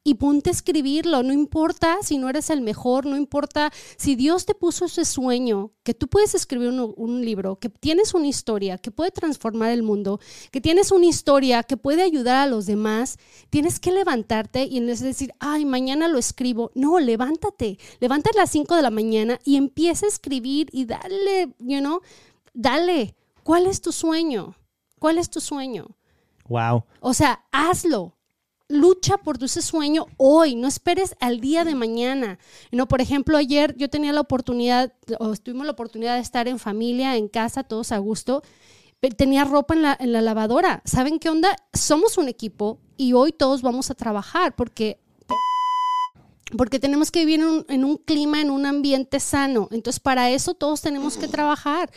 y 0.04 0.14
ponte 0.14 0.50
a 0.50 0.52
escribirlo. 0.52 1.22
No 1.22 1.32
importa 1.32 1.96
si 2.02 2.18
no 2.18 2.28
eres 2.28 2.50
el 2.50 2.60
mejor, 2.60 3.06
no 3.06 3.16
importa 3.16 3.72
si 3.96 4.14
Dios 4.14 4.44
te 4.44 4.54
puso 4.54 4.84
ese 4.84 5.06
sueño, 5.06 5.72
que 5.82 5.94
tú 5.94 6.08
puedes 6.08 6.34
escribir 6.34 6.68
un, 6.68 6.92
un 6.96 7.24
libro, 7.24 7.56
que 7.56 7.70
tienes 7.70 8.12
una 8.12 8.26
historia, 8.26 8.76
que 8.76 8.90
puede 8.90 9.10
transformar 9.10 9.70
el 9.70 9.82
mundo, 9.82 10.20
que 10.50 10.60
tienes 10.60 10.92
una 10.92 11.06
historia 11.06 11.62
que 11.62 11.78
puede 11.78 12.02
ayudar 12.02 12.36
a 12.36 12.46
los 12.46 12.66
demás. 12.66 13.18
Tienes 13.48 13.80
que 13.80 13.92
levantarte 13.92 14.64
y 14.64 14.80
no 14.80 14.94
decir, 14.94 15.32
ay, 15.40 15.64
mañana 15.64 16.06
lo 16.08 16.18
escribo. 16.18 16.70
No, 16.74 17.00
levántate. 17.00 17.78
Levántate 17.98 18.38
a 18.38 18.42
las 18.42 18.50
5 18.50 18.76
de 18.76 18.82
la 18.82 18.90
mañana 18.90 19.40
y 19.44 19.56
empieza 19.56 20.04
a 20.04 20.10
escribir 20.10 20.68
y 20.70 20.84
dale, 20.84 21.54
you 21.58 21.80
know, 21.80 22.00
dale. 22.52 23.16
¿Cuál 23.42 23.66
es 23.66 23.80
tu 23.80 23.90
sueño? 23.90 24.54
¿Cuál 24.98 25.18
es 25.18 25.30
tu 25.30 25.40
sueño? 25.40 25.96
Wow. 26.48 26.84
O 27.00 27.14
sea, 27.14 27.44
hazlo. 27.52 28.13
Lucha 28.74 29.18
por 29.18 29.42
ese 29.42 29.62
sueño 29.62 30.06
hoy, 30.16 30.56
no 30.56 30.66
esperes 30.66 31.14
al 31.20 31.40
día 31.40 31.64
de 31.64 31.76
mañana. 31.76 32.40
No, 32.72 32.88
por 32.88 33.00
ejemplo, 33.00 33.36
ayer 33.38 33.76
yo 33.76 33.88
tenía 33.88 34.12
la 34.12 34.20
oportunidad, 34.20 34.92
o 35.20 35.36
tuvimos 35.36 35.64
la 35.64 35.72
oportunidad 35.72 36.16
de 36.16 36.22
estar 36.22 36.48
en 36.48 36.58
familia, 36.58 37.16
en 37.16 37.28
casa, 37.28 37.62
todos 37.62 37.92
a 37.92 37.98
gusto. 37.98 38.42
Tenía 39.16 39.44
ropa 39.44 39.74
en 39.74 39.82
la, 39.82 39.96
en 40.00 40.12
la 40.12 40.22
lavadora. 40.22 40.82
¿Saben 40.84 41.20
qué 41.20 41.28
onda? 41.28 41.54
Somos 41.72 42.18
un 42.18 42.28
equipo 42.28 42.80
y 42.96 43.12
hoy 43.12 43.30
todos 43.30 43.62
vamos 43.62 43.92
a 43.92 43.94
trabajar 43.94 44.56
porque 44.56 44.98
porque 46.56 46.80
tenemos 46.80 47.12
que 47.12 47.20
vivir 47.20 47.40
en 47.40 47.46
un, 47.46 47.66
en 47.68 47.84
un 47.84 47.96
clima, 47.96 48.40
en 48.40 48.50
un 48.50 48.66
ambiente 48.66 49.20
sano. 49.20 49.68
Entonces, 49.70 50.00
para 50.00 50.30
eso 50.30 50.54
todos 50.54 50.80
tenemos 50.80 51.16
que 51.16 51.28
trabajar. 51.28 51.92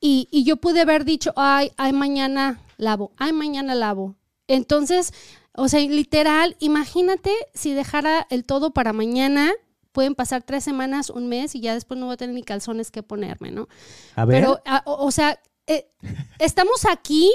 Y, 0.00 0.26
y 0.32 0.42
yo 0.42 0.56
pude 0.56 0.80
haber 0.80 1.04
dicho, 1.04 1.32
ay, 1.36 1.70
ay, 1.76 1.92
mañana 1.92 2.60
lavo, 2.76 3.12
ay, 3.18 3.32
mañana 3.32 3.74
lavo. 3.76 4.16
Entonces, 4.48 5.12
o 5.58 5.68
sea, 5.68 5.80
literal, 5.80 6.56
imagínate 6.60 7.32
si 7.54 7.74
dejara 7.74 8.26
el 8.30 8.44
todo 8.44 8.70
para 8.70 8.92
mañana, 8.92 9.52
pueden 9.92 10.14
pasar 10.14 10.42
tres 10.42 10.64
semanas, 10.64 11.10
un 11.10 11.28
mes 11.28 11.54
y 11.54 11.60
ya 11.60 11.74
después 11.74 11.98
no 11.98 12.06
voy 12.06 12.14
a 12.14 12.16
tener 12.16 12.34
ni 12.34 12.42
calzones 12.42 12.90
que 12.90 13.02
ponerme, 13.02 13.50
¿no? 13.50 13.68
A 14.14 14.24
ver. 14.24 14.40
Pero, 14.40 14.60
a- 14.64 14.82
o, 14.86 15.06
o 15.06 15.10
sea, 15.10 15.40
eh, 15.66 15.90
estamos 16.38 16.84
aquí 16.86 17.30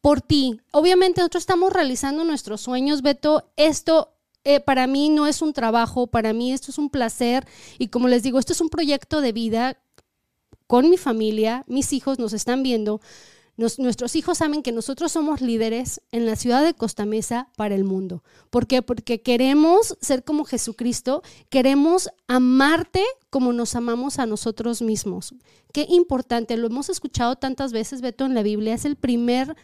por 0.00 0.20
ti. 0.20 0.60
Obviamente 0.72 1.20
nosotros 1.20 1.42
estamos 1.42 1.72
realizando 1.72 2.22
nuestros 2.24 2.60
sueños, 2.60 3.02
Beto. 3.02 3.50
Esto 3.56 4.12
eh, 4.44 4.60
para 4.60 4.86
mí 4.86 5.08
no 5.08 5.26
es 5.26 5.42
un 5.42 5.52
trabajo, 5.52 6.06
para 6.06 6.32
mí 6.32 6.52
esto 6.52 6.70
es 6.70 6.78
un 6.78 6.90
placer 6.90 7.46
y 7.78 7.88
como 7.88 8.06
les 8.08 8.22
digo, 8.22 8.38
esto 8.38 8.52
es 8.52 8.60
un 8.60 8.68
proyecto 8.68 9.20
de 9.20 9.32
vida 9.32 9.78
con 10.68 10.90
mi 10.90 10.96
familia, 10.96 11.64
mis 11.66 11.92
hijos 11.92 12.18
nos 12.18 12.32
están 12.32 12.62
viendo. 12.62 13.00
Nuestros 13.56 14.16
hijos 14.16 14.38
saben 14.38 14.62
que 14.62 14.72
nosotros 14.72 15.12
somos 15.12 15.40
líderes 15.40 16.02
en 16.12 16.26
la 16.26 16.36
ciudad 16.36 16.62
de 16.62 16.74
Costa 16.74 17.06
Mesa 17.06 17.48
para 17.56 17.74
el 17.74 17.84
mundo. 17.84 18.22
¿Por 18.50 18.66
qué? 18.66 18.82
Porque 18.82 19.22
queremos 19.22 19.96
ser 20.00 20.24
como 20.24 20.44
Jesucristo, 20.44 21.22
queremos 21.48 22.10
amarte 22.28 23.02
como 23.30 23.52
nos 23.52 23.74
amamos 23.74 24.18
a 24.18 24.26
nosotros 24.26 24.82
mismos. 24.82 25.34
Qué 25.72 25.86
importante, 25.88 26.56
lo 26.56 26.66
hemos 26.66 26.88
escuchado 26.88 27.36
tantas 27.36 27.72
veces, 27.72 28.00
Beto, 28.00 28.24
en 28.24 28.34
la 28.34 28.42
Biblia, 28.42 28.74
es 28.74 28.84
el 28.84 28.96
primer, 28.96 29.56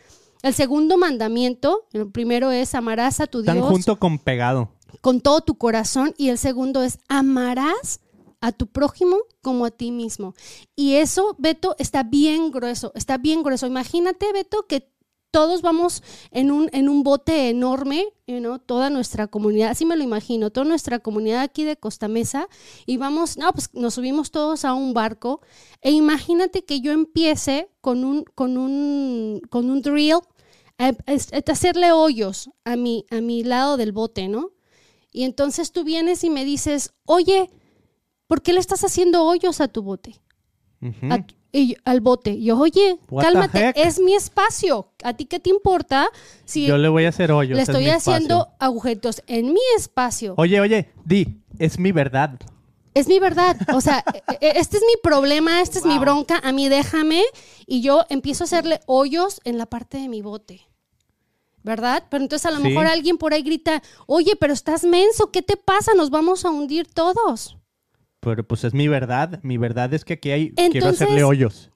el 0.43 0.55
segundo 0.55 0.97
mandamiento. 0.97 1.87
El 1.93 2.11
primero 2.11 2.51
es 2.51 2.75
amarás 2.75 3.21
a 3.21 3.27
tu 3.27 3.43
Dios. 3.43 3.57
Están 3.57 3.71
junto 3.71 3.99
con 3.99 4.19
pegado. 4.19 4.71
Con 5.01 5.21
todo 5.21 5.41
tu 5.41 5.55
corazón. 5.57 6.15
Y 6.19 6.29
el 6.29 6.39
segundo 6.39 6.83
es 6.83 6.99
amarás 7.09 8.01
a 8.43 8.53
tu 8.53 8.67
prójimo 8.67 9.17
como 9.41 9.65
a 9.65 9.71
ti 9.71 9.91
mismo. 9.91 10.35
Y 10.77 10.97
eso, 10.97 11.35
Beto, 11.39 11.75
está 11.79 12.03
bien 12.03 12.51
grueso, 12.51 12.93
está 12.95 13.17
bien 13.17 13.43
grueso. 13.43 13.67
Imagínate, 13.67 14.31
Beto, 14.33 14.67
que 14.67 14.93
todos 15.31 15.63
vamos 15.63 16.03
en 16.31 16.51
un, 16.51 16.69
en 16.73 16.91
un 16.91 17.05
bote 17.05 17.49
enorme, 17.49 18.07
you 18.27 18.59
toda 18.67 18.91
nuestra 18.91 19.29
comunidad, 19.29 19.71
así 19.71 19.87
me 19.87 19.97
lo 19.97 20.05
imagino, 20.05 20.51
toda 20.51 20.67
nuestra 20.67 20.99
comunidad 20.99 21.41
aquí 21.41 21.65
de 21.65 21.79
Costa 21.79 22.07
Mesa, 22.07 22.49
y 22.85 22.99
vamos, 22.99 23.39
no, 23.39 23.51
pues 23.53 23.71
nos 23.73 23.95
subimos 23.95 24.31
todos 24.31 24.67
a 24.67 24.75
un 24.75 24.93
barco, 24.93 25.41
e 25.81 25.91
imagínate 25.91 26.67
que 26.67 26.83
yo 26.83 26.93
empiece 26.93 27.71
con 27.81 28.05
un, 28.05 28.25
con 28.35 28.59
un, 28.59 29.41
con 29.49 29.71
un 29.71 29.81
drill, 29.81 30.21
a, 30.79 30.93
hacerle 31.51 31.93
hoyos 31.93 32.51
a 32.65 32.77
mi, 32.77 33.07
a 33.11 33.21
mi 33.23 33.43
lado 33.43 33.79
del 33.79 33.93
bote, 33.93 34.29
¿no? 34.29 34.51
Y 35.13 35.25
entonces 35.25 35.73
tú 35.73 35.85
vienes 35.85 36.25
y 36.25 36.31
me 36.31 36.45
dices, 36.45 36.93
oye, 37.07 37.51
¿por 38.27 38.43
qué 38.43 38.53
le 38.53 38.61
estás 38.61 38.85
haciendo 38.85 39.25
hoyos 39.25 39.61
a 39.61 39.69
tu 39.69 39.83
bote? 39.83 40.21
al 41.85 42.01
bote. 42.01 42.43
Yo, 42.43 42.59
oye, 42.59 42.99
cálmate, 43.21 43.73
es 43.77 44.01
mi 44.01 44.15
espacio. 44.15 44.89
¿A 45.05 45.15
ti 45.15 45.27
qué 45.27 45.39
te 45.39 45.51
importa 45.51 46.09
si 46.45 46.67
yo 46.67 46.79
le 46.79 46.89
voy 46.89 47.05
a 47.05 47.11
hacer 47.11 47.31
hoyos? 47.31 47.57
Le 47.57 47.63
estoy 47.63 47.89
haciendo 47.89 48.49
agujetos 48.59 49.23
en 49.27 49.53
mi 49.53 49.61
espacio. 49.77 50.35
Oye, 50.39 50.61
oye, 50.61 50.91
di, 51.05 51.43
es 51.59 51.79
mi 51.79 51.93
verdad. 51.93 52.39
Es 52.95 53.07
mi 53.09 53.19
verdad. 53.19 53.57
O 53.75 53.81
sea, 53.81 54.05
e, 54.15 54.47
e, 54.47 54.59
este 54.59 54.79
es 54.79 54.83
mi 54.83 54.95
problema, 55.03 55.61
esta 55.61 55.79
es 55.79 55.85
mi 55.85 55.99
bronca. 55.99 56.41
A 56.43 56.53
mí 56.53 56.69
déjame 56.69 57.23
y 57.67 57.81
yo 57.83 58.05
empiezo 58.09 58.45
a 58.45 58.47
hacerle 58.47 58.81
hoyos 58.87 59.41
en 59.45 59.59
la 59.59 59.67
parte 59.67 59.99
de 59.99 60.09
mi 60.09 60.23
bote. 60.23 60.63
¿verdad? 61.65 62.05
Pero 62.11 62.25
entonces 62.25 62.45
a 62.47 62.51
lo 62.51 62.59
mejor 62.59 62.87
alguien 62.87 63.19
por 63.19 63.33
ahí 63.33 63.43
grita, 63.43 63.85
oye, 64.07 64.35
pero 64.35 64.53
estás 64.53 64.83
menso, 64.83 65.31
¿qué 65.31 65.43
te 65.43 65.57
pasa? 65.57 65.95
Nos 65.95 66.11
vamos 66.11 66.45
a 66.45 66.51
hundir 66.51 66.89
todos. 66.89 67.57
Pero 68.23 68.47
pues 68.47 68.63
es 68.63 68.73
mi 68.73 68.87
verdad. 68.87 69.41
Mi 69.43 69.59
verdad 69.59 69.93
es 69.93 70.05
que 70.05 70.15
aquí 70.15 70.31
hay. 70.31 70.51
quiero 70.53 70.89
hacerle 70.89 71.25
hoyos. 71.25 71.71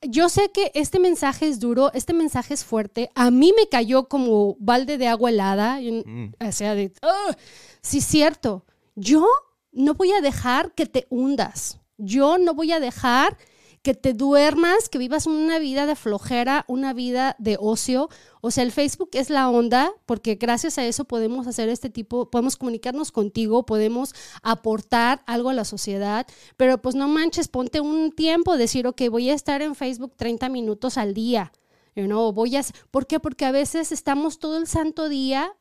Yo 0.00 0.30
sé 0.30 0.50
que 0.50 0.72
este 0.74 0.98
mensaje 0.98 1.46
es 1.46 1.60
duro, 1.60 1.90
este 1.92 2.14
mensaje 2.14 2.54
es 2.54 2.64
fuerte. 2.64 3.10
A 3.14 3.30
mí 3.30 3.52
me 3.54 3.68
cayó 3.68 4.08
como 4.08 4.56
balde 4.58 4.96
de 4.96 5.08
agua 5.08 5.28
helada. 5.28 5.78
Mm. 5.78 6.32
O 6.40 6.52
sea, 6.52 6.74
de. 6.74 6.92
¡oh! 7.02 7.34
Sí, 7.82 8.00
cierto. 8.00 8.64
Yo 8.94 9.26
no 9.72 9.92
voy 9.92 10.12
a 10.12 10.22
dejar 10.22 10.72
que 10.72 10.86
te 10.86 11.06
hundas. 11.10 11.80
Yo 11.98 12.38
no 12.38 12.54
voy 12.54 12.72
a 12.72 12.80
dejar 12.80 13.36
que 13.82 13.94
te 13.94 14.12
duermas, 14.12 14.88
que 14.88 14.98
vivas 14.98 15.26
una 15.26 15.58
vida 15.58 15.86
de 15.86 15.96
flojera, 15.96 16.64
una 16.68 16.92
vida 16.92 17.36
de 17.38 17.56
ocio. 17.58 18.08
O 18.42 18.50
sea, 18.50 18.64
el 18.64 18.72
Facebook 18.72 19.10
es 19.12 19.30
la 19.30 19.48
onda 19.48 19.92
porque 20.06 20.34
gracias 20.34 20.76
a 20.78 20.84
eso 20.84 21.04
podemos 21.04 21.46
hacer 21.46 21.68
este 21.68 21.88
tipo, 21.88 22.30
podemos 22.30 22.56
comunicarnos 22.56 23.10
contigo, 23.10 23.64
podemos 23.64 24.14
aportar 24.42 25.22
algo 25.26 25.50
a 25.50 25.54
la 25.54 25.64
sociedad, 25.64 26.26
pero 26.56 26.80
pues 26.82 26.94
no 26.94 27.08
manches, 27.08 27.48
ponte 27.48 27.80
un 27.80 28.12
tiempo, 28.12 28.56
decir, 28.56 28.86
ok, 28.86 29.02
voy 29.10 29.30
a 29.30 29.34
estar 29.34 29.62
en 29.62 29.74
Facebook 29.74 30.14
30 30.16 30.48
minutos 30.48 30.98
al 30.98 31.14
día. 31.14 31.52
You 31.96 32.04
know, 32.04 32.32
voy 32.32 32.56
a, 32.56 32.62
¿Por 32.90 33.06
qué? 33.06 33.18
Porque 33.18 33.44
a 33.44 33.52
veces 33.52 33.92
estamos 33.92 34.38
todo 34.38 34.58
el 34.58 34.66
santo 34.66 35.08
día 35.08 35.54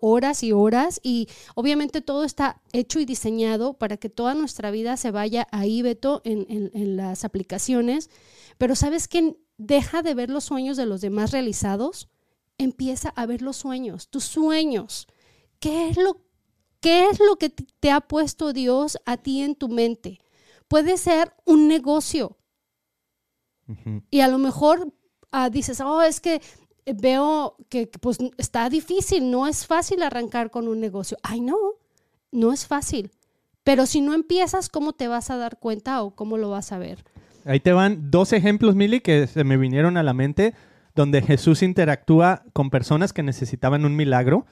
horas 0.00 0.42
y 0.42 0.52
horas 0.52 1.00
y 1.02 1.28
obviamente 1.54 2.00
todo 2.00 2.24
está 2.24 2.60
hecho 2.72 3.00
y 3.00 3.04
diseñado 3.04 3.74
para 3.74 3.96
que 3.96 4.08
toda 4.08 4.34
nuestra 4.34 4.70
vida 4.70 4.96
se 4.96 5.10
vaya 5.10 5.46
ahí, 5.50 5.82
Beto, 5.82 6.22
en, 6.24 6.46
en, 6.48 6.96
las 6.96 7.24
aplicaciones. 7.24 8.10
Pero 8.58 8.74
¿sabes 8.74 9.08
qué? 9.08 9.36
Deja 9.56 10.02
de 10.02 10.14
ver 10.14 10.30
los 10.30 10.44
sueños 10.44 10.76
de 10.76 10.86
los 10.86 11.00
demás 11.00 11.32
realizados, 11.32 12.08
empieza 12.58 13.10
a 13.10 13.26
ver 13.26 13.42
los 13.42 13.56
sueños, 13.56 14.08
tus 14.08 14.24
sueños. 14.24 15.06
¿Qué 15.58 15.88
es 15.88 15.96
lo, 15.96 16.22
qué 16.80 17.08
es 17.08 17.18
lo 17.20 17.36
que 17.36 17.50
te 17.50 17.90
ha 17.90 18.00
puesto 18.00 18.52
Dios 18.52 18.98
a 19.04 19.16
ti 19.18 19.42
en 19.42 19.54
tu 19.54 19.68
mente? 19.68 20.18
Puede 20.68 20.96
ser 20.96 21.34
un 21.44 21.68
negocio. 21.68 22.36
Y 24.10 24.20
a 24.20 24.28
lo 24.28 24.38
mejor 24.38 24.92
ah, 25.30 25.50
dices, 25.50 25.80
oh, 25.80 26.02
es 26.02 26.20
que 26.20 26.40
veo 26.86 27.56
que 27.68 27.86
pues 27.86 28.18
está 28.38 28.68
difícil, 28.68 29.30
no 29.30 29.46
es 29.46 29.66
fácil 29.66 30.02
arrancar 30.02 30.50
con 30.50 30.68
un 30.68 30.80
negocio. 30.80 31.16
Ay, 31.22 31.40
no, 31.40 31.56
no 32.32 32.52
es 32.52 32.66
fácil. 32.66 33.10
Pero 33.64 33.86
si 33.86 34.00
no 34.00 34.14
empiezas, 34.14 34.68
¿cómo 34.68 34.92
te 34.92 35.08
vas 35.08 35.30
a 35.30 35.36
dar 35.36 35.58
cuenta 35.58 36.02
o 36.02 36.14
cómo 36.14 36.38
lo 36.38 36.50
vas 36.50 36.72
a 36.72 36.78
ver? 36.78 37.04
Ahí 37.44 37.60
te 37.60 37.72
van 37.72 38.10
dos 38.10 38.32
ejemplos, 38.32 38.74
Mili, 38.74 39.00
que 39.00 39.26
se 39.26 39.44
me 39.44 39.56
vinieron 39.56 39.96
a 39.96 40.02
la 40.02 40.12
mente, 40.12 40.54
donde 40.94 41.22
Jesús 41.22 41.62
interactúa 41.62 42.42
con 42.52 42.70
personas 42.70 43.12
que 43.12 43.22
necesitaban 43.22 43.84
un 43.84 43.96
milagro 43.96 44.46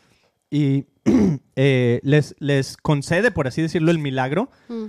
y 0.50 0.86
eh, 1.56 2.00
les, 2.02 2.34
les 2.38 2.76
concede, 2.76 3.30
por 3.30 3.46
así 3.46 3.62
decirlo, 3.62 3.90
el 3.90 3.98
milagro. 3.98 4.50
Mm. 4.68 4.86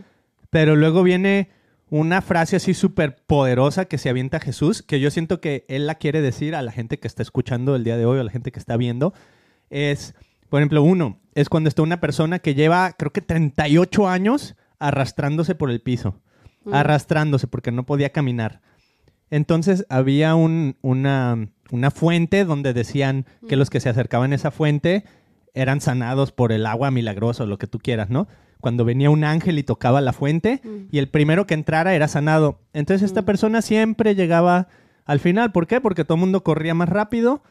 Pero 0.49 0.75
luego 0.75 1.03
viene 1.03 1.49
una 1.89 2.21
frase 2.21 2.55
así 2.55 2.73
súper 2.73 3.15
poderosa 3.15 3.85
que 3.85 3.97
se 3.97 4.09
avienta 4.09 4.39
Jesús, 4.39 4.83
que 4.83 4.99
yo 4.99 5.09
siento 5.11 5.41
que 5.41 5.65
él 5.67 5.87
la 5.87 5.95
quiere 5.95 6.21
decir 6.21 6.55
a 6.55 6.61
la 6.61 6.71
gente 6.71 6.99
que 6.99 7.07
está 7.07 7.23
escuchando 7.23 7.75
el 7.75 7.83
día 7.83 7.97
de 7.97 8.05
hoy, 8.05 8.19
a 8.19 8.23
la 8.23 8.31
gente 8.31 8.51
que 8.51 8.59
está 8.59 8.77
viendo, 8.77 9.13
es, 9.69 10.15
por 10.49 10.61
ejemplo, 10.61 10.83
uno, 10.83 11.19
es 11.33 11.49
cuando 11.49 11.67
está 11.67 11.81
una 11.81 11.99
persona 11.99 12.39
que 12.39 12.53
lleva, 12.53 12.93
creo 12.93 13.11
que 13.11 13.21
38 13.21 14.07
años 14.07 14.55
arrastrándose 14.77 15.55
por 15.55 15.71
el 15.71 15.81
piso, 15.81 16.21
mm. 16.65 16.73
arrastrándose 16.73 17.47
porque 17.47 17.71
no 17.71 17.85
podía 17.85 18.11
caminar. 18.11 18.61
Entonces 19.31 19.85
había 19.89 20.35
un, 20.35 20.77
una, 20.81 21.49
una, 21.71 21.91
fuente 21.91 22.45
donde 22.45 22.73
decían 22.73 23.25
que 23.47 23.55
mm. 23.55 23.59
los 23.59 23.69
que 23.69 23.79
se 23.79 23.89
acercaban 23.89 24.31
a 24.31 24.35
esa 24.35 24.51
fuente 24.51 25.05
eran 25.53 25.81
sanados 25.81 26.31
por 26.31 26.51
el 26.51 26.65
agua 26.65 26.91
milagrosa 26.91 27.43
o 27.43 27.47
lo 27.47 27.57
que 27.57 27.67
tú 27.67 27.79
quieras, 27.79 28.09
¿no? 28.09 28.27
Cuando 28.61 28.85
venía 28.85 29.09
un 29.09 29.23
ángel 29.23 29.57
y 29.57 29.63
tocaba 29.63 30.01
la 30.01 30.13
fuente 30.13 30.61
mm. 30.63 30.87
y 30.91 30.97
el 30.97 31.09
primero 31.09 31.47
que 31.47 31.53
entrara 31.53 31.95
era 31.95 32.07
sanado. 32.07 32.61
Entonces 32.73 33.05
esta 33.05 33.21
mm. 33.21 33.25
persona 33.25 33.61
siempre 33.61 34.15
llegaba 34.15 34.67
al 35.05 35.19
final. 35.19 35.51
¿Por 35.51 35.67
qué? 35.67 35.81
Porque 35.81 36.03
todo 36.03 36.15
el 36.15 36.21
mundo 36.21 36.43
corría 36.43 36.73
más 36.73 36.89
rápido 36.89 37.41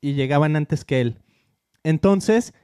y 0.00 0.14
llegaban 0.14 0.56
antes 0.56 0.84
que 0.84 1.00
él. 1.00 1.18
Entonces 1.82 2.54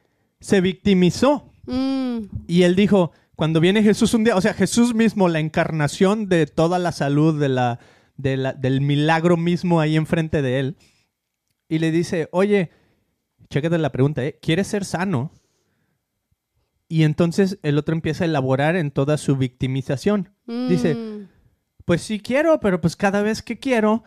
se 0.40 0.60
victimizó. 0.60 1.52
Mm. 1.66 2.20
Y 2.46 2.62
él 2.62 2.74
dijo, 2.74 3.12
cuando 3.36 3.60
viene 3.60 3.82
Jesús 3.82 4.12
un 4.14 4.24
día, 4.24 4.36
o 4.36 4.40
sea, 4.40 4.54
Jesús 4.54 4.94
mismo, 4.94 5.28
la 5.28 5.40
encarnación 5.40 6.28
de 6.28 6.46
toda 6.46 6.78
la 6.78 6.92
salud, 6.92 7.40
de 7.40 7.48
la, 7.48 7.78
del 8.16 8.80
milagro 8.80 9.36
mismo 9.36 9.80
ahí 9.80 9.96
enfrente 9.96 10.42
de 10.42 10.60
él, 10.60 10.76
y 11.68 11.78
le 11.78 11.90
dice, 11.90 12.28
oye, 12.32 12.70
chécate 13.48 13.78
la 13.78 13.92
pregunta, 13.92 14.24
¿eh? 14.24 14.38
¿quieres 14.42 14.66
ser 14.66 14.84
sano? 14.84 15.32
Y 16.90 17.04
entonces 17.04 17.60
el 17.62 17.78
otro 17.78 17.94
empieza 17.94 18.24
a 18.24 18.26
elaborar 18.26 18.74
en 18.74 18.90
toda 18.90 19.16
su 19.16 19.36
victimización. 19.36 20.34
Dice, 20.44 20.96
mm. 20.96 21.28
pues 21.84 22.02
sí 22.02 22.18
quiero, 22.18 22.58
pero 22.58 22.80
pues 22.80 22.96
cada 22.96 23.22
vez 23.22 23.42
que 23.42 23.60
quiero, 23.60 24.02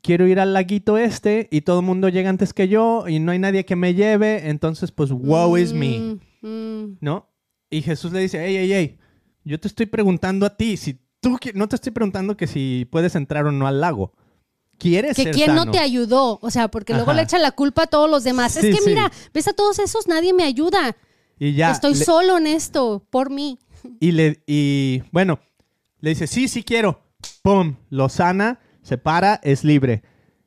quiero 0.00 0.28
ir 0.28 0.38
al 0.38 0.52
laguito 0.52 0.96
este 0.96 1.48
y 1.50 1.62
todo 1.62 1.80
el 1.80 1.86
mundo 1.86 2.08
llega 2.08 2.30
antes 2.30 2.54
que 2.54 2.68
yo 2.68 3.08
y 3.08 3.18
no 3.18 3.32
hay 3.32 3.40
nadie 3.40 3.64
que 3.64 3.74
me 3.74 3.94
lleve, 3.94 4.48
entonces 4.48 4.92
pues 4.92 5.10
woe 5.10 5.60
is 5.60 5.72
me, 5.72 5.98
mm, 6.40 6.46
mm. 6.46 6.98
¿no? 7.00 7.28
Y 7.68 7.82
Jesús 7.82 8.12
le 8.12 8.20
dice, 8.20 8.38
hey, 8.46 8.58
hey, 8.60 8.72
hey, 8.72 8.98
yo 9.42 9.58
te 9.58 9.66
estoy 9.66 9.86
preguntando 9.86 10.46
a 10.46 10.56
ti, 10.56 10.76
si 10.76 11.00
tú 11.18 11.36
no 11.54 11.68
te 11.68 11.74
estoy 11.74 11.90
preguntando 11.90 12.36
que 12.36 12.46
si 12.46 12.86
puedes 12.92 13.16
entrar 13.16 13.44
o 13.46 13.50
no 13.50 13.66
al 13.66 13.80
lago. 13.80 14.12
¿Quieres 14.78 15.16
que 15.16 15.32
quién 15.32 15.56
no 15.56 15.68
te 15.68 15.80
ayudó, 15.80 16.38
o 16.40 16.50
sea, 16.52 16.68
porque 16.68 16.94
luego 16.94 17.12
le 17.12 17.22
echa 17.22 17.40
la 17.40 17.50
culpa 17.50 17.82
a 17.82 17.86
todos 17.88 18.08
los 18.08 18.22
demás. 18.22 18.56
es 18.56 18.78
que 18.78 18.86
mira, 18.86 19.10
ves 19.34 19.48
a 19.48 19.52
todos 19.52 19.80
esos, 19.80 20.06
nadie 20.06 20.32
me 20.32 20.44
ayuda. 20.44 20.96
Y 21.40 21.54
ya. 21.54 21.72
Estoy 21.72 21.96
solo 21.96 22.36
en 22.36 22.46
esto, 22.46 23.04
por 23.10 23.30
mí. 23.30 23.58
Y 23.98 24.12
le, 24.12 24.42
y 24.46 25.02
bueno, 25.10 25.40
le 26.00 26.10
dice, 26.10 26.26
sí, 26.26 26.46
sí 26.46 26.62
quiero. 26.62 27.02
Pum, 27.42 27.76
lo 27.88 28.10
sana, 28.10 28.60
se 28.82 28.98
para, 28.98 29.40
es 29.42 29.64
libre. 29.64 30.02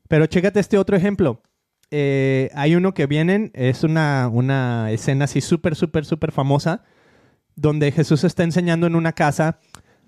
Pero 0.07 0.27
chécate 0.27 0.59
este 0.59 0.77
otro 0.77 0.95
ejemplo. 0.95 1.41
Eh, 1.89 2.51
hay 2.53 2.75
uno 2.75 2.93
que 2.93 3.07
vienen, 3.07 3.51
es 3.55 3.83
una, 3.83 4.29
una 4.31 4.91
escena 4.91 5.25
así 5.25 5.41
súper, 5.41 5.75
súper, 5.75 6.05
súper 6.05 6.31
famosa, 6.31 6.83
donde 7.55 7.91
Jesús 7.91 8.23
está 8.23 8.43
enseñando 8.43 8.85
en 8.85 8.95
una 8.95 9.13
casa, 9.13 9.59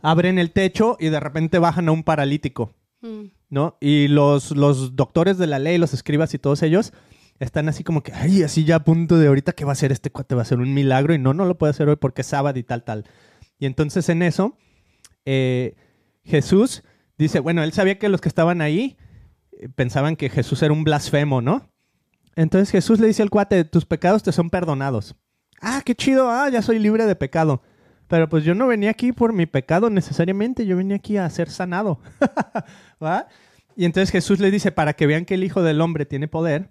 abren 0.04 0.38
el 0.38 0.52
techo 0.52 0.98
y 1.00 1.10
de 1.10 1.20
repente 1.20 1.58
bajan 1.58 1.90
a 1.90 1.94
un 1.94 2.04
paralítico. 2.04 2.76
Mm. 3.02 3.26
¿no? 3.50 3.78
Y 3.80 4.08
los, 4.08 4.52
los 4.52 4.96
doctores 4.96 5.38
de 5.38 5.48
la 5.48 5.60
ley, 5.60 5.78
los 5.78 5.94
escribas 5.94 6.34
y 6.34 6.40
todos 6.40 6.62
ellos 6.62 6.94
están 7.40 7.68
así 7.70 7.84
como 7.84 8.02
que, 8.02 8.14
ay, 8.14 8.44
así 8.44 8.64
ya 8.64 8.78
a 8.78 8.84
punto 8.84 9.18
de 9.18 9.28
ahorita, 9.28 9.52
¿qué 9.52 9.66
va 9.66 9.72
a 9.72 9.74
hacer 9.74 9.92
este 9.92 10.10
cuate? 10.10 10.36
Va 10.36 10.42
a 10.44 10.46
ser 10.46 10.60
un 10.60 10.74
milagro 10.74 11.14
y 11.14 11.20
no, 11.20 11.34
no 11.34 11.46
lo 11.46 11.58
puede 11.58 11.72
hacer 11.72 11.90
hoy 11.90 11.98
porque 11.98 12.22
es 12.22 12.28
sábado 12.28 12.58
y 12.58 12.64
tal, 12.64 12.84
tal. 12.84 13.06
Y 13.60 13.66
entonces 13.66 14.08
en 14.10 14.22
eso, 14.22 14.58
eh, 15.26 15.76
Jesús 16.24 16.84
dice, 17.18 17.40
bueno, 17.40 17.64
él 17.64 17.74
sabía 17.74 18.00
que 18.00 18.10
los 18.10 18.22
que 18.22 18.30
estaban 18.30 18.62
ahí 18.62 18.98
eh, 19.52 19.70
pensaban 19.70 20.16
que 20.16 20.30
Jesús 20.30 20.62
era 20.64 20.74
un 20.74 20.84
blasfemo, 20.84 21.42
¿no? 21.42 21.70
Entonces 22.36 22.72
Jesús 22.72 23.00
le 23.00 23.08
dice 23.08 23.22
al 23.22 23.30
cuate, 23.30 23.64
tus 23.64 23.86
pecados 23.86 24.24
te 24.24 24.32
son 24.32 24.50
perdonados. 24.50 25.16
Ah, 25.62 25.82
qué 25.86 25.96
chido, 25.96 26.30
ah, 26.30 26.50
ya 26.50 26.62
soy 26.62 26.80
libre 26.80 27.06
de 27.06 27.16
pecado. 27.16 27.62
Pero 28.08 28.30
pues 28.30 28.44
yo 28.44 28.54
no 28.54 28.68
venía 28.68 28.92
aquí 28.92 29.14
por 29.14 29.34
mi 29.34 29.46
pecado 29.46 29.90
necesariamente, 29.90 30.66
yo 30.66 30.78
venía 30.78 30.98
aquí 30.98 31.18
a 31.18 31.30
ser 31.30 31.50
sanado. 31.50 32.00
¿Va? 33.04 33.28
Y 33.76 33.86
entonces 33.86 34.12
Jesús 34.12 34.40
le 34.40 34.52
dice, 34.52 34.72
para 34.72 34.94
que 34.94 35.08
vean 35.08 35.26
que 35.26 35.34
el 35.34 35.44
Hijo 35.44 35.64
del 35.64 35.82
Hombre 35.82 36.06
tiene 36.06 36.28
poder, 36.28 36.70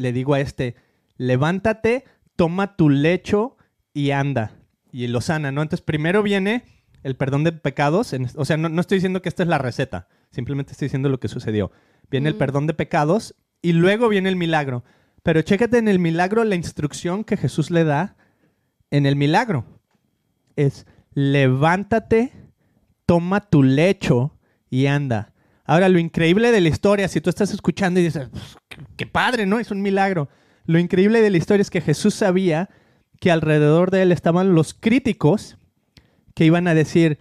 le 0.00 0.12
digo 0.12 0.34
a 0.34 0.40
este, 0.40 0.74
levántate, 1.16 2.04
toma 2.36 2.76
tu 2.76 2.88
lecho 2.90 3.56
y 3.92 4.10
anda. 4.10 4.52
Y 4.92 5.06
lo 5.06 5.20
sana, 5.20 5.52
¿no? 5.52 5.62
Entonces 5.62 5.84
primero 5.84 6.22
viene 6.22 6.64
el 7.02 7.16
perdón 7.16 7.44
de 7.44 7.52
pecados, 7.52 8.12
en- 8.12 8.26
o 8.36 8.44
sea, 8.44 8.56
no, 8.56 8.68
no 8.68 8.80
estoy 8.80 8.96
diciendo 8.96 9.22
que 9.22 9.28
esta 9.28 9.42
es 9.42 9.48
la 9.48 9.58
receta, 9.58 10.08
simplemente 10.30 10.72
estoy 10.72 10.86
diciendo 10.86 11.08
lo 11.08 11.20
que 11.20 11.28
sucedió. 11.28 11.70
Viene 12.10 12.28
el 12.28 12.34
perdón 12.36 12.66
de 12.66 12.74
pecados 12.74 13.34
y 13.62 13.72
luego 13.72 14.08
viene 14.08 14.28
el 14.28 14.36
milagro. 14.36 14.84
Pero 15.22 15.42
chécate 15.42 15.78
en 15.78 15.86
el 15.88 15.98
milagro 15.98 16.44
la 16.44 16.54
instrucción 16.56 17.24
que 17.24 17.36
Jesús 17.36 17.70
le 17.70 17.84
da 17.84 18.16
en 18.90 19.06
el 19.06 19.16
milagro. 19.16 19.64
Es 20.56 20.86
levántate, 21.14 22.32
toma 23.06 23.40
tu 23.40 23.62
lecho 23.62 24.36
y 24.70 24.86
anda. 24.86 25.29
Ahora, 25.70 25.88
lo 25.88 26.00
increíble 26.00 26.50
de 26.50 26.60
la 26.60 26.68
historia, 26.68 27.06
si 27.06 27.20
tú 27.20 27.30
estás 27.30 27.52
escuchando 27.52 28.00
y 28.00 28.02
dices, 28.02 28.28
"Pues, 28.30 28.56
qué, 28.68 28.78
qué 28.96 29.06
padre, 29.06 29.46
¿no? 29.46 29.60
Es 29.60 29.70
un 29.70 29.82
milagro. 29.82 30.28
Lo 30.64 30.80
increíble 30.80 31.20
de 31.22 31.30
la 31.30 31.36
historia 31.36 31.62
es 31.62 31.70
que 31.70 31.80
Jesús 31.80 32.12
sabía 32.14 32.70
que 33.20 33.30
alrededor 33.30 33.92
de 33.92 34.02
él 34.02 34.10
estaban 34.10 34.54
los 34.54 34.74
críticos 34.74 35.58
que 36.34 36.44
iban 36.44 36.66
a 36.66 36.74
decir, 36.74 37.18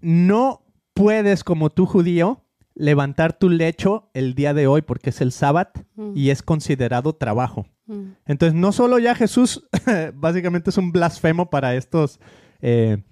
no 0.00 0.64
puedes 0.94 1.44
como 1.44 1.68
tú 1.68 1.84
judío 1.84 2.44
levantar 2.74 3.38
tu 3.38 3.50
lecho 3.50 4.10
el 4.14 4.34
día 4.34 4.54
de 4.54 4.66
hoy 4.66 4.80
porque 4.82 5.10
es 5.10 5.20
el 5.20 5.30
sábado 5.30 5.70
Mm. 5.96 6.12
y 6.16 6.30
es 6.30 6.42
considerado 6.42 7.14
trabajo. 7.14 7.66
Mm. 7.86 8.12
Entonces, 8.26 8.58
no 8.58 8.72
solo 8.72 8.98
ya 8.98 9.14
Jesús 9.14 9.66
básicamente 10.14 10.70
es 10.70 10.78
un 10.78 10.92
blasfemo 10.92 11.50
para 11.50 11.74
estos, 11.74 12.20
eh, 12.62 13.02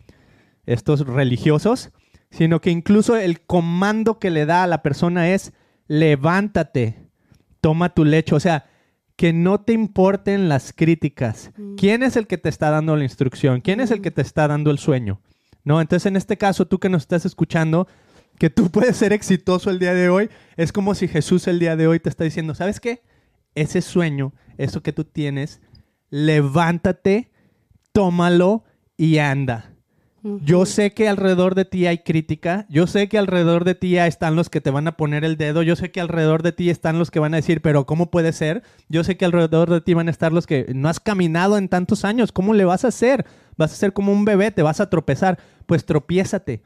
estos 0.67 1.07
religiosos, 1.07 1.91
sino 2.33 2.61
que 2.61 2.71
incluso 2.71 3.17
el 3.17 3.43
comando 3.43 4.19
que 4.19 4.31
le 4.31 4.47
da 4.47 4.65
a 4.65 4.67
la 4.67 4.83
persona 4.83 5.31
es 5.31 5.53
levántate, 5.87 6.97
toma 7.61 7.95
tu 7.95 8.05
lecho. 8.05 8.37
O 8.37 8.41
sea, 8.41 8.67
que 9.17 9.33
no 9.33 9.61
te 9.61 9.75
importen 9.75 10.49
las 10.49 10.73
críticas. 10.73 11.53
Mm. 11.57 11.75
¿Quién 11.77 12.03
es 12.03 12.17
el 12.17 12.27
que 12.27 12.39
te 12.39 12.49
está 12.49 12.71
dando 12.71 12.97
la 12.97 13.05
instrucción? 13.05 13.61
¿Quién 13.61 13.81
es 13.81 13.91
el 13.91 14.01
que 14.01 14.11
te 14.11 14.23
está 14.23 14.49
dando 14.49 14.71
el 14.71 14.79
sueño? 14.79 15.21
¿No? 15.63 15.81
Entonces, 15.81 16.07
en 16.07 16.17
este 16.17 16.39
caso, 16.39 16.67
tú 16.67 16.81
que 16.81 16.89
nos 16.89 17.03
estás 17.03 17.27
escuchando, 17.27 17.87
que 18.39 18.49
tú 18.49 18.71
puedes 18.73 18.97
ser 18.97 19.13
exitoso 19.13 19.71
el 19.71 19.79
día 19.79 19.93
de 19.93 20.09
hoy, 20.09 20.31
es 20.57 20.73
como 20.73 20.95
si 20.95 21.09
Jesús 21.09 21.47
el 21.47 21.59
día 21.59 21.77
de 21.77 21.87
hoy 21.87 22.01
te 22.01 22.09
está 22.09 22.25
diciendo, 22.25 22.55
¿sabes 22.55 22.81
qué? 22.81 23.03
Ese 23.55 23.83
sueño, 23.83 24.33
eso 24.57 24.83
que 24.83 24.95
tú 24.95 25.05
tienes, 25.05 25.61
levántate, 26.09 27.31
tómalo 27.93 28.65
y 28.97 29.19
anda. 29.19 29.72
Yo 30.23 30.67
sé 30.67 30.93
que 30.93 31.09
alrededor 31.09 31.57
de 31.57 31.65
ti 31.65 31.87
hay 31.87 31.99
crítica, 31.99 32.65
yo 32.69 32.87
sé 32.87 33.09
que 33.09 33.19
alrededor 33.19 33.65
de 33.65 33.75
ti 33.75 33.99
están 33.99 34.37
los 34.37 34.51
que 34.51 34.61
te 34.61 34.71
van 34.71 34.87
a 34.87 34.97
poner 34.97 35.25
el 35.25 35.37
dedo, 35.37 35.63
yo 35.63 35.75
sé 35.75 35.91
que 35.91 36.01
alrededor 36.01 36.45
de 36.45 36.53
ti 36.53 36.71
están 36.71 36.97
los 36.97 37.11
que 37.11 37.19
van 37.19 37.35
a 37.35 37.39
decir, 37.39 37.61
pero 37.61 37.87
¿cómo 37.87 38.09
puede 38.13 38.33
ser? 38.33 38.63
Yo 38.89 39.03
sé 39.03 39.17
que 39.17 39.25
alrededor 39.25 39.69
de 39.69 39.81
ti 39.81 39.95
van 39.95 40.07
a 40.07 40.13
estar 40.13 40.33
los 40.33 40.47
que 40.47 40.67
no 40.75 40.89
has 40.89 41.01
caminado 41.01 41.59
en 41.59 41.69
tantos 41.69 42.05
años, 42.05 42.31
¿cómo 42.31 42.55
le 42.55 42.65
vas 42.65 42.85
a 42.85 42.89
hacer? 42.89 43.27
Vas 43.57 43.73
a 43.73 43.77
ser 43.77 43.93
como 43.93 44.13
un 44.13 44.25
bebé, 44.25 44.53
te 44.53 44.63
vas 44.63 44.79
a 44.79 44.89
tropezar, 44.89 45.41
pues 45.67 45.85
tropiézate, 45.85 46.63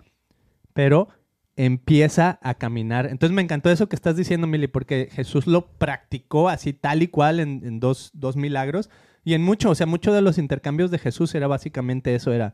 pero 0.74 1.08
empieza 1.56 2.38
a 2.42 2.54
caminar. 2.54 3.06
Entonces 3.06 3.34
me 3.34 3.40
encantó 3.40 3.70
eso 3.70 3.88
que 3.88 3.96
estás 3.96 4.16
diciendo, 4.16 4.46
Mili, 4.46 4.66
porque 4.66 5.08
Jesús 5.10 5.46
lo 5.46 5.66
practicó 5.66 6.50
así 6.50 6.74
tal 6.74 7.02
y 7.02 7.08
cual 7.08 7.40
en, 7.40 7.62
en 7.64 7.80
dos, 7.80 8.10
dos 8.12 8.36
milagros 8.36 8.90
y 9.24 9.32
en 9.32 9.42
mucho, 9.42 9.70
o 9.70 9.74
sea, 9.74 9.86
mucho 9.86 10.12
de 10.12 10.20
los 10.20 10.36
intercambios 10.36 10.90
de 10.90 10.98
Jesús 10.98 11.34
era 11.34 11.46
básicamente 11.46 12.14
eso, 12.14 12.34
era, 12.34 12.52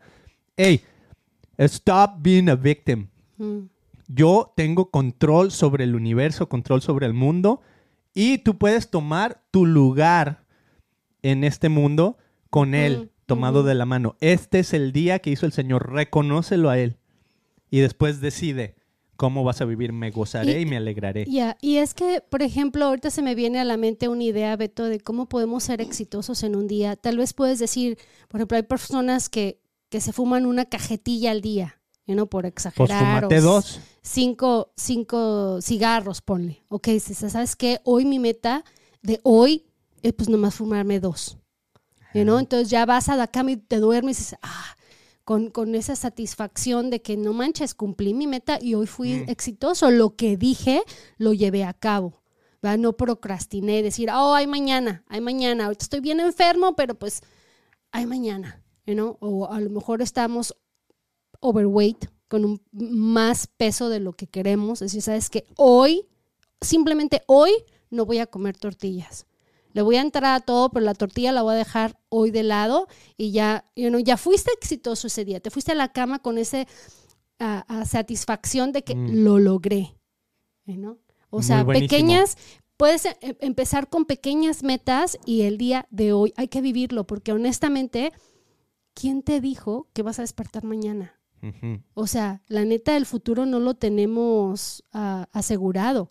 hey, 0.57 0.81
stop 1.69 2.17
being 2.21 2.49
a 2.49 2.55
victim. 2.57 3.09
Mm. 3.39 3.69
Yo 4.09 4.53
tengo 4.57 4.91
control 4.91 5.51
sobre 5.51 5.85
el 5.85 5.95
universo, 5.95 6.49
control 6.49 6.83
sobre 6.83 7.07
el 7.07 7.15
mundo 7.15 7.61
y 8.15 8.39
tú 8.39 8.59
puedes 8.59 8.91
tomar 8.91 9.43
tu 9.51 9.65
lugar 9.65 10.45
en 11.23 11.45
este 11.45 11.69
mundo 11.69 12.19
con 12.51 12.75
Él 12.75 12.97
Ujú, 12.97 13.09
tomado 13.27 13.63
de 13.63 13.75
la 13.75 13.87
mano. 13.87 14.17
Este 14.21 14.59
es 14.59 14.75
el 14.75 14.93
día 14.93 15.21
que 15.21 15.31
hizo 15.31 15.47
el 15.47 15.53
Señor, 15.53 15.91
reconócelo 15.93 16.69
a 16.69 16.79
Él 16.79 16.99
y 17.71 17.81
después 17.81 18.21
decide 18.21 18.75
cómo 19.17 19.45
vas 19.45 19.61
a 19.61 19.65
vivir. 19.65 19.93
Me 19.93 20.11
gozaré 20.11 20.59
y, 20.59 20.63
Y- 20.63 20.67
me 20.67 20.77
alegraré. 20.77 21.25
Ya, 21.27 21.57
y 21.63 21.77
es 21.77 21.95
que, 21.95 22.21
por 22.29 22.43
ejemplo, 22.43 22.85
ahorita 22.87 23.09
se 23.11 23.23
me 23.23 23.35
viene 23.35 23.61
a 23.61 23.65
la 23.65 23.77
mente 23.79 24.09
una 24.09 24.25
idea, 24.25 24.55
Beto, 24.57 24.85
de 24.85 25.01
cómo 25.01 25.29
podemos 25.29 25.63
ser 25.65 25.81
exitosos 25.81 26.43
en 26.43 26.57
un 26.57 26.67
día. 26.67 26.97
Tal 26.97 27.17
vez 27.17 27.33
puedes 27.33 27.59
decir, 27.59 27.97
por 28.29 28.41
ejemplo, 28.41 28.57
hay 28.57 28.65
personas 28.65 29.29
que, 29.31 29.61
que 29.93 30.01
se 30.01 30.15
fuman 30.15 30.47
una 30.47 30.65
cajetilla 30.65 31.33
al 31.33 31.43
día, 31.43 31.79
¿no? 32.07 32.25
Por 32.25 32.45
pues 32.45 32.53
exagerar. 32.53 33.27
o 33.27 33.29
dos. 33.29 33.79
Cinco, 34.01 34.73
cinco 34.75 35.61
cigarros, 35.61 36.23
ponle. 36.23 36.65
Ok, 36.71 36.89
dices, 36.89 37.19
¿sabes 37.31 37.57
qué? 37.57 37.79
Hoy 37.85 38.07
mi 38.07 38.19
meta 38.19 38.65
de 39.03 39.21
hoy 39.23 39.67
es 40.01 40.15
pues 40.15 40.31
nomás 40.31 40.55
fumarme 40.55 40.99
dos. 40.99 41.37
You 42.15 42.23
know? 42.23 42.39
Entonces 42.39 42.71
ya 42.71 42.87
vas 42.87 43.11
a 43.11 43.17
la 43.17 43.27
cama 43.27 43.51
y 43.51 43.57
te 43.59 43.77
duermes 43.81 44.17
y 44.17 44.21
dices, 44.23 44.39
ah, 44.41 44.77
con, 45.25 45.51
con 45.51 45.75
esa 45.75 45.95
satisfacción 45.95 46.89
de 46.89 47.03
que 47.03 47.19
no 47.19 47.35
manches, 47.35 47.75
cumplí 47.75 48.15
mi 48.15 48.27
meta 48.27 48.59
y 48.63 48.73
hoy 48.73 48.87
fui 48.87 49.17
Mm. 49.17 49.29
exitoso. 49.29 49.91
Lo 49.91 50.17
que 50.17 50.39
dije, 50.39 50.83
lo 51.19 51.35
llevé 51.35 51.65
a 51.65 51.75
cabo. 51.75 52.23
¿verdad? 52.63 52.79
No 52.79 52.95
procrastiné, 52.95 53.83
decir, 53.83 54.09
oh, 54.11 54.33
hay 54.35 54.47
mañana, 54.47 55.05
hay 55.09 55.21
mañana. 55.21 55.67
Ahorita 55.67 55.85
estoy 55.85 56.01
bien 56.01 56.19
enfermo, 56.21 56.77
pero 56.77 56.95
pues 56.95 57.21
hay 57.91 58.07
mañana. 58.07 58.62
You 58.87 58.95
know? 58.95 59.17
O 59.21 59.47
a 59.51 59.61
lo 59.61 59.71
mejor 59.71 60.03
estamos 60.03 60.55
overweight, 61.41 62.07
con 62.29 62.45
un 62.45 62.63
más 62.73 63.47
peso 63.47 63.89
de 63.89 64.01
lo 64.01 64.13
que 64.15 64.27
queremos. 64.27 64.81
Es 64.81 64.93
decir, 64.93 65.03
sabes 65.03 65.29
que 65.29 65.45
hoy, 65.57 66.07
simplemente 66.61 67.23
hoy, 67.27 67.51
no 67.91 68.07
voy 68.07 68.19
a 68.19 68.27
comer 68.27 68.57
tortillas. 68.57 69.27
Le 69.75 69.83
voy 69.83 69.97
a 69.97 70.01
entrar 70.03 70.35
a 70.35 70.41
todo, 70.41 70.71
pero 70.71 70.85
la 70.85 70.95
tortilla 70.95 71.33
la 71.33 71.43
voy 71.43 71.55
a 71.55 71.57
dejar 71.59 71.99
hoy 72.11 72.31
de 72.31 72.43
lado 72.43 72.89
y 73.17 73.33
ya, 73.33 73.65
you 73.77 73.89
know, 73.89 74.01
ya 74.01 74.17
fuiste 74.17 74.51
exitoso 74.53 75.07
ese 75.07 75.25
día. 75.25 75.41
Te 75.41 75.51
fuiste 75.51 75.73
a 75.73 75.75
la 75.75 75.93
cama 75.93 76.21
con 76.21 76.39
esa 76.39 76.67
satisfacción 77.85 78.73
de 78.73 78.83
que 78.85 78.95
Mm. 78.95 79.25
lo 79.25 79.39
logré. 79.39 79.95
you 80.65 80.75
know? 80.77 80.99
O 81.31 81.39
Muy 81.39 81.43
sea, 81.45 81.65
buenísimo. 81.65 81.89
pequeñas, 81.91 82.37
puedes 82.77 83.05
eh, 83.07 83.17
empezar 83.41 83.89
con 83.89 84.05
pequeñas 84.05 84.63
metas 84.63 85.19
y 85.27 85.43
el 85.43 85.59
día 85.59 85.87
de 85.91 86.13
hoy 86.13 86.33
hay 86.37 86.47
que 86.49 86.61
vivirlo, 86.61 87.05
porque 87.05 87.33
honestamente, 87.33 88.13
¿quién 88.95 89.23
te 89.23 89.41
dijo 89.41 89.89
que 89.93 90.03
vas 90.03 90.19
a 90.19 90.23
despertar 90.23 90.65
mañana? 90.65 91.19
O 91.95 92.07
sea, 92.07 92.41
la 92.47 92.65
neta 92.65 92.95
del 92.95 93.05
futuro 93.05 93.47
no 93.47 93.59
lo 93.59 93.75
tenemos 93.75 94.85
ah, 94.93 95.29
asegurado. 95.33 96.09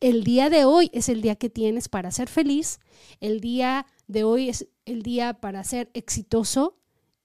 El 0.00 0.22
día 0.22 0.50
de 0.50 0.66
hoy 0.66 0.90
es 0.92 1.08
el 1.08 1.22
día 1.22 1.36
que 1.36 1.48
tienes 1.48 1.88
para 1.88 2.10
ser 2.10 2.28
feliz. 2.28 2.78
El 3.20 3.40
día 3.40 3.86
de 4.06 4.24
hoy 4.24 4.50
es 4.50 4.68
el 4.84 5.02
día 5.02 5.40
para 5.40 5.64
ser 5.64 5.90
exitoso 5.94 6.76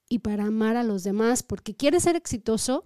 y 0.08 0.20
para 0.20 0.46
amar 0.46 0.78
a 0.78 0.84
los 0.84 1.04
demás. 1.04 1.44
Porque 1.44 1.76
quieres 1.76 2.04
ser 2.04 2.16
exitoso, 2.16 2.86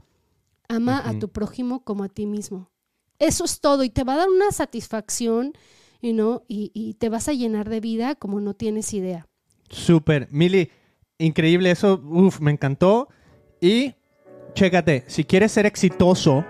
ama 0.68 1.07
a 1.07 1.20
tu 1.20 1.30
prójimo 1.30 1.84
como 1.84 2.03
a 2.03 2.09
ti 2.09 2.26
mismo. 2.26 2.72
Eso 3.20 3.45
es 3.45 3.59
todo 3.59 3.84
y 3.84 3.91
te 3.91 4.03
va 4.03 4.13
a 4.13 4.18
dar 4.18 4.30
una 4.30 4.51
satisfacción 4.51 5.53
you 6.01 6.13
know, 6.13 6.43
y, 6.47 6.72
y 6.74 6.95
te 6.95 7.09
vas 7.09 7.28
a 7.28 7.34
llenar 7.34 7.70
de 7.70 7.80
vida 7.80 8.16
como 8.16 8.39
no 8.39 8.55
tienes 8.55 8.93
idea. 8.93 9.28
Súper. 9.70 10.28
Mili, 10.32 10.70
increíble 11.18 11.72
eso. 11.72 12.01
Uf, 12.05 12.39
me 12.39 12.51
encantó. 12.51 13.09
Y 13.61 13.95
chécate, 14.53 15.03
si 15.07 15.24
quieres 15.24 15.51
ser 15.51 15.66
exitoso, 15.66 16.45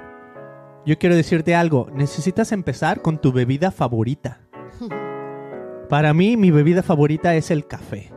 yo 0.86 0.98
quiero 0.98 1.16
decirte 1.16 1.56
algo. 1.56 1.90
Necesitas 1.94 2.52
empezar 2.52 3.02
con 3.02 3.20
tu 3.20 3.32
bebida 3.32 3.72
favorita. 3.72 4.42
Para 5.90 6.14
mí, 6.14 6.36
mi 6.38 6.52
bebida 6.52 6.84
favorita 6.84 7.36
es 7.36 7.52
el 7.52 7.68
café. 7.68 8.12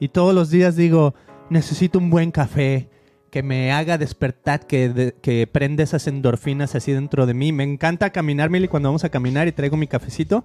Y 0.00 0.08
todos 0.08 0.34
los 0.34 0.50
días 0.50 0.76
digo, 0.76 1.14
necesito 1.50 1.98
un 1.98 2.10
buen 2.10 2.30
café 2.30 2.90
que 3.30 3.42
me 3.42 3.72
haga 3.72 3.98
despertar, 3.98 4.66
que, 4.66 4.88
de- 4.88 5.14
que 5.22 5.46
prende 5.46 5.82
esas 5.82 6.06
endorfinas 6.06 6.74
así 6.74 6.92
dentro 6.92 7.26
de 7.26 7.34
mí. 7.34 7.52
Me 7.52 7.64
encanta 7.64 8.10
caminar, 8.10 8.50
Mili, 8.50 8.68
cuando 8.68 8.88
vamos 8.88 9.04
a 9.04 9.08
caminar 9.08 9.46
y 9.48 9.52
traigo 9.52 9.76
mi 9.76 9.86
cafecito. 9.86 10.44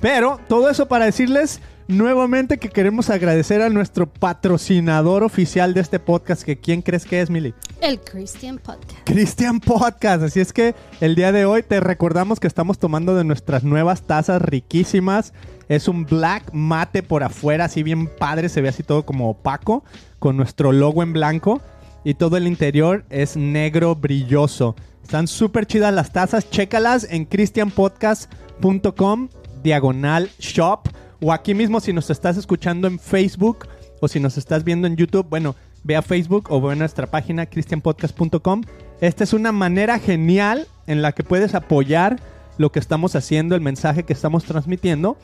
Pero 0.00 0.38
todo 0.48 0.68
eso 0.68 0.86
para 0.86 1.06
decirles 1.06 1.60
nuevamente 1.88 2.58
que 2.58 2.68
queremos 2.68 3.10
agradecer 3.10 3.62
a 3.62 3.68
nuestro 3.68 4.06
patrocinador 4.06 5.22
oficial 5.22 5.74
de 5.74 5.80
este 5.80 5.98
podcast, 5.98 6.42
que 6.42 6.58
¿quién 6.58 6.82
crees 6.82 7.04
que 7.04 7.20
es, 7.20 7.30
Mili? 7.30 7.54
El 7.80 8.00
Christian 8.00 8.58
Podcast. 8.58 8.98
Christian 9.04 9.60
Podcast. 9.60 10.24
Así 10.24 10.40
es 10.40 10.52
que 10.52 10.74
el 11.00 11.14
día 11.14 11.32
de 11.32 11.44
hoy 11.44 11.62
te 11.62 11.80
recordamos 11.80 12.40
que 12.40 12.46
estamos 12.46 12.78
tomando 12.78 13.14
de 13.14 13.24
nuestras 13.24 13.64
nuevas 13.64 14.02
tazas 14.02 14.40
riquísimas. 14.42 15.32
Es 15.68 15.88
un 15.88 16.04
black 16.04 16.52
mate 16.52 17.02
por 17.02 17.22
afuera, 17.22 17.66
así 17.66 17.82
bien 17.82 18.06
padre, 18.06 18.48
se 18.48 18.60
ve 18.60 18.68
así 18.68 18.82
todo 18.82 19.06
como 19.06 19.30
opaco, 19.30 19.84
con 20.18 20.36
nuestro 20.36 20.72
logo 20.72 21.02
en 21.02 21.12
blanco. 21.12 21.60
Y 22.04 22.14
todo 22.14 22.36
el 22.36 22.46
interior 22.46 23.04
es 23.08 23.36
negro 23.36 23.94
brilloso. 23.94 24.76
Están 25.02 25.26
súper 25.26 25.66
chidas 25.66 25.94
las 25.94 26.12
tazas. 26.12 26.50
Chécalas 26.50 27.06
en 27.10 27.24
christianpodcast.com, 27.24 29.28
diagonal 29.64 30.30
shop. 30.38 30.88
O 31.20 31.32
aquí 31.32 31.54
mismo 31.54 31.80
si 31.80 31.92
nos 31.92 32.10
estás 32.10 32.36
escuchando 32.36 32.86
en 32.86 33.00
Facebook 33.00 33.66
o 34.00 34.06
si 34.06 34.20
nos 34.20 34.38
estás 34.38 34.62
viendo 34.62 34.86
en 34.86 34.94
YouTube, 34.94 35.26
bueno, 35.28 35.56
ve 35.82 35.96
a 35.96 36.02
Facebook 36.02 36.46
o 36.50 36.60
ve 36.60 36.72
a 36.72 36.76
nuestra 36.76 37.06
página 37.08 37.46
christianpodcast.com. 37.46 38.62
Esta 39.00 39.24
es 39.24 39.32
una 39.32 39.50
manera 39.50 39.98
genial 39.98 40.68
en 40.86 41.02
la 41.02 41.12
que 41.12 41.24
puedes 41.24 41.54
apoyar 41.54 42.20
lo 42.58 42.70
que 42.70 42.78
estamos 42.78 43.16
haciendo, 43.16 43.56
el 43.56 43.60
mensaje 43.60 44.04
que 44.04 44.12
estamos 44.12 44.44
transmitiendo 44.44 45.16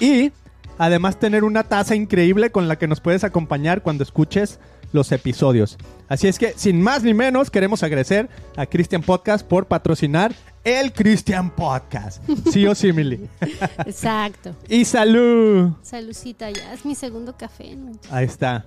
y 0.00 0.32
además 0.78 1.18
tener 1.18 1.44
una 1.44 1.64
taza 1.64 1.94
increíble 1.94 2.50
con 2.50 2.66
la 2.66 2.76
que 2.76 2.88
nos 2.88 3.00
puedes 3.00 3.22
acompañar 3.22 3.82
cuando 3.82 4.02
escuches 4.02 4.58
los 4.92 5.10
episodios. 5.12 5.78
Así 6.08 6.28
es 6.28 6.38
que, 6.38 6.52
sin 6.56 6.80
más 6.80 7.02
ni 7.02 7.14
menos, 7.14 7.50
queremos 7.50 7.82
agradecer 7.82 8.28
a 8.56 8.66
Christian 8.66 9.02
Podcast 9.02 9.46
por 9.46 9.66
patrocinar 9.66 10.34
el 10.64 10.92
Christian 10.92 11.50
Podcast. 11.50 12.22
Sí 12.50 12.66
o 12.66 12.74
sí, 12.74 12.92
Mili. 12.92 13.28
Exacto. 13.86 14.54
y 14.68 14.84
salud. 14.84 15.72
Salucita, 15.82 16.50
ya 16.50 16.72
es 16.72 16.84
mi 16.84 16.94
segundo 16.94 17.36
café. 17.36 17.74
¿no? 17.74 17.92
Ahí 18.10 18.26
está. 18.26 18.64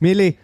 Mili, 0.00 0.36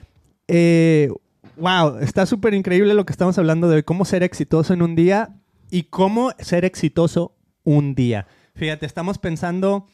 eh, 0.47 1.11
wow, 1.57 1.99
está 1.99 2.24
súper 2.26 2.55
increíble 2.55 2.95
lo 2.95 3.05
que 3.05 3.12
estamos 3.12 3.37
hablando 3.39 3.68
de 3.68 3.76
hoy. 3.76 3.83
Cómo 3.83 4.05
ser 4.05 4.22
exitoso 4.22 4.72
en 4.72 4.83
un 4.83 4.95
día 4.95 5.35
y 5.70 5.85
cómo 5.85 6.33
ser 6.39 6.64
exitoso 6.64 7.35
un 7.64 7.95
día. 7.95 8.26
Fíjate, 8.55 8.87
estamos 8.87 9.18
pensando 9.18 9.87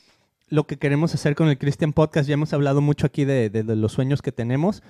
lo 0.49 0.67
que 0.67 0.77
queremos 0.79 1.15
hacer 1.15 1.35
con 1.35 1.49
el 1.49 1.59
Christian 1.59 1.93
Podcast. 1.93 2.29
Ya 2.29 2.35
hemos 2.35 2.53
hablado 2.53 2.81
mucho 2.81 3.07
aquí 3.07 3.25
de, 3.25 3.51
de- 3.51 3.63
de 3.63 3.77
los 3.77 3.93
sueños 3.93 4.23
que 4.23 4.33
tenemos. 4.33 4.83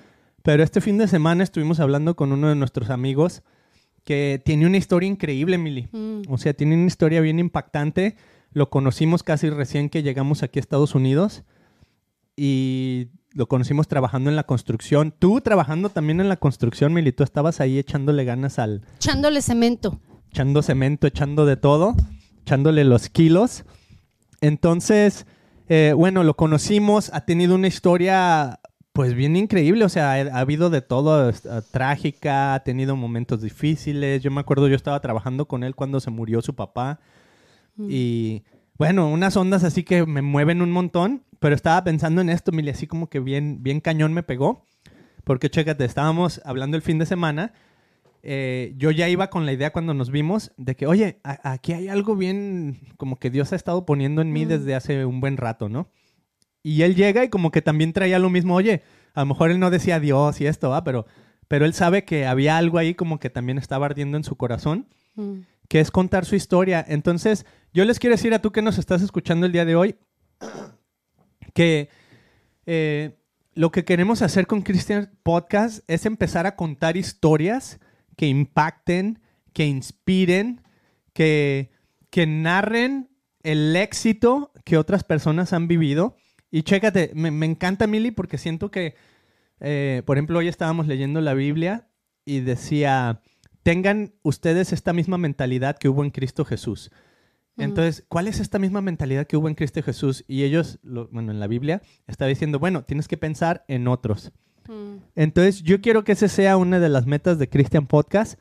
Pero 0.43 0.61
este 0.63 0.79
fin 0.81 0.97
de 0.97 1.07
semana 1.07 1.43
estuvimos 1.43 1.79
hablando 1.79 2.15
con 2.15 2.31
uno 2.31 2.49
de 2.49 2.55
nuestros 2.55 2.89
amigos 2.89 3.41
que 4.03 4.39
tiene 4.45 4.67
una 4.67 4.77
historia 4.77 5.09
increíble, 5.09 5.57
Mili. 5.57 5.87
Mm. 5.91 6.21
O 6.29 6.37
sea, 6.37 6.53
tiene 6.53 6.75
una 6.75 6.85
historia 6.85 7.19
bien 7.21 7.39
impactante. 7.39 8.15
Lo 8.51 8.69
conocimos 8.69 9.23
casi 9.23 9.49
recién 9.49 9.89
que 9.89 10.03
llegamos 10.03 10.43
aquí 10.43 10.59
a 10.59 10.61
Estados 10.61 10.93
Unidos 10.93 11.43
y 12.35 13.07
lo 13.33 13.47
conocimos 13.47 13.87
trabajando 13.87 14.29
en 14.29 14.35
la 14.35 14.43
construcción. 14.43 15.13
Tú 15.17 15.41
trabajando 15.41 15.89
también 15.89 16.21
en 16.21 16.29
la 16.29 16.37
construcción, 16.37 16.93
Mili, 16.93 17.11
tú 17.11 17.23
estabas 17.23 17.59
ahí 17.59 17.79
echándole 17.79 18.23
ganas 18.23 18.59
al, 18.59 18.81
Echándole 18.97 19.41
cemento. 19.41 19.99
echando 20.31 20.61
cemento, 20.61 21.07
echando 21.07 21.45
de 21.45 21.57
todo, 21.57 21.95
echándole 22.41 22.83
los 22.83 23.09
kilos. 23.09 23.65
Entonces, 24.41 25.25
eh, 25.69 25.93
bueno, 25.95 26.23
lo 26.23 26.35
conocimos, 26.35 27.11
ha 27.13 27.25
tenido 27.25 27.55
una 27.55 27.67
historia 27.67 28.59
pues 28.93 29.13
bien 29.13 29.35
increíble, 29.35 29.83
o 29.83 29.89
sea, 29.89 30.13
ha, 30.13 30.15
ha 30.15 30.39
habido 30.39 30.69
de 30.69 30.81
todo, 30.81 31.29
es, 31.29 31.45
ah, 31.45 31.61
trágica, 31.69 32.53
ha 32.53 32.63
tenido 32.63 32.95
momentos 32.95 33.41
difíciles. 33.41 34.23
Yo 34.23 34.31
me 34.31 34.39
acuerdo, 34.39 34.69
yo 34.69 34.75
estaba 34.75 35.01
trabajando 35.01 35.47
con 35.47 35.65
él 35.65 35.75
cuando 35.75 35.99
se 35.99 36.11
murió 36.11 36.41
su 36.41 36.55
papá 36.55 36.99
y 37.77 38.43
bueno, 38.77 39.09
unas 39.09 39.35
ondas 39.35 39.63
así 39.63 39.83
que 39.83 40.05
me 40.05 40.21
mueven 40.21 40.61
un 40.61 40.71
montón, 40.71 41.23
pero 41.39 41.55
estaba 41.55 41.83
pensando 41.83 42.21
en 42.21 42.29
esto, 42.29 42.51
Mili, 42.51 42.69
así 42.69 42.87
como 42.87 43.09
que 43.09 43.19
bien, 43.19 43.63
bien 43.63 43.81
cañón 43.81 44.13
me 44.13 44.23
pegó, 44.23 44.65
porque 45.23 45.49
chécate, 45.49 45.85
estábamos 45.85 46.41
hablando 46.45 46.77
el 46.77 46.83
fin 46.83 46.99
de 46.99 47.05
semana 47.05 47.53
eh, 48.27 48.73
yo 48.77 48.89
ya 48.91 49.07
iba 49.07 49.29
con 49.29 49.45
la 49.45 49.53
idea 49.53 49.71
cuando 49.71 49.93
nos 49.93 50.09
vimos 50.09 50.51
de 50.57 50.75
que, 50.75 50.87
oye, 50.87 51.19
aquí 51.23 51.73
hay 51.73 51.87
algo 51.87 52.15
bien, 52.15 52.79
como 52.97 53.19
que 53.19 53.29
Dios 53.29 53.53
ha 53.53 53.55
estado 53.55 53.85
poniendo 53.85 54.21
en 54.21 54.33
mí 54.33 54.45
Mm. 54.45 54.49
desde 54.49 54.75
hace 54.75 55.05
un 55.05 55.21
buen 55.21 55.37
rato, 55.37 55.69
¿no? 55.69 55.89
Y 56.63 56.81
él 56.81 56.95
llega 56.95 57.23
y 57.23 57.29
como 57.29 57.51
que 57.51 57.61
también 57.61 57.93
traía 57.93 58.17
lo 58.19 58.29
mismo, 58.31 58.55
oye, 58.55 58.81
a 59.13 59.19
lo 59.21 59.27
mejor 59.27 59.51
él 59.51 59.59
no 59.59 59.69
decía 59.69 59.99
Dios 59.99 60.41
y 60.41 60.47
esto, 60.47 60.69
¿va? 60.71 60.83
Pero, 60.83 61.05
pero 61.47 61.65
él 61.65 61.73
sabe 61.75 62.03
que 62.03 62.25
había 62.25 62.57
algo 62.57 62.79
ahí 62.79 62.95
como 62.95 63.19
que 63.19 63.29
también 63.29 63.57
estaba 63.59 63.85
ardiendo 63.85 64.17
en 64.17 64.23
su 64.23 64.35
corazón, 64.35 64.87
Mm. 65.15 65.41
que 65.69 65.79
es 65.79 65.91
contar 65.91 66.25
su 66.25 66.35
historia. 66.35 66.83
Entonces, 66.87 67.45
yo 67.73 67.85
les 67.85 67.99
quiero 67.99 68.15
decir 68.15 68.33
a 68.33 68.39
tú 68.41 68.51
que 68.51 68.61
nos 68.63 68.77
estás 68.79 69.01
escuchando 69.03 69.45
el 69.45 69.51
día 69.51 69.65
de 69.65 69.75
hoy, 69.75 69.95
que 71.53 71.89
eh, 72.65 73.17
lo 73.53 73.71
que 73.71 73.85
queremos 73.85 74.21
hacer 74.21 74.47
con 74.47 74.61
Christian 74.61 75.11
Podcast 75.23 75.83
es 75.87 76.05
empezar 76.05 76.45
a 76.47 76.55
contar 76.55 76.97
historias 76.97 77.79
que 78.15 78.27
impacten, 78.27 79.19
que 79.53 79.65
inspiren, 79.65 80.61
que, 81.13 81.71
que 82.09 82.25
narren 82.27 83.09
el 83.43 83.75
éxito 83.75 84.51
que 84.63 84.77
otras 84.77 85.03
personas 85.03 85.53
han 85.53 85.67
vivido. 85.67 86.15
Y 86.51 86.63
chécate, 86.63 87.11
me, 87.13 87.31
me 87.31 87.45
encanta 87.45 87.87
Mili 87.87 88.11
porque 88.11 88.37
siento 88.37 88.71
que, 88.71 88.95
eh, 89.59 90.01
por 90.05 90.17
ejemplo, 90.17 90.39
hoy 90.39 90.47
estábamos 90.47 90.87
leyendo 90.87 91.21
la 91.21 91.33
Biblia 91.33 91.87
y 92.25 92.39
decía, 92.39 93.21
tengan 93.63 94.13
ustedes 94.23 94.73
esta 94.73 94.93
misma 94.93 95.17
mentalidad 95.17 95.77
que 95.77 95.89
hubo 95.89 96.03
en 96.03 96.11
Cristo 96.11 96.45
Jesús. 96.45 96.91
Entonces, 97.57 98.03
¿cuál 98.09 98.27
es 98.27 98.39
esta 98.41 98.59
misma 98.59 98.81
mentalidad 98.81 99.27
que 99.27 99.37
hubo 99.37 99.47
en 99.47 99.55
Cristo 99.55 99.81
Jesús? 99.81 100.25
Y 100.27 100.43
ellos, 100.43 100.79
lo- 100.83 101.07
bueno, 101.07 101.31
en 101.31 101.39
la 101.39 101.47
Biblia, 101.47 101.81
está 102.05 102.25
diciendo, 102.25 102.59
bueno, 102.59 102.83
tienes 102.83 103.07
que 103.07 103.15
pensar 103.15 103.63
en 103.69 103.87
otros. 103.87 104.33
Mm. 104.67 104.97
Entonces, 105.15 105.61
yo 105.63 105.81
quiero 105.81 106.03
que 106.03 106.11
esa 106.13 106.27
sea 106.27 106.57
una 106.57 106.79
de 106.79 106.89
las 106.89 107.05
metas 107.05 107.37
de 107.39 107.49
Christian 107.49 107.87
Podcast, 107.87 108.39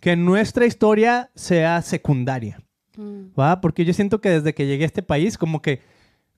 que 0.00 0.16
nuestra 0.16 0.66
historia 0.66 1.30
sea 1.34 1.82
secundaria, 1.82 2.60
Mm. 2.96 3.38
¿va? 3.38 3.60
Porque 3.60 3.84
yo 3.84 3.92
siento 3.92 4.20
que 4.20 4.30
desde 4.30 4.54
que 4.54 4.66
llegué 4.66 4.84
a 4.84 4.86
este 4.86 5.02
país, 5.02 5.38
como 5.38 5.62
que, 5.62 5.80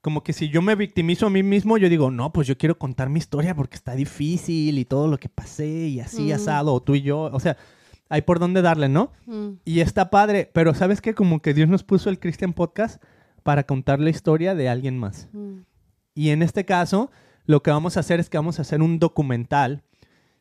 como 0.02 0.22
que 0.22 0.32
si 0.32 0.48
yo 0.48 0.62
me 0.62 0.74
victimizo 0.74 1.26
a 1.26 1.30
mí 1.30 1.42
mismo, 1.42 1.76
yo 1.78 1.88
digo, 1.88 2.10
no, 2.10 2.32
pues 2.32 2.46
yo 2.46 2.56
quiero 2.58 2.78
contar 2.78 3.08
mi 3.10 3.18
historia 3.18 3.54
porque 3.54 3.76
está 3.76 3.94
difícil 3.94 4.78
y 4.78 4.84
todo 4.84 5.08
lo 5.08 5.18
que 5.18 5.28
pasé 5.28 5.66
y 5.88 6.00
así 6.00 6.28
Mm. 6.30 6.32
asado, 6.32 6.72
o 6.74 6.82
tú 6.82 6.94
y 6.94 7.02
yo, 7.02 7.22
o 7.32 7.40
sea, 7.40 7.56
hay 8.08 8.22
por 8.22 8.38
dónde 8.38 8.60
darle, 8.62 8.88
¿no? 8.88 9.12
Mm. 9.26 9.50
Y 9.64 9.80
está 9.80 10.10
padre, 10.10 10.50
pero 10.52 10.74
¿sabes 10.74 11.00
qué? 11.00 11.14
Como 11.14 11.40
que 11.40 11.54
Dios 11.54 11.68
nos 11.68 11.84
puso 11.84 12.10
el 12.10 12.18
Christian 12.18 12.52
Podcast 12.54 13.02
para 13.42 13.64
contar 13.64 14.00
la 14.00 14.10
historia 14.10 14.54
de 14.54 14.68
alguien 14.68 14.98
más. 14.98 15.28
Y 16.14 16.30
en 16.30 16.42
este 16.42 16.64
caso, 16.64 17.10
lo 17.46 17.62
que 17.62 17.70
vamos 17.70 17.96
a 17.96 18.00
hacer 18.00 18.20
es 18.20 18.28
que 18.30 18.38
vamos 18.38 18.58
a 18.58 18.62
hacer 18.62 18.82
un 18.82 18.98
documental. 18.98 19.82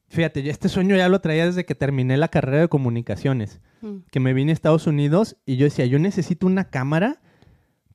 Fíjate, 0.07 0.41
yo 0.43 0.51
este 0.51 0.69
sueño 0.69 0.95
ya 0.95 1.07
lo 1.09 1.21
traía 1.21 1.45
desde 1.45 1.65
que 1.65 1.75
terminé 1.75 2.17
la 2.17 2.29
carrera 2.29 2.61
de 2.61 2.67
comunicaciones, 2.67 3.61
Mm. 3.81 3.97
que 4.11 4.19
me 4.19 4.33
vine 4.33 4.51
a 4.51 4.53
Estados 4.53 4.87
Unidos 4.87 5.37
y 5.45 5.55
yo 5.55 5.65
decía, 5.65 5.85
yo 5.85 5.99
necesito 5.99 6.47
una 6.47 6.65
cámara 6.69 7.21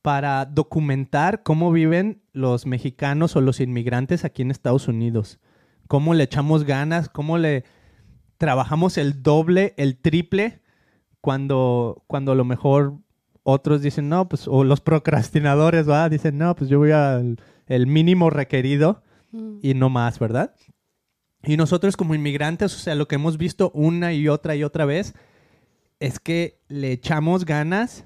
para 0.01 0.45
documentar 0.45 1.43
cómo 1.43 1.71
viven 1.71 2.21
los 2.31 2.65
mexicanos 2.65 3.35
o 3.35 3.41
los 3.41 3.59
inmigrantes 3.59 4.23
aquí 4.25 4.41
en 4.41 4.51
Estados 4.51 4.87
Unidos. 4.87 5.39
Cómo 5.87 6.13
le 6.13 6.23
echamos 6.23 6.63
ganas, 6.63 7.09
cómo 7.09 7.37
le 7.37 7.65
trabajamos 8.37 8.97
el 8.97 9.21
doble, 9.23 9.73
el 9.77 9.97
triple, 9.97 10.61
cuando, 11.21 12.03
cuando 12.07 12.31
a 12.33 12.35
lo 12.35 12.45
mejor 12.45 12.97
otros 13.43 13.81
dicen, 13.81 14.09
no, 14.09 14.27
pues, 14.27 14.47
o 14.47 14.63
los 14.63 14.81
procrastinadores, 14.81 15.89
¿va? 15.89 16.07
Dicen, 16.09 16.37
no, 16.37 16.55
pues 16.55 16.69
yo 16.69 16.79
voy 16.79 16.91
al 16.91 17.37
el 17.67 17.87
mínimo 17.87 18.29
requerido 18.29 19.01
Mm. 19.31 19.57
y 19.61 19.73
no 19.73 19.89
más, 19.89 20.17
¿verdad? 20.19 20.53
Y 21.43 21.57
nosotros 21.57 21.97
como 21.97 22.15
inmigrantes, 22.15 22.73
o 22.73 22.77
sea, 22.79 22.95
lo 22.95 23.07
que 23.07 23.15
hemos 23.15 23.37
visto 23.37 23.69
una 23.73 24.13
y 24.13 24.27
otra 24.29 24.55
y 24.55 24.63
otra 24.63 24.85
vez 24.85 25.13
es 25.99 26.19
que 26.19 26.59
le 26.69 26.91
echamos 26.93 27.43
ganas, 27.45 28.05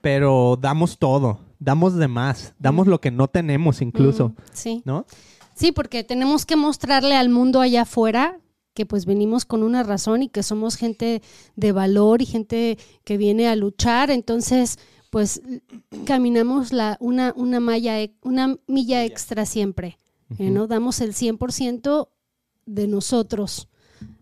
pero 0.00 0.58
damos 0.60 0.98
todo, 0.98 1.40
damos 1.58 1.94
de 1.96 2.08
más, 2.08 2.54
damos 2.58 2.86
lo 2.86 3.00
que 3.00 3.10
no 3.10 3.28
tenemos 3.28 3.80
incluso, 3.82 4.28
Mm. 4.28 4.34
Sí. 4.52 4.82
¿no? 4.84 5.06
Sí, 5.54 5.72
porque 5.72 6.04
tenemos 6.04 6.46
que 6.46 6.56
mostrarle 6.56 7.16
al 7.16 7.28
mundo 7.30 7.60
allá 7.60 7.82
afuera 7.82 8.38
que 8.74 8.86
pues 8.86 9.06
venimos 9.06 9.44
con 9.44 9.62
una 9.62 9.82
razón 9.84 10.22
y 10.24 10.28
que 10.28 10.42
somos 10.42 10.74
gente 10.76 11.22
de 11.54 11.70
valor 11.72 12.22
y 12.22 12.26
gente 12.26 12.76
que 13.04 13.16
viene 13.16 13.46
a 13.46 13.54
luchar. 13.54 14.10
Entonces, 14.10 14.78
pues 15.14 15.40
caminamos 16.06 16.72
la, 16.72 16.96
una, 16.98 17.32
una, 17.36 17.60
malla, 17.60 18.00
e- 18.00 18.16
una 18.22 18.56
milla 18.66 19.04
extra 19.04 19.46
siempre. 19.46 20.00
eh, 20.40 20.50
¿no? 20.50 20.66
Damos 20.66 21.00
el 21.00 21.14
100% 21.14 22.08
de 22.66 22.88
nosotros. 22.88 23.68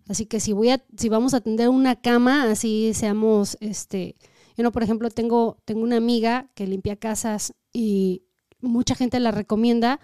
Así 0.07 0.27
que 0.27 0.39
si 0.39 0.53
voy 0.53 0.69
a, 0.69 0.85
si 0.99 1.09
vamos 1.09 1.33
a 1.33 1.39
atender 1.39 1.71
una 1.71 1.97
cama, 1.97 2.51
así 2.51 2.93
seamos, 2.93 3.57
este, 3.61 4.17
yo 4.55 4.65
no, 4.65 4.71
por 4.71 4.83
ejemplo, 4.83 5.09
tengo, 5.09 5.57
tengo 5.65 5.81
una 5.81 5.97
amiga 5.97 6.51
que 6.55 6.67
limpia 6.67 6.97
casas 6.97 7.55
y 7.73 8.25
mucha 8.61 8.95
gente 8.95 9.19
la 9.19 9.31
recomienda 9.31 9.99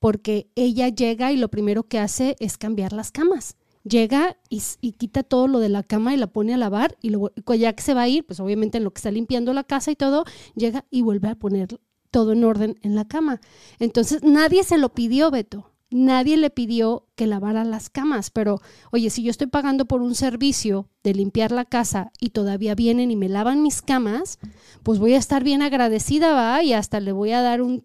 porque 0.00 0.48
ella 0.56 0.88
llega 0.88 1.30
y 1.30 1.36
lo 1.36 1.48
primero 1.48 1.84
que 1.84 2.00
hace 2.00 2.34
es 2.40 2.58
cambiar 2.58 2.92
las 2.92 3.12
camas. 3.12 3.56
Llega 3.84 4.38
y, 4.48 4.60
quita 4.92 5.22
todo 5.22 5.46
lo 5.46 5.58
de 5.58 5.68
la 5.68 5.82
cama 5.82 6.14
y 6.14 6.16
la 6.16 6.26
pone 6.26 6.54
a 6.54 6.56
lavar 6.56 6.96
y 7.02 7.10
luego, 7.10 7.30
ya 7.54 7.74
que 7.74 7.82
se 7.82 7.92
va 7.92 8.02
a 8.02 8.08
ir, 8.08 8.24
pues 8.24 8.40
obviamente 8.40 8.78
en 8.78 8.84
lo 8.84 8.92
que 8.92 8.98
está 8.98 9.10
limpiando 9.10 9.52
la 9.52 9.64
casa 9.64 9.90
y 9.90 9.96
todo, 9.96 10.24
llega 10.54 10.86
y 10.90 11.02
vuelve 11.02 11.28
a 11.28 11.34
poner 11.34 11.78
todo 12.10 12.32
en 12.32 12.44
orden 12.44 12.78
en 12.82 12.94
la 12.94 13.06
cama. 13.06 13.40
Entonces 13.78 14.22
nadie 14.22 14.64
se 14.64 14.78
lo 14.78 14.94
pidió, 14.94 15.30
Beto. 15.30 15.70
Nadie 15.90 16.36
le 16.36 16.50
pidió 16.50 17.06
que 17.14 17.26
lavara 17.26 17.62
las 17.62 17.90
camas, 17.90 18.30
pero 18.30 18.60
oye, 18.90 19.10
si 19.10 19.22
yo 19.22 19.30
estoy 19.30 19.48
pagando 19.48 19.84
por 19.84 20.00
un 20.00 20.14
servicio 20.14 20.88
de 21.04 21.14
limpiar 21.14 21.52
la 21.52 21.64
casa 21.64 22.10
y 22.18 22.30
todavía 22.30 22.74
vienen 22.74 23.10
y 23.10 23.16
me 23.16 23.28
lavan 23.28 23.62
mis 23.62 23.82
camas, 23.82 24.38
pues 24.82 24.98
voy 24.98 25.14
a 25.14 25.18
estar 25.18 25.44
bien 25.44 25.62
agradecida, 25.62 26.32
va, 26.32 26.62
y 26.62 26.72
hasta 26.72 27.00
le 27.00 27.12
voy 27.12 27.32
a 27.32 27.42
dar 27.42 27.60
un 27.62 27.84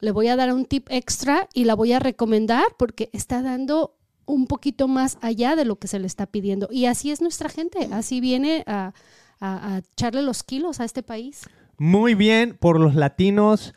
le 0.00 0.12
voy 0.12 0.28
a 0.28 0.36
dar 0.36 0.52
un 0.52 0.64
tip 0.64 0.86
extra 0.90 1.48
y 1.52 1.64
la 1.64 1.74
voy 1.74 1.92
a 1.92 1.98
recomendar 1.98 2.64
porque 2.76 3.10
está 3.12 3.42
dando 3.42 3.97
un 4.28 4.46
poquito 4.46 4.86
más 4.88 5.18
allá 5.22 5.56
de 5.56 5.64
lo 5.64 5.76
que 5.76 5.88
se 5.88 5.98
le 5.98 6.06
está 6.06 6.26
pidiendo. 6.26 6.68
Y 6.70 6.86
así 6.86 7.10
es 7.10 7.20
nuestra 7.20 7.48
gente, 7.48 7.88
así 7.92 8.20
viene 8.20 8.62
a, 8.66 8.92
a- 9.40 9.74
a 9.74 9.78
echarle 9.78 10.22
los 10.22 10.42
kilos 10.44 10.78
a 10.80 10.84
este 10.84 11.02
país. 11.02 11.48
Muy 11.78 12.14
bien 12.14 12.56
por 12.58 12.78
los 12.78 12.94
latinos, 12.94 13.74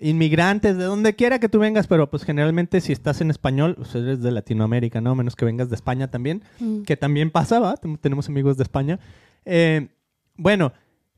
inmigrantes, 0.00 0.76
de 0.76 0.84
donde 0.84 1.14
quiera 1.14 1.38
que 1.38 1.48
tú 1.48 1.58
vengas, 1.58 1.86
pero 1.86 2.10
pues 2.10 2.24
generalmente 2.24 2.80
si 2.80 2.92
estás 2.92 3.20
en 3.20 3.30
español, 3.30 3.74
pues 3.76 3.94
eres 3.94 4.20
de 4.22 4.30
Latinoamérica, 4.32 5.00
¿no? 5.00 5.14
Menos 5.14 5.36
que 5.36 5.44
vengas 5.44 5.68
de 5.68 5.76
España 5.76 6.10
también, 6.10 6.42
Mm. 6.60 6.82
que 6.82 6.96
también 6.96 7.30
pasaba, 7.30 7.76
tenemos 8.00 8.28
amigos 8.28 8.56
de 8.56 8.62
España. 8.64 8.98
Eh, 9.44 9.88
bueno, 10.36 10.72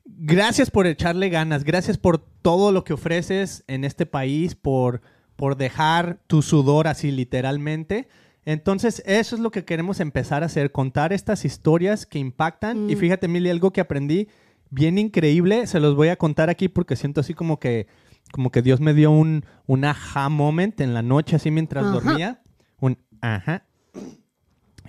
gracias 0.05 0.69
por 0.71 0.87
echarle 0.87 1.29
ganas, 1.29 1.63
gracias 1.63 1.97
por 1.97 2.19
todo 2.19 2.71
lo 2.71 2.83
que 2.83 2.93
ofreces 2.93 3.63
en 3.67 3.85
este 3.85 4.05
país, 4.05 4.55
por, 4.55 5.01
por 5.35 5.57
dejar 5.57 6.19
tu 6.27 6.41
sudor 6.41 6.87
así 6.87 7.11
literalmente. 7.11 8.07
Entonces, 8.45 9.01
eso 9.05 9.35
es 9.35 9.41
lo 9.41 9.49
que 9.51 9.65
queremos 9.65 9.99
empezar 9.99 10.43
a 10.43 10.45
hacer, 10.45 10.71
contar 10.71 11.11
estas 11.13 11.45
historias 11.45 12.05
que 12.05 12.19
impactan. 12.19 12.89
Y 12.89 12.95
Mm. 12.95 12.99
fíjate, 12.99 13.27
Mili, 13.27 13.49
algo 13.49 13.71
que 13.71 13.81
aprendí 13.81 14.27
bien 14.69 14.97
increíble, 14.97 15.65
se 15.67 15.79
los 15.79 15.95
voy 15.95 16.09
a 16.09 16.15
contar 16.15 16.49
aquí 16.49 16.67
porque 16.67 16.95
siento 16.95 17.21
así 17.21 17.33
como 17.33 17.59
que, 17.59 17.87
como 18.31 18.51
que 18.51 18.61
Dios 18.61 18.79
me 18.81 18.93
dio 18.93 19.09
un, 19.11 19.45
un 19.65 19.85
aha 19.85 20.29
moment 20.29 20.79
en 20.81 20.93
la 20.93 21.01
noche, 21.01 21.35
así 21.35 21.49
mientras 21.51 21.85
Ajá. 21.85 21.93
dormía. 21.93 22.41
Un 22.79 22.97
ajá. 23.21 23.63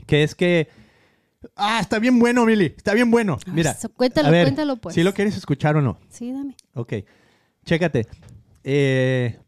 Que 0.06 0.22
es 0.22 0.34
que... 0.34 0.68
Ah, 1.54 1.78
está 1.80 1.98
bien 1.98 2.18
bueno, 2.18 2.44
Mili, 2.44 2.74
está 2.76 2.92
bien 2.92 3.10
bueno. 3.10 3.38
Mira, 3.52 3.70
Eso, 3.70 3.88
cuéntalo, 3.90 4.28
a 4.28 4.30
ver, 4.32 4.46
cuéntalo, 4.46 4.76
pues. 4.76 4.94
si 4.94 5.02
lo 5.02 5.14
quieres 5.14 5.36
escuchar 5.36 5.76
o 5.76 5.82
no. 5.82 5.98
Sí, 6.10 6.32
dame. 6.32 6.56
Ok, 6.74 6.94
chécate. 7.64 8.06
Eh, 8.64 9.38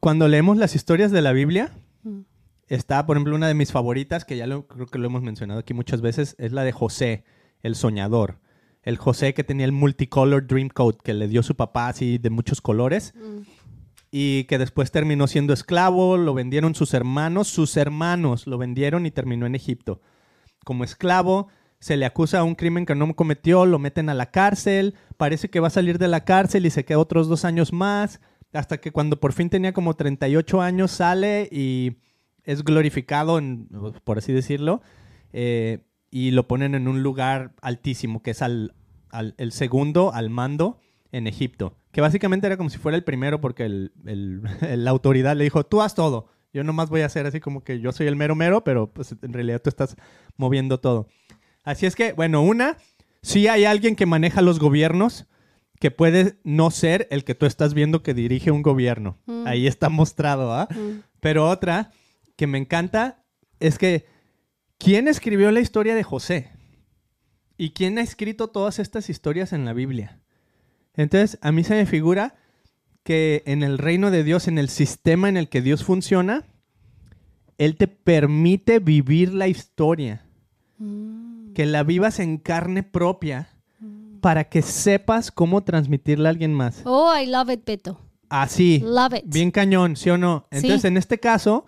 cuando 0.00 0.28
leemos 0.28 0.58
las 0.58 0.74
historias 0.74 1.10
de 1.10 1.22
la 1.22 1.32
Biblia. 1.32 1.72
Está, 2.68 3.06
por 3.06 3.16
ejemplo, 3.16 3.34
una 3.36 3.48
de 3.48 3.54
mis 3.54 3.72
favoritas, 3.72 4.24
que 4.24 4.36
ya 4.36 4.46
lo, 4.46 4.66
creo 4.66 4.86
que 4.86 4.98
lo 4.98 5.06
hemos 5.06 5.22
mencionado 5.22 5.60
aquí 5.60 5.74
muchas 5.74 6.00
veces, 6.00 6.34
es 6.38 6.52
la 6.52 6.64
de 6.64 6.72
José, 6.72 7.24
el 7.62 7.74
soñador. 7.74 8.38
El 8.82 8.98
José 8.98 9.32
que 9.32 9.44
tenía 9.44 9.64
el 9.64 9.72
multicolor 9.72 10.46
dream 10.46 10.68
coat 10.68 11.00
que 11.02 11.14
le 11.14 11.26
dio 11.28 11.42
su 11.42 11.54
papá 11.54 11.88
así 11.88 12.18
de 12.18 12.28
muchos 12.30 12.60
colores 12.60 13.14
Mm. 13.16 13.42
y 14.10 14.44
que 14.44 14.58
después 14.58 14.90
terminó 14.90 15.26
siendo 15.26 15.52
esclavo, 15.52 16.16
lo 16.18 16.34
vendieron 16.34 16.74
sus 16.74 16.92
hermanos, 16.94 17.48
sus 17.48 17.76
hermanos 17.76 18.46
lo 18.46 18.58
vendieron 18.58 19.06
y 19.06 19.10
terminó 19.10 19.46
en 19.46 19.54
Egipto. 19.54 20.00
Como 20.64 20.84
esclavo, 20.84 21.48
se 21.80 21.96
le 21.96 22.06
acusa 22.06 22.38
a 22.40 22.44
un 22.44 22.54
crimen 22.54 22.86
que 22.86 22.94
no 22.94 23.14
cometió, 23.16 23.66
lo 23.66 23.78
meten 23.78 24.08
a 24.08 24.14
la 24.14 24.30
cárcel, 24.30 24.94
parece 25.16 25.50
que 25.50 25.60
va 25.60 25.68
a 25.68 25.70
salir 25.70 25.98
de 25.98 26.08
la 26.08 26.24
cárcel 26.24 26.64
y 26.64 26.70
se 26.70 26.84
queda 26.84 26.98
otros 26.98 27.28
dos 27.28 27.44
años 27.44 27.72
más, 27.72 28.20
hasta 28.52 28.78
que 28.78 28.92
cuando 28.92 29.18
por 29.18 29.32
fin 29.32 29.50
tenía 29.50 29.72
como 29.72 29.94
38 29.94 30.62
años 30.62 30.92
sale 30.92 31.48
y 31.50 31.96
es 32.44 32.64
glorificado, 32.64 33.38
en- 33.38 33.68
por 34.04 34.18
así 34.18 34.32
decirlo, 34.32 34.82
eh, 35.32 35.80
y 36.10 36.30
lo 36.30 36.46
ponen 36.46 36.74
en 36.74 36.86
un 36.88 37.02
lugar 37.02 37.54
altísimo, 37.60 38.22
que 38.22 38.30
es 38.32 38.42
al, 38.42 38.74
al- 39.10 39.34
el 39.38 39.52
segundo 39.52 40.12
al 40.12 40.30
mando 40.30 40.78
en 41.12 41.26
Egipto. 41.26 41.76
Que 41.92 42.00
básicamente 42.00 42.46
era 42.46 42.56
como 42.56 42.70
si 42.70 42.78
fuera 42.78 42.96
el 42.96 43.04
primero 43.04 43.40
porque 43.40 43.64
el- 43.64 43.92
el- 44.06 44.42
la 44.84 44.90
autoridad 44.90 45.36
le 45.36 45.44
dijo, 45.44 45.64
tú 45.64 45.82
haz 45.82 45.94
todo. 45.94 46.28
Yo 46.52 46.62
nomás 46.62 46.88
voy 46.88 47.00
a 47.00 47.06
hacer 47.06 47.26
así 47.26 47.40
como 47.40 47.64
que 47.64 47.80
yo 47.80 47.90
soy 47.92 48.06
el 48.06 48.14
mero 48.14 48.36
mero, 48.36 48.62
pero 48.62 48.92
pues 48.92 49.14
en 49.22 49.32
realidad 49.32 49.60
tú 49.60 49.70
estás 49.70 49.96
moviendo 50.36 50.78
todo. 50.78 51.08
Así 51.64 51.84
es 51.86 51.96
que, 51.96 52.12
bueno, 52.12 52.42
una, 52.42 52.76
sí 53.22 53.48
hay 53.48 53.64
alguien 53.64 53.96
que 53.96 54.06
maneja 54.06 54.40
los 54.40 54.60
gobiernos 54.60 55.26
que 55.80 55.90
puede 55.90 56.38
no 56.44 56.70
ser 56.70 57.08
el 57.10 57.24
que 57.24 57.34
tú 57.34 57.46
estás 57.46 57.74
viendo 57.74 58.04
que 58.04 58.14
dirige 58.14 58.52
un 58.52 58.62
gobierno. 58.62 59.18
Mm. 59.26 59.46
Ahí 59.48 59.66
está 59.66 59.88
mostrado, 59.88 60.52
¿ah? 60.54 60.68
Mm. 60.70 61.00
Pero 61.18 61.48
otra 61.48 61.90
que 62.36 62.46
me 62.46 62.58
encanta 62.58 63.24
es 63.60 63.78
que 63.78 64.06
¿quién 64.78 65.08
escribió 65.08 65.50
la 65.50 65.60
historia 65.60 65.94
de 65.94 66.02
José? 66.02 66.50
¿Y 67.56 67.70
quién 67.70 67.98
ha 67.98 68.02
escrito 68.02 68.48
todas 68.48 68.78
estas 68.78 69.08
historias 69.08 69.52
en 69.52 69.64
la 69.64 69.72
Biblia? 69.72 70.20
Entonces, 70.94 71.38
a 71.40 71.52
mí 71.52 71.62
se 71.64 71.74
me 71.74 71.86
figura 71.86 72.34
que 73.04 73.42
en 73.46 73.62
el 73.62 73.78
reino 73.78 74.10
de 74.10 74.24
Dios, 74.24 74.48
en 74.48 74.58
el 74.58 74.68
sistema 74.68 75.28
en 75.28 75.36
el 75.36 75.48
que 75.48 75.60
Dios 75.62 75.84
funciona, 75.84 76.44
Él 77.58 77.76
te 77.76 77.86
permite 77.86 78.78
vivir 78.80 79.32
la 79.32 79.46
historia, 79.48 80.22
Mm. 80.78 81.52
que 81.52 81.66
la 81.66 81.84
vivas 81.84 82.18
en 82.18 82.38
carne 82.38 82.82
propia, 82.82 83.48
para 84.20 84.44
que 84.48 84.60
sepas 84.62 85.30
cómo 85.30 85.62
transmitirla 85.62 86.28
a 86.28 86.32
alguien 86.32 86.52
más. 86.52 86.82
Oh, 86.84 87.14
I 87.16 87.26
love 87.26 87.50
it, 87.50 87.64
Beto. 87.64 88.00
Así, 88.28 88.80
Love 88.84 89.18
it. 89.18 89.24
bien 89.26 89.52
cañón, 89.52 89.94
¿sí 89.96 90.10
o 90.10 90.18
no? 90.18 90.48
Entonces, 90.50 90.80
Sí. 90.80 90.86
en 90.88 90.96
este 90.96 91.20
caso, 91.20 91.66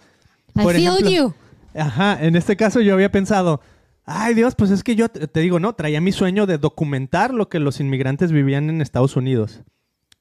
I 0.56 0.62
por 0.62 0.74
feel 0.74 0.88
ejemplo- 0.88 1.10
you. 1.10 1.34
Ajá, 1.74 2.18
en 2.24 2.36
este 2.36 2.56
caso 2.56 2.80
yo 2.80 2.94
había 2.94 3.10
pensado, 3.12 3.60
ay 4.04 4.34
Dios, 4.34 4.54
pues 4.54 4.70
es 4.70 4.82
que 4.82 4.96
yo 4.96 5.08
te 5.10 5.40
digo, 5.40 5.60
no, 5.60 5.74
traía 5.74 6.00
mi 6.00 6.12
sueño 6.12 6.46
de 6.46 6.58
documentar 6.58 7.34
lo 7.34 7.48
que 7.48 7.58
los 7.60 7.80
inmigrantes 7.80 8.32
vivían 8.32 8.70
en 8.70 8.80
Estados 8.80 9.16
Unidos. 9.16 9.60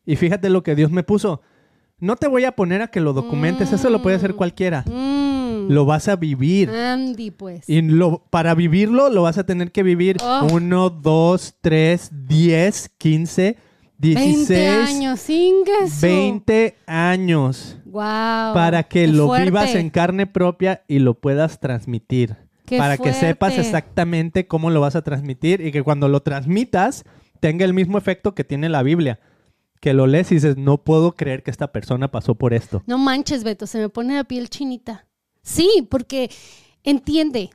Y 0.05 0.17
fíjate 0.17 0.49
lo 0.49 0.63
que 0.63 0.75
Dios 0.75 0.91
me 0.91 1.03
puso. 1.03 1.41
No 1.97 2.17
te 2.17 2.27
voy 2.27 2.43
a 2.43 2.51
poner 2.51 2.81
a 2.81 2.87
que 2.87 2.99
lo 2.99 3.13
documentes, 3.13 3.71
eso 3.71 3.89
lo 3.89 4.01
puede 4.01 4.17
hacer 4.17 4.33
Mm. 4.33 4.37
cualquiera. 4.37 4.81
Mm. 4.85 5.69
Lo 5.71 5.85
vas 5.85 6.09
a 6.09 6.15
vivir. 6.17 6.69
Andy, 6.69 7.31
pues. 7.31 7.67
Y 7.69 7.81
lo, 7.81 8.25
para 8.29 8.53
vivirlo 8.53 9.09
lo 9.09 9.21
vas 9.23 9.37
a 9.37 9.45
tener 9.45 9.71
que 9.71 9.81
vivir 9.81 10.17
Oh. 10.21 10.47
uno, 10.51 10.89
dos, 10.89 11.55
tres, 11.61 12.09
diez, 12.27 12.91
quince, 13.99 14.19
20 14.19 14.53
dieciséis, 14.53 14.89
años, 14.89 15.29
ingaso. 15.29 16.01
20 16.01 16.75
años. 16.85 17.77
Wow. 17.85 18.53
para 18.53 18.83
que 18.83 19.07
lo 19.07 19.27
fuerte. 19.27 19.45
vivas 19.45 19.73
en 19.75 19.89
carne 19.89 20.27
propia 20.27 20.83
y 20.87 20.99
lo 20.99 21.13
puedas 21.13 21.59
transmitir. 21.59 22.35
Qué 22.65 22.77
para 22.77 22.97
que 22.97 23.13
sepas 23.13 23.57
exactamente 23.57 24.47
cómo 24.47 24.69
lo 24.69 24.81
vas 24.81 24.95
a 24.95 25.01
transmitir 25.01 25.61
y 25.61 25.71
que 25.71 25.83
cuando 25.83 26.09
lo 26.09 26.21
transmitas 26.21 27.05
tenga 27.39 27.63
el 27.63 27.73
mismo 27.73 27.97
efecto 27.97 28.35
que 28.35 28.43
tiene 28.43 28.69
la 28.69 28.83
Biblia. 28.83 29.19
Que 29.79 29.93
lo 29.93 30.07
lees 30.07 30.31
y 30.31 30.35
dices, 30.35 30.57
no 30.57 30.83
puedo 30.83 31.15
creer 31.15 31.43
que 31.43 31.51
esta 31.51 31.71
persona 31.71 32.09
pasó 32.09 32.35
por 32.35 32.53
esto. 32.53 32.81
No 32.87 32.97
manches, 32.97 33.43
Beto, 33.43 33.67
se 33.67 33.77
me 33.77 33.89
pone 33.89 34.15
la 34.15 34.23
piel 34.23 34.49
chinita. 34.49 35.05
Sí, 35.43 35.87
porque 35.89 36.31
entiende, 36.83 37.51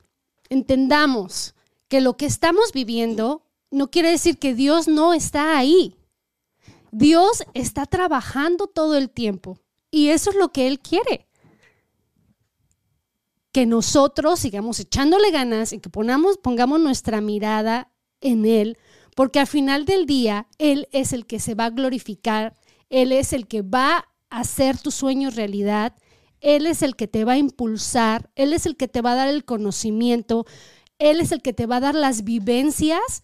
entendamos 0.49 1.55
que 1.89 1.99
lo 1.99 2.15
que 2.15 2.25
estamos 2.25 2.71
viviendo 2.73 3.43
no 3.69 3.91
quiere 3.91 4.11
decir 4.11 4.37
que 4.37 4.55
Dios 4.55 4.87
no 4.87 5.13
está 5.13 5.57
ahí. 5.57 5.97
Dios 6.91 7.43
está 7.53 7.85
trabajando 7.85 8.67
todo 8.67 8.97
el 8.97 9.09
tiempo 9.09 9.57
y 9.89 10.09
eso 10.09 10.29
es 10.29 10.35
lo 10.35 10.51
que 10.51 10.67
Él 10.67 10.79
quiere. 10.79 11.27
Que 13.51 13.65
nosotros 13.65 14.39
sigamos 14.39 14.79
echándole 14.79 15.31
ganas 15.31 15.73
y 15.73 15.79
que 15.79 15.89
pongamos 15.89 16.37
nuestra 16.79 17.21
mirada 17.21 17.91
en 18.21 18.45
Él, 18.45 18.77
porque 19.15 19.39
al 19.39 19.47
final 19.47 19.85
del 19.85 20.05
día 20.05 20.47
Él 20.57 20.87
es 20.91 21.13
el 21.13 21.25
que 21.25 21.39
se 21.39 21.55
va 21.55 21.65
a 21.65 21.69
glorificar, 21.69 22.57
Él 22.89 23.11
es 23.11 23.33
el 23.33 23.47
que 23.47 23.61
va 23.61 24.07
a 24.29 24.39
hacer 24.39 24.77
tus 24.77 24.95
sueños 24.95 25.35
realidad, 25.35 25.95
Él 26.39 26.65
es 26.65 26.81
el 26.81 26.95
que 26.95 27.07
te 27.07 27.25
va 27.25 27.33
a 27.33 27.37
impulsar, 27.37 28.29
Él 28.35 28.53
es 28.53 28.65
el 28.65 28.77
que 28.77 28.87
te 28.87 29.01
va 29.01 29.13
a 29.13 29.15
dar 29.15 29.27
el 29.27 29.43
conocimiento, 29.43 30.45
Él 30.99 31.19
es 31.19 31.31
el 31.31 31.41
que 31.41 31.53
te 31.53 31.65
va 31.65 31.77
a 31.77 31.81
dar 31.81 31.95
las 31.95 32.23
vivencias 32.23 33.23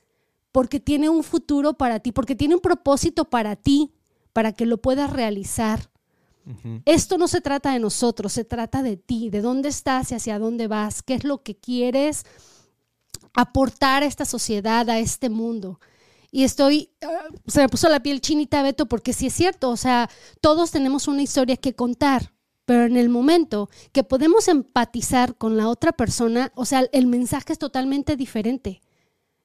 porque 0.58 0.80
tiene 0.80 1.08
un 1.08 1.24
futuro 1.24 1.76
para 1.76 1.99
ti, 1.99 2.12
porque 2.12 2.36
tiene 2.36 2.55
un 2.55 2.62
propósito 2.62 3.26
para 3.26 3.55
ti, 3.55 3.91
para 4.34 4.53
que 4.53 4.66
lo 4.66 4.82
puedas 4.82 5.14
realizar. 5.14 5.91
Esto 6.84 7.20
no 7.20 7.28
se 7.28 7.41
trata 7.41 7.74
de 7.74 7.80
nosotros, 7.80 8.34
se 8.34 8.43
trata 8.43 8.82
de 8.82 8.97
ti, 8.97 9.30
de 9.30 9.41
dónde 9.41 9.70
estás 9.70 10.12
y 10.12 10.16
hacia 10.16 10.39
dónde 10.39 10.66
vas, 10.66 11.03
qué 11.03 11.14
es 11.14 11.24
lo 11.24 11.43
que 11.43 11.55
quieres 11.55 12.26
aportar 13.36 14.01
a 14.01 14.08
esta 14.08 14.26
sociedad, 14.26 14.89
a 14.89 14.97
este 14.97 15.30
mundo. 15.30 15.80
Y 16.32 16.43
estoy, 16.43 16.89
ah, 17.03 17.28
se 17.45 17.62
me 17.62 17.70
puso 17.70 17.88
la 17.88 18.01
piel 18.01 18.20
chinita, 18.20 18.64
Beto, 18.64 18.88
porque 18.88 19.14
sí 19.14 19.28
es 19.28 19.36
cierto, 19.36 19.70
o 19.70 19.78
sea, 19.78 20.10
todos 20.41 20.72
tenemos 20.72 21.08
una 21.08 21.22
historia 21.22 21.58
que 21.58 21.76
contar, 21.76 22.34
pero 22.66 22.86
en 22.86 22.97
el 22.97 23.10
momento 23.10 23.70
que 23.91 24.03
podemos 24.03 24.47
empatizar 24.47 25.36
con 25.36 25.55
la 25.55 25.70
otra 25.70 25.91
persona, 25.91 26.51
o 26.55 26.66
sea, 26.66 26.84
el 26.93 27.05
mensaje 27.05 27.53
es 27.53 27.60
totalmente 27.60 28.16
diferente. 28.16 28.82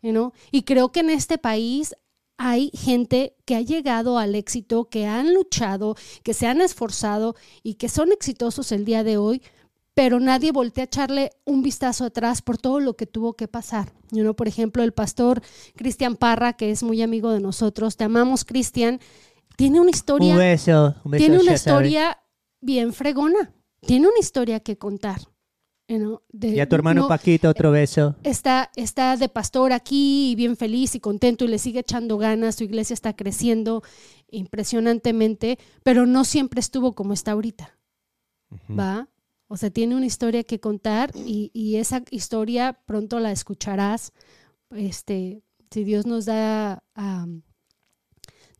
You 0.02 0.10
know? 0.10 0.32
Y 0.50 0.62
creo 0.62 0.92
que 0.92 1.00
en 1.00 1.10
este 1.10 1.38
país 1.38 1.94
hay 2.36 2.70
gente 2.74 3.36
que 3.44 3.54
ha 3.54 3.60
llegado 3.60 4.18
al 4.18 4.34
éxito, 4.34 4.88
que 4.88 5.06
han 5.06 5.32
luchado, 5.32 5.96
que 6.22 6.34
se 6.34 6.46
han 6.46 6.60
esforzado 6.60 7.36
y 7.62 7.74
que 7.74 7.88
son 7.88 8.12
exitosos 8.12 8.72
el 8.72 8.84
día 8.84 9.04
de 9.04 9.16
hoy, 9.16 9.42
pero 9.94 10.20
nadie 10.20 10.52
voltea 10.52 10.84
a 10.84 10.86
echarle 10.86 11.30
un 11.44 11.62
vistazo 11.62 12.04
atrás 12.04 12.42
por 12.42 12.58
todo 12.58 12.80
lo 12.80 12.96
que 12.96 13.06
tuvo 13.06 13.34
que 13.34 13.48
pasar. 13.48 13.92
You 14.10 14.22
know, 14.22 14.34
por 14.34 14.48
ejemplo, 14.48 14.82
el 14.82 14.92
pastor 14.92 15.42
Cristian 15.76 16.16
Parra, 16.16 16.54
que 16.54 16.70
es 16.70 16.82
muy 16.82 17.02
amigo 17.02 17.30
de 17.30 17.40
nosotros, 17.40 17.96
te 17.96 18.04
amamos, 18.04 18.44
Cristian, 18.44 19.00
tiene 19.56 19.80
una 19.80 19.90
historia 19.90 20.32
Un 20.32 20.38
beso, 20.38 20.94
un 21.04 21.10
beso 21.12 21.24
tiene 21.24 21.38
una 21.40 21.54
historia 21.54 22.18
bien 22.60 22.92
fregona. 22.92 23.54
Tiene 23.84 24.06
una 24.06 24.18
historia 24.18 24.60
que 24.60 24.78
contar. 24.78 25.20
You 25.88 25.98
know, 25.98 26.22
de- 26.30 26.48
Y 26.56 26.60
a 26.60 26.68
tu 26.68 26.74
hermano 26.74 27.02
no- 27.02 27.08
Paquito, 27.08 27.48
otro 27.48 27.70
beso. 27.70 28.16
está, 28.22 28.70
está 28.76 29.16
de 29.16 29.28
pastor 29.28 29.72
aquí 29.72 30.30
y 30.30 30.34
bien 30.34 30.56
feliz 30.56 30.94
y 30.94 31.00
contento 31.00 31.44
y 31.44 31.48
le 31.48 31.58
sigue 31.58 31.80
echando 31.80 32.18
ganas, 32.18 32.56
su 32.56 32.64
iglesia 32.64 32.94
está 32.94 33.14
creciendo 33.14 33.82
impresionantemente, 34.30 35.58
pero 35.82 36.06
no 36.06 36.24
siempre 36.24 36.60
estuvo 36.60 36.94
como 36.94 37.12
está 37.12 37.32
ahorita, 37.32 37.76
¿va? 38.70 39.08
O 39.48 39.56
sea, 39.58 39.70
tiene 39.70 39.94
una 39.96 40.06
historia 40.06 40.44
que 40.44 40.60
contar 40.60 41.12
y, 41.14 41.50
y 41.52 41.76
esa 41.76 42.02
historia 42.10 42.80
pronto 42.86 43.20
la 43.20 43.32
escucharás, 43.32 44.12
este, 44.70 45.42
si 45.70 45.84
Dios 45.84 46.06
nos 46.06 46.24
da 46.24 46.82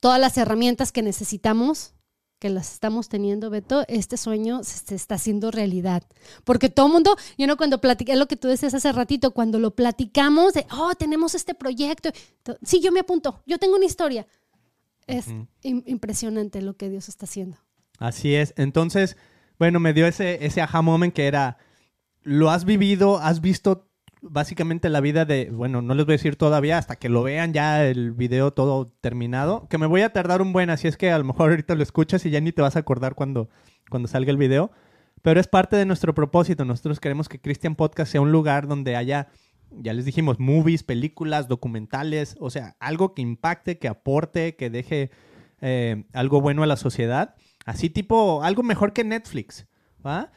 todas 0.01 0.21
las 0.21 0.37
herramientas 0.37 0.93
que 0.93 1.03
necesitamos, 1.03 1.95
que 2.43 2.51
las 2.51 2.73
estamos 2.73 3.09
teniendo, 3.09 3.51
Beto, 3.51 3.85
este 3.87 4.17
sueño 4.17 4.65
se, 4.65 4.79
se 4.85 4.97
está 4.97 5.15
haciendo 5.15 5.53
realidad. 5.53 6.03
Porque 6.43 6.69
todo 6.69 6.87
el 6.87 6.93
mundo, 6.93 7.15
yo 7.39 7.47
no 7.47 7.57
cuando 7.57 7.81
platiqué 7.81 8.17
lo 8.17 8.27
que 8.27 8.35
tú 8.35 8.49
decías 8.49 8.75
hace 8.75 8.91
ratito, 8.91 9.31
cuando 9.31 9.61
lo 9.61 9.77
platicamos 9.77 10.53
de, 10.53 10.67
oh, 10.73 10.93
tenemos 10.99 11.37
este 11.37 11.55
proyecto, 11.55 12.11
to- 12.43 12.59
sí, 12.65 12.81
yo 12.81 12.91
me 12.91 12.99
apunto, 12.99 13.41
yo 13.47 13.59
tengo 13.59 13.77
una 13.77 13.85
historia. 13.85 14.27
Es 15.07 15.29
im- 15.63 15.85
impresionante 15.87 16.61
lo 16.63 16.77
que 16.77 16.89
Dios 16.91 17.09
está 17.09 17.27
haciendo. 17.27 17.59
Así 18.01 18.35
es. 18.35 18.55
Entonces, 18.57 19.17
bueno, 19.57 19.79
me 19.79 19.93
dio 19.93 20.09
ese, 20.09 20.45
ese 20.45 20.61
aha 20.63 20.83
moment 20.83 21.15
que 21.15 21.29
era, 21.29 21.59
lo 22.23 22.51
has 22.51 22.65
vivido, 22.65 23.19
has 23.19 23.41
visto 23.41 23.89
básicamente 24.23 24.89
la 24.89 25.01
vida 25.01 25.25
de, 25.25 25.51
bueno, 25.51 25.83
no 25.83 25.95
les 25.95 26.07
voy 26.07 26.15
a 26.15 26.17
decir 26.17 26.37
todavía 26.37 26.79
hasta 26.79 26.97
que 26.97 27.09
lo 27.09 27.23
vean 27.23 27.53
ya 27.53 27.85
el 27.85 28.13
video 28.13 28.53
todo 28.53 28.93
terminado, 29.01 29.67
que 29.69 29.79
me 29.79 29.87
voy 29.87 30.03
a 30.03 30.13
tardar 30.13 30.41
un 30.41 30.53
buen, 30.53 30.71
así 30.71 30.89
es 30.89 30.97
que 30.97 31.11
a 31.11 31.19
lo 31.19 31.25
mejor 31.25 31.51
ahorita 31.51 31.75
lo 31.75 31.83
escuchas 31.83 32.25
y 32.25 32.31
ya 32.31 32.41
ni 32.41 32.53
te 32.53 32.63
vas 32.63 32.77
a 32.77 32.81
acordar 32.81 33.15
cuando, 33.15 33.51
cuando 33.91 34.09
salga 34.09 34.31
el 34.31 34.37
video, 34.37 34.71
pero 35.23 35.41
es 35.41 35.49
parte 35.49 35.77
de 35.77 35.87
nuestro 35.87 36.15
propósito. 36.15 36.65
Nosotros 36.65 37.01
queremos 37.01 37.29
que 37.29 37.41
Christian 37.41 37.75
Podcast 37.75 38.13
sea 38.13 38.21
un 38.21 38.33
lugar 38.33 38.69
donde 38.69 38.97
haya, 38.97 39.29
ya 39.71 39.93
les 39.93 40.05
dijimos, 40.05 40.39
movies, 40.39 40.85
películas, 40.85 41.49
documentales, 41.49 42.37
o 42.39 42.51
sea, 42.51 42.77
algo 42.79 43.15
que 43.15 43.23
impacte, 43.23 43.79
que 43.79 43.89
aporte, 43.89 44.57
que 44.57 44.71
deje 44.71 45.11
eh, 45.61 46.05
algo 46.13 46.41
bueno 46.41 46.63
a 46.63 46.67
la 46.67 46.77
sociedad. 46.77 47.35
Así 47.67 47.91
tipo, 47.91 48.43
algo 48.43 48.63
mejor 48.63 48.93
que 48.93 49.05
Netflix, 49.05 49.67
¿va? 50.05 50.33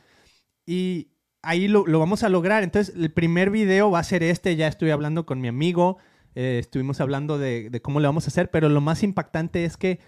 Y 0.65 1.14
ahí 1.45 1.67
lo, 1.67 1.85
lo 1.87 1.99
vamos 1.99 2.23
a 2.23 2.29
lograr. 2.29 2.63
Entonces, 2.63 2.95
el 2.95 3.11
primer 3.11 3.49
video 3.51 3.91
va 3.91 3.99
a 3.99 4.03
ser 4.03 4.23
este. 4.23 4.55
Ya 4.55 4.67
estoy 4.67 4.89
hablando 4.91 5.25
con 5.25 5.39
mi 5.41 5.47
amigo. 5.47 5.97
eh, 6.35 6.57
estuvimos 6.59 6.99
hablando 6.99 7.37
de, 7.37 7.69
de 7.69 7.81
cómo 7.81 7.99
le 7.99 8.07
vamos 8.07 8.25
a 8.25 8.27
hacer. 8.27 8.49
Pero 8.51 8.67
lo 8.69 8.81
más 8.81 9.03
impactante 9.03 9.63
es 9.65 9.77
que 9.77 9.99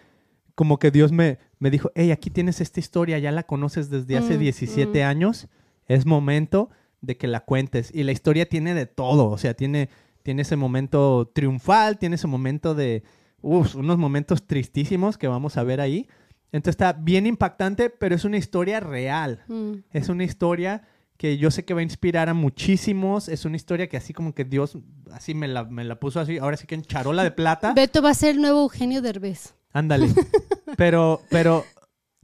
como 0.55 0.79
que 0.79 0.89
Dios 0.91 1.11
me, 1.11 1.37
me 1.59 1.69
dijo, 1.69 1.91
hey, 1.95 2.11
aquí 2.11 2.29
tienes 2.29 2.61
esta 2.61 2.79
historia. 2.79 3.19
Ya 3.19 3.31
la 3.31 3.43
conoces 3.43 3.89
desde 3.89 4.17
hace 4.17 4.35
Mm, 4.37 4.39
17 4.39 5.03
años. 5.03 5.47
Es 5.87 6.05
momento 6.05 6.69
de 7.01 7.15
que 7.15 7.27
la 7.27 7.41
cuentes. 7.45 7.91
Y 7.93 8.03
la 8.03 8.11
historia 8.11 8.47
tiene 8.49 8.73
de 8.73 8.87
todo. 8.87 9.29
O 9.29 9.37
sea, 9.37 9.53
tiene, 9.53 9.89
tiene 10.23 10.41
ese 10.41 10.55
momento 10.55 11.31
triunfal. 11.33 11.97
Tiene 11.99 12.15
ese 12.15 12.27
momento 12.27 12.73
de... 12.75 13.03
uf, 13.41 13.75
unos 13.75 13.97
momentos 13.97 14.47
tristísimos 14.47 15.17
que 15.17 15.27
vamos 15.27 15.57
a 15.57 15.63
ver 15.63 15.79
ahí. 15.79 16.07
Entonces 16.51 16.73
está 16.73 16.93
bien 16.93 17.27
impactante, 17.27 17.89
pero 17.89 18.15
es 18.15 18.25
una 18.25 18.37
historia 18.37 18.79
real. 18.79 19.43
Mm. 19.47 19.73
Es 19.91 20.09
una 20.09 20.23
historia 20.23 20.81
que 21.17 21.37
yo 21.37 21.51
sé 21.51 21.65
que 21.65 21.73
va 21.73 21.79
a 21.81 21.83
inspirar 21.83 22.29
a 22.29 22.33
muchísimos. 22.33 23.27
Es 23.27 23.45
una 23.45 23.55
historia 23.55 23.87
que 23.87 23.97
así 23.97 24.13
como 24.13 24.33
que 24.33 24.45
Dios 24.45 24.77
así 25.11 25.33
me 25.33 25.47
la, 25.47 25.63
me 25.63 25.83
la 25.83 25.99
puso 25.99 26.19
así, 26.19 26.37
ahora 26.37 26.57
sí 26.57 26.67
que 26.67 26.75
en 26.75 26.83
charola 26.83 27.23
de 27.23 27.31
plata. 27.31 27.73
Beto 27.73 28.01
va 28.01 28.11
a 28.11 28.13
ser 28.13 28.35
el 28.35 28.41
nuevo 28.41 28.61
Eugenio 28.61 29.01
Derbez. 29.01 29.55
Ándale. 29.73 30.09
Pero, 30.77 31.21
pero, 31.31 31.65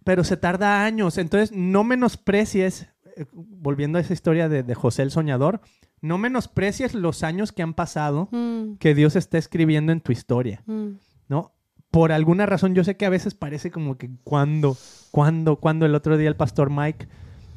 pero 0.03 0.23
se 0.23 0.37
tarda 0.37 0.85
años. 0.85 1.17
Entonces, 1.17 1.51
no 1.51 1.83
menosprecies, 1.83 2.87
eh, 3.15 3.25
volviendo 3.33 3.97
a 3.97 4.01
esa 4.01 4.13
historia 4.13 4.47
de, 4.47 4.61
de 4.61 4.75
José 4.75 5.01
el 5.01 5.09
Soñador, 5.09 5.61
no 6.01 6.17
menosprecies 6.19 6.93
los 6.93 7.23
años 7.23 7.51
que 7.51 7.63
han 7.63 7.73
pasado 7.73 8.27
Mm, 8.31 8.75
que 8.75 8.93
Dios 8.93 9.15
está 9.15 9.37
escribiendo 9.39 9.91
en 9.91 10.01
tu 10.01 10.11
historia. 10.11 10.61
mm. 10.67 10.89
¿no? 11.29 11.51
Por 11.89 12.11
alguna 12.11 12.45
razón, 12.45 12.75
yo 12.75 12.83
sé 12.83 12.95
que 12.97 13.05
a 13.05 13.09
veces 13.09 13.33
parece 13.33 13.71
como 13.71 13.97
que 13.97 14.09
cuando, 14.23 14.77
cuando, 15.11 15.55
cuando 15.55 15.85
el 15.85 15.95
otro 15.95 16.17
día 16.17 16.27
el 16.27 16.35
pastor 16.35 16.69
Mike 16.69 17.07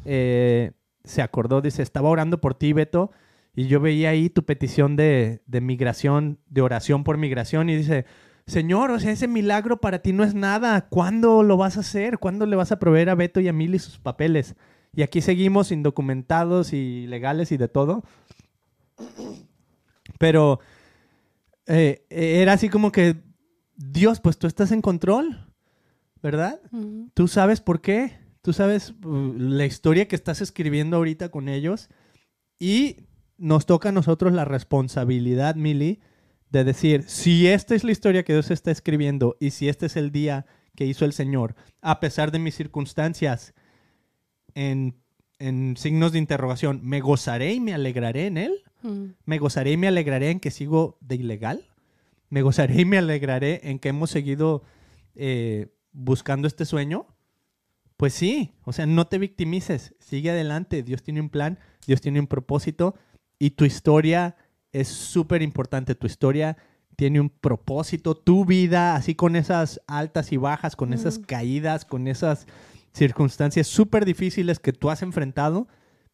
eh, 0.06 0.72
se 1.06 1.22
acordó, 1.22 1.62
dice, 1.62 1.82
estaba 1.82 2.10
orando 2.10 2.40
por 2.40 2.54
ti, 2.54 2.74
Beto, 2.74 3.10
y 3.54 3.68
yo 3.68 3.80
veía 3.80 4.10
ahí 4.10 4.28
tu 4.28 4.44
petición 4.44 4.96
de, 4.96 5.40
de 5.46 5.60
migración, 5.62 6.38
de 6.50 6.60
oración 6.60 7.04
por 7.04 7.16
migración, 7.16 7.70
y 7.70 7.76
dice, 7.76 8.04
Señor, 8.46 8.90
o 8.90 9.00
sea, 9.00 9.12
ese 9.12 9.26
milagro 9.26 9.80
para 9.80 10.00
ti 10.00 10.12
no 10.12 10.22
es 10.22 10.34
nada, 10.34 10.88
¿cuándo 10.88 11.42
lo 11.42 11.56
vas 11.56 11.76
a 11.76 11.80
hacer? 11.80 12.18
¿Cuándo 12.18 12.46
le 12.46 12.54
vas 12.54 12.70
a 12.70 12.78
proveer 12.78 13.08
a 13.08 13.14
Beto 13.14 13.40
y 13.40 13.48
a 13.48 13.52
Mili 13.52 13.78
sus 13.78 13.98
papeles? 13.98 14.54
Y 14.94 15.02
aquí 15.02 15.20
seguimos 15.20 15.72
indocumentados 15.72 16.72
y 16.72 17.06
legales 17.06 17.50
y 17.50 17.56
de 17.56 17.68
todo. 17.68 18.04
Pero 20.18 20.60
eh, 21.66 22.06
era 22.08 22.52
así 22.52 22.68
como 22.68 22.92
que, 22.92 23.16
Dios, 23.76 24.20
pues 24.20 24.38
tú 24.38 24.46
estás 24.46 24.70
en 24.70 24.80
control, 24.80 25.52
¿verdad? 26.22 26.60
Tú 27.14 27.28
sabes 27.28 27.60
por 27.60 27.80
qué, 27.80 28.16
tú 28.46 28.52
sabes 28.52 28.94
la 29.02 29.66
historia 29.66 30.06
que 30.06 30.14
estás 30.14 30.40
escribiendo 30.40 30.98
ahorita 30.98 31.30
con 31.30 31.48
ellos 31.48 31.88
y 32.60 32.98
nos 33.38 33.66
toca 33.66 33.88
a 33.88 33.92
nosotros 33.92 34.32
la 34.32 34.44
responsabilidad, 34.44 35.56
Mili, 35.56 35.98
de 36.50 36.62
decir, 36.62 37.02
si 37.08 37.48
esta 37.48 37.74
es 37.74 37.82
la 37.82 37.90
historia 37.90 38.22
que 38.22 38.34
Dios 38.34 38.52
está 38.52 38.70
escribiendo 38.70 39.36
y 39.40 39.50
si 39.50 39.68
este 39.68 39.86
es 39.86 39.96
el 39.96 40.12
día 40.12 40.46
que 40.76 40.86
hizo 40.86 41.04
el 41.04 41.12
Señor, 41.12 41.56
a 41.82 41.98
pesar 41.98 42.30
de 42.30 42.38
mis 42.38 42.54
circunstancias, 42.54 43.52
en, 44.54 45.02
en 45.40 45.76
signos 45.76 46.12
de 46.12 46.18
interrogación, 46.18 46.78
¿me 46.84 47.00
gozaré 47.00 47.52
y 47.52 47.58
me 47.58 47.74
alegraré 47.74 48.26
en 48.26 48.38
Él? 48.38 48.62
Mm. 48.82 49.06
¿Me 49.24 49.38
gozaré 49.38 49.72
y 49.72 49.76
me 49.76 49.88
alegraré 49.88 50.30
en 50.30 50.38
que 50.38 50.52
sigo 50.52 50.98
de 51.00 51.16
ilegal? 51.16 51.66
¿Me 52.30 52.42
gozaré 52.42 52.82
y 52.82 52.84
me 52.84 52.98
alegraré 52.98 53.68
en 53.68 53.80
que 53.80 53.88
hemos 53.88 54.10
seguido 54.10 54.62
eh, 55.16 55.74
buscando 55.90 56.46
este 56.46 56.64
sueño? 56.64 57.08
Pues 57.96 58.12
sí, 58.12 58.52
o 58.64 58.72
sea, 58.72 58.84
no 58.86 59.06
te 59.06 59.18
victimices, 59.18 59.94
sigue 60.00 60.30
adelante, 60.30 60.82
Dios 60.82 61.02
tiene 61.02 61.20
un 61.20 61.30
plan, 61.30 61.58
Dios 61.86 62.00
tiene 62.02 62.20
un 62.20 62.26
propósito 62.26 62.94
y 63.38 63.50
tu 63.50 63.64
historia 63.64 64.36
es 64.72 64.88
súper 64.88 65.40
importante, 65.40 65.94
tu 65.94 66.06
historia 66.06 66.58
tiene 66.96 67.20
un 67.20 67.30
propósito, 67.30 68.14
tu 68.14 68.44
vida, 68.44 68.96
así 68.96 69.14
con 69.14 69.34
esas 69.36 69.80
altas 69.86 70.32
y 70.32 70.36
bajas, 70.36 70.76
con 70.76 70.92
esas 70.92 71.18
Mm. 71.18 71.22
caídas, 71.22 71.84
con 71.86 72.06
esas 72.08 72.46
circunstancias 72.92 73.66
súper 73.66 74.04
difíciles 74.04 74.58
que 74.58 74.72
tú 74.72 74.90
has 74.90 75.02
enfrentado, 75.02 75.66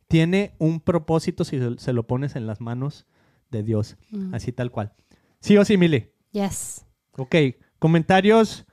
tiene 0.08 0.54
un 0.58 0.80
propósito 0.80 1.44
si 1.44 1.58
se- 1.78 1.92
lo 1.92 2.06
pones 2.06 2.36
en 2.36 2.46
las 2.46 2.60
manos 2.60 3.06
de 3.50 3.62
Dios, 3.64 3.96
Mm. 4.10 4.34
así 4.34 4.52
tal 4.52 4.70
cual. 4.70 4.92
Sí 5.40 5.56
o 5.56 5.64
sí, 5.64 5.76
Mili. 5.76 6.10
Yes. 6.32 6.84
Ok, 7.16 7.34
comentarios 7.78 8.66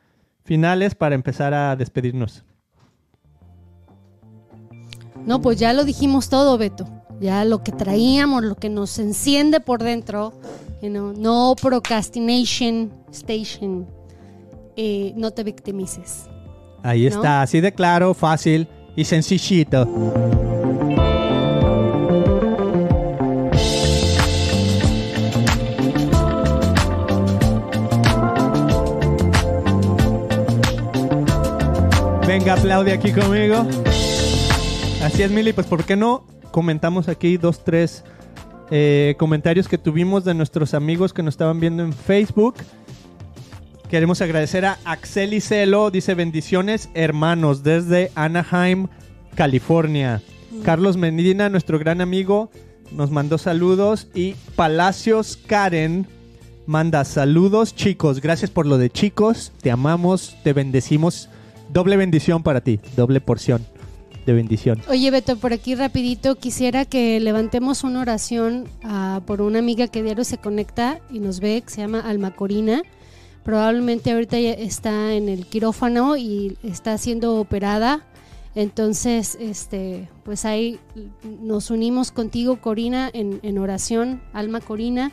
finales 0.43 0.93
para 0.95 1.15
empezar 1.15 1.53
a 1.53 1.75
despedirnos. 1.75 2.43
No, 5.25 5.41
pues 5.41 5.59
ya 5.59 5.73
lo 5.73 5.83
dijimos 5.83 6.29
todo, 6.29 6.57
Beto. 6.57 6.87
Ya 7.19 7.43
lo 7.45 7.63
que 7.63 7.71
traíamos, 7.71 8.43
lo 8.43 8.55
que 8.55 8.69
nos 8.69 8.97
enciende 8.99 9.59
por 9.59 9.83
dentro. 9.83 10.33
you 10.81 10.89
know, 10.89 11.13
no 11.13 11.55
procrastination 11.61 12.91
station. 13.11 13.87
Eh, 14.75 15.13
no 15.15 15.31
te 15.31 15.43
victimices. 15.43 16.27
Ahí 16.83 17.03
¿No? 17.03 17.15
está, 17.15 17.41
así 17.41 17.59
de 17.59 17.73
claro, 17.73 18.13
fácil 18.13 18.67
y 18.95 19.03
sencillito. 19.03 19.85
Venga, 32.25 32.53
aplaude 32.53 32.93
aquí 32.93 33.11
conmigo. 33.11 33.65
Así 35.01 35.23
es, 35.23 35.31
Mili, 35.31 35.53
pues 35.53 35.65
¿por 35.65 35.85
qué 35.85 35.95
no 35.95 36.27
comentamos 36.51 37.07
aquí 37.07 37.37
dos, 37.37 37.63
tres 37.63 38.03
eh, 38.69 39.15
comentarios 39.17 39.69
que 39.69 39.77
tuvimos 39.77 40.25
de 40.25 40.33
nuestros 40.33 40.73
amigos 40.73 41.13
que 41.13 41.23
nos 41.23 41.35
estaban 41.35 41.61
viendo 41.61 41.83
en 41.83 41.93
Facebook? 41.93 42.55
Queremos 43.89 44.21
agradecer 44.21 44.65
a 44.65 44.77
Axel 44.83 45.33
y 45.33 45.39
Celo, 45.39 45.89
dice 45.89 46.15
bendiciones 46.15 46.89
hermanos 46.95 47.63
desde 47.63 48.11
Anaheim, 48.13 48.87
California. 49.35 50.21
Carlos 50.63 50.97
Medina, 50.97 51.47
nuestro 51.47 51.79
gran 51.79 52.01
amigo, 52.01 52.51
nos 52.91 53.09
mandó 53.09 53.37
saludos. 53.37 54.09
Y 54.13 54.35
Palacios 54.57 55.37
Karen 55.37 56.07
manda 56.65 57.05
saludos. 57.05 57.73
Chicos, 57.73 58.19
gracias 58.19 58.51
por 58.51 58.65
lo 58.65 58.77
de 58.77 58.89
chicos, 58.89 59.53
te 59.61 59.71
amamos, 59.71 60.35
te 60.43 60.51
bendecimos, 60.51 61.29
doble 61.71 61.95
bendición 61.95 62.43
para 62.43 62.59
ti, 62.61 62.81
doble 62.97 63.21
porción 63.21 63.78
de 64.29 64.35
bendición. 64.35 64.81
Oye, 64.87 65.09
Beto, 65.11 65.37
por 65.37 65.53
aquí 65.53 65.75
rapidito 65.75 66.35
quisiera 66.35 66.85
que 66.85 67.19
levantemos 67.19 67.83
una 67.83 68.01
oración 68.01 68.67
ah, 68.83 69.21
por 69.25 69.41
una 69.41 69.59
amiga 69.59 69.87
que 69.87 70.03
diario 70.03 70.23
se 70.23 70.37
conecta 70.37 70.99
y 71.09 71.19
nos 71.19 71.39
ve, 71.39 71.61
que 71.61 71.69
se 71.71 71.81
llama 71.81 71.99
Alma 72.01 72.35
Corina. 72.35 72.83
Probablemente 73.43 74.11
ahorita 74.11 74.37
está 74.37 75.13
en 75.13 75.29
el 75.29 75.47
quirófano 75.47 76.15
y 76.15 76.57
está 76.61 76.97
siendo 76.97 77.37
operada 77.37 78.05
Entonces, 78.53 79.37
este, 79.39 80.09
pues 80.23 80.45
ahí 80.45 80.79
nos 81.23 81.71
unimos 81.71 82.11
contigo, 82.11 82.61
Corina, 82.61 83.09
en, 83.13 83.39
en 83.41 83.57
oración. 83.57 84.21
Alma 84.33 84.59
Corina, 84.59 85.11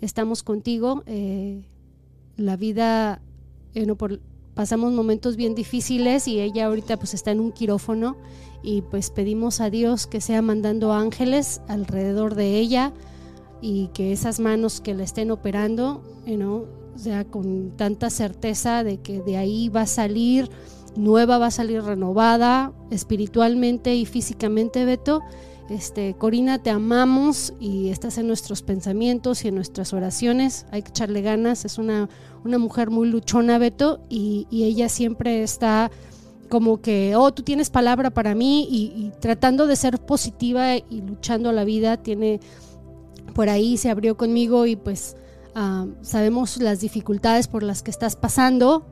estamos 0.00 0.42
contigo. 0.42 1.04
Eh, 1.06 1.62
la 2.36 2.56
vida, 2.56 3.20
eh, 3.74 3.86
no, 3.86 3.96
por, 3.96 4.20
pasamos 4.56 4.92
momentos 4.92 5.36
bien 5.36 5.54
difíciles 5.54 6.26
y 6.26 6.40
ella 6.40 6.66
ahorita 6.66 6.96
pues 6.96 7.12
está 7.12 7.30
en 7.30 7.40
un 7.40 7.52
quirófano 7.52 8.16
y 8.62 8.82
pues 8.82 9.10
pedimos 9.10 9.60
a 9.60 9.70
Dios 9.70 10.06
que 10.06 10.20
sea 10.20 10.42
mandando 10.42 10.92
ángeles 10.92 11.60
alrededor 11.68 12.34
de 12.34 12.58
ella 12.58 12.92
y 13.60 13.88
que 13.88 14.12
esas 14.12 14.40
manos 14.40 14.80
que 14.80 14.94
la 14.94 15.04
estén 15.04 15.30
operando, 15.30 16.02
you 16.26 16.66
sea 16.96 17.24
con 17.24 17.76
tanta 17.76 18.10
certeza 18.10 18.82
de 18.84 18.98
que 18.98 19.20
de 19.20 19.36
ahí 19.36 19.68
va 19.68 19.82
a 19.82 19.86
salir 19.86 20.50
nueva, 20.96 21.38
va 21.38 21.46
a 21.46 21.50
salir 21.50 21.82
renovada 21.82 22.72
espiritualmente 22.90 23.94
y 23.94 24.06
físicamente, 24.06 24.84
Beto. 24.84 25.20
Este, 25.68 26.14
Corina, 26.14 26.62
te 26.62 26.70
amamos 26.70 27.52
y 27.58 27.88
estás 27.88 28.18
en 28.18 28.28
nuestros 28.28 28.62
pensamientos 28.62 29.44
y 29.44 29.48
en 29.48 29.56
nuestras 29.56 29.92
oraciones. 29.92 30.64
Hay 30.70 30.82
que 30.82 30.90
echarle 30.90 31.22
ganas. 31.22 31.64
Es 31.64 31.78
una, 31.78 32.08
una 32.44 32.58
mujer 32.58 32.90
muy 32.90 33.08
luchona, 33.08 33.58
Beto, 33.58 34.00
y, 34.08 34.46
ella 34.50 34.88
siempre 34.88 35.42
está 35.42 35.90
como 36.46 36.80
que, 36.80 37.14
oh, 37.16 37.32
tú 37.32 37.42
tienes 37.42 37.70
palabra 37.70 38.10
para 38.10 38.34
mí 38.34 38.66
y, 38.70 39.12
tratando 39.20 39.66
de 39.66 39.76
ser 39.76 39.98
positiva 39.98 40.76
y 40.76 41.02
luchando 41.06 41.52
la 41.52 41.64
vida. 41.64 41.96
Tiene 41.96 42.40
por 43.34 43.48
ahí, 43.48 43.76
se 43.76 43.90
abrió 43.90 44.16
conmigo 44.16 44.66
y 44.66 44.76
pues 44.76 45.16
ah, 45.54 45.86
sabemos 46.02 46.56
las 46.58 46.80
dificultades 46.80 47.48
por 47.48 47.62
las 47.62 47.82
que 47.82 47.90
estás 47.90 48.16
pasando, 48.16 48.86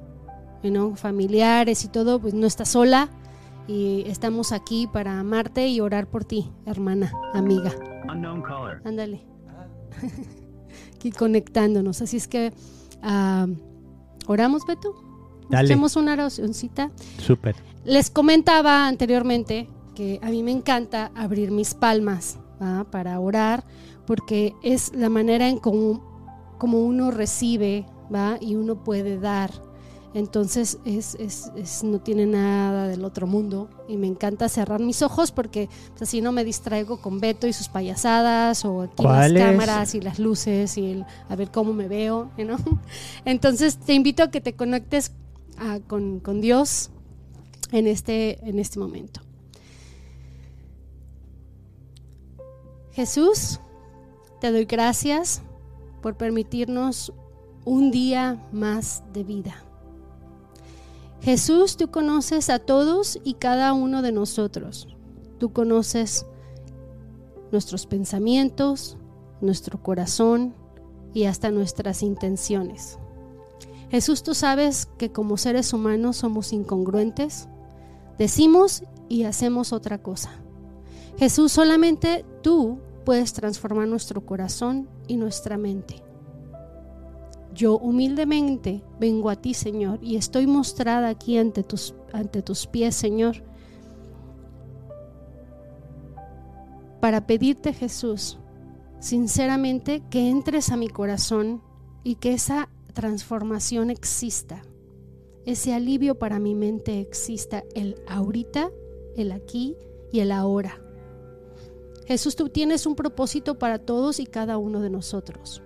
¿no? 0.63 0.97
familiares 0.97 1.85
y 1.85 1.89
todo, 1.89 2.21
pues 2.21 2.35
no 2.35 2.47
estás 2.47 2.71
sola 2.71 3.09
y 3.67 4.05
estamos 4.07 4.53
aquí 4.53 4.87
para 4.87 5.19
amarte 5.19 5.69
y 5.69 5.81
orar 5.81 6.07
por 6.07 6.25
ti, 6.25 6.51
hermana, 6.67 7.13
amiga. 7.33 7.73
Ándale. 8.85 9.25
aquí 10.95 11.11
conectándonos. 11.11 12.03
Así 12.03 12.17
es 12.17 12.29
que 12.29 12.53
uh, 13.03 13.53
oramos, 14.27 14.67
Beto. 14.67 14.95
Dale. 15.49 15.73
Hacemos 15.73 15.97
una 15.97 16.15
oracióncita. 16.15 16.91
Súper. 17.19 17.57
Les 17.85 18.11
comentaba 18.11 18.87
anteriormente 18.87 19.69
que 19.95 20.19
a 20.23 20.31
mí 20.31 20.43
me 20.43 20.51
encanta 20.51 21.13
abrir 21.15 21.51
mis 21.51 21.75
palmas 21.75 22.39
para 22.91 23.21
orar, 23.21 23.65
porque 24.07 24.55
es 24.63 24.93
la 24.95 25.11
manera 25.11 25.49
en 25.49 25.59
como, 25.59 26.55
como 26.59 26.79
uno 26.79 27.11
recibe 27.11 27.85
¿va? 28.13 28.39
y 28.41 28.55
uno 28.55 28.83
puede 28.83 29.19
dar 29.19 29.51
entonces 30.15 30.79
es, 30.85 31.17
es, 31.17 31.51
es, 31.57 31.83
no 31.83 31.99
tiene 31.99 32.25
nada 32.25 32.87
del 32.87 33.05
otro 33.05 33.27
mundo 33.27 33.69
y 33.89 33.97
me 33.97 34.07
encanta 34.07 34.49
cerrar 34.49 34.81
mis 34.81 35.03
ojos 35.03 35.33
porque 35.33 35.69
pues, 35.91 36.03
así 36.03 36.21
no 36.21 36.31
me 36.31 36.45
distraigo 36.45 36.99
con 36.99 37.19
Beto 37.19 37.49
y 37.49 37.53
sus 37.53 37.69
payasadas 37.69 38.65
o 38.65 38.83
aquí 38.83 39.03
las 39.03 39.33
cámaras 39.33 39.95
y 39.97 40.01
las 40.01 40.21
luces 40.21 40.79
y 40.79 40.93
el, 40.93 41.05
a 41.29 41.35
ver 41.35 41.51
cómo 41.51 41.73
me 41.73 41.89
veo. 41.89 42.31
¿no? 42.39 42.57
Entonces 43.25 43.77
te 43.77 43.93
invito 43.93 44.23
a 44.23 44.31
que 44.31 44.41
te 44.41 44.55
conectes 44.55 45.11
con, 45.87 46.21
con 46.21 46.41
Dios 46.41 46.91
en 47.73 47.87
este, 47.87 48.39
en 48.49 48.59
este 48.59 48.79
momento. 48.79 49.21
Jesús, 52.93 53.61
te 54.41 54.53
doy 54.53 54.67
gracias 54.67 55.43
por 56.01 56.17
permitirnos 56.17 57.13
un 57.65 57.91
día 57.91 58.47
más 58.53 59.03
de 59.13 59.25
vida. 59.25 59.65
Jesús, 61.23 61.77
tú 61.77 61.91
conoces 61.91 62.51
a 62.51 62.59
todos 62.59 63.19
y 63.25 63.35
cada 63.35 63.73
uno 63.73 64.03
de 64.03 64.13
nosotros. 64.13 64.87
Tú 65.39 65.53
conoces 65.53 66.27
nuestros 67.51 67.87
pensamientos, 67.87 68.99
nuestro 69.41 69.83
corazón 69.83 70.55
y 71.15 71.25
hasta 71.25 71.51
nuestras 71.51 72.03
intenciones. 72.03 72.99
Jesús, 73.95 74.25
tú 74.25 74.35
sabes 74.35 74.89
que 74.99 75.13
como 75.13 75.37
seres 75.37 75.73
humanos 75.73 76.17
somos 76.17 76.53
incongruentes, 76.53 77.49
decimos 78.19 78.83
y 79.09 79.23
hacemos 79.23 79.73
otra 79.73 80.03
cosa. 80.03 80.33
Jesús, 81.17 81.53
solamente 81.53 82.25
tú 82.43 82.81
puedes 83.05 83.33
transformar 83.35 83.87
nuestro 83.87 84.27
corazón 84.27 84.89
y 85.07 85.17
nuestra 85.17 85.59
mente. 85.59 86.03
Yo 87.55 87.79
humildemente 87.79 88.83
vengo 88.99 89.31
a 89.31 89.37
ti, 89.37 89.55
Señor, 89.55 90.01
y 90.03 90.17
estoy 90.17 90.49
mostrada 90.49 91.09
aquí 91.09 91.39
ante 91.39 91.63
tus, 91.63 91.95
ante 92.13 92.43
tus 92.43 92.67
pies, 92.67 92.97
Señor, 92.97 93.45
para 96.99 97.29
pedirte, 97.29 97.73
Jesús, 97.73 98.41
sinceramente, 98.99 100.03
que 100.11 100.31
entres 100.31 100.73
a 100.73 100.77
mi 100.77 100.89
corazón 100.89 101.63
y 102.03 102.17
que 102.17 102.33
esa 102.33 102.69
transformación 102.95 103.91
exista, 103.91 104.63
ese 105.45 105.75
alivio 105.75 106.19
para 106.19 106.39
mi 106.39 106.55
mente 106.55 107.01
exista, 107.01 107.65
el 107.75 108.01
ahorita, 108.09 108.71
el 109.17 109.33
aquí 109.33 109.77
y 110.11 110.21
el 110.21 110.33
ahora. 110.33 110.81
Jesús, 112.07 112.37
tú 112.37 112.49
tienes 112.49 112.87
un 112.87 112.95
propósito 112.95 113.59
para 113.59 113.79
todos 113.79 114.21
y 114.21 114.27
cada 114.27 114.59
uno 114.59 114.81
de 114.81 114.91
nosotros. 114.91 115.63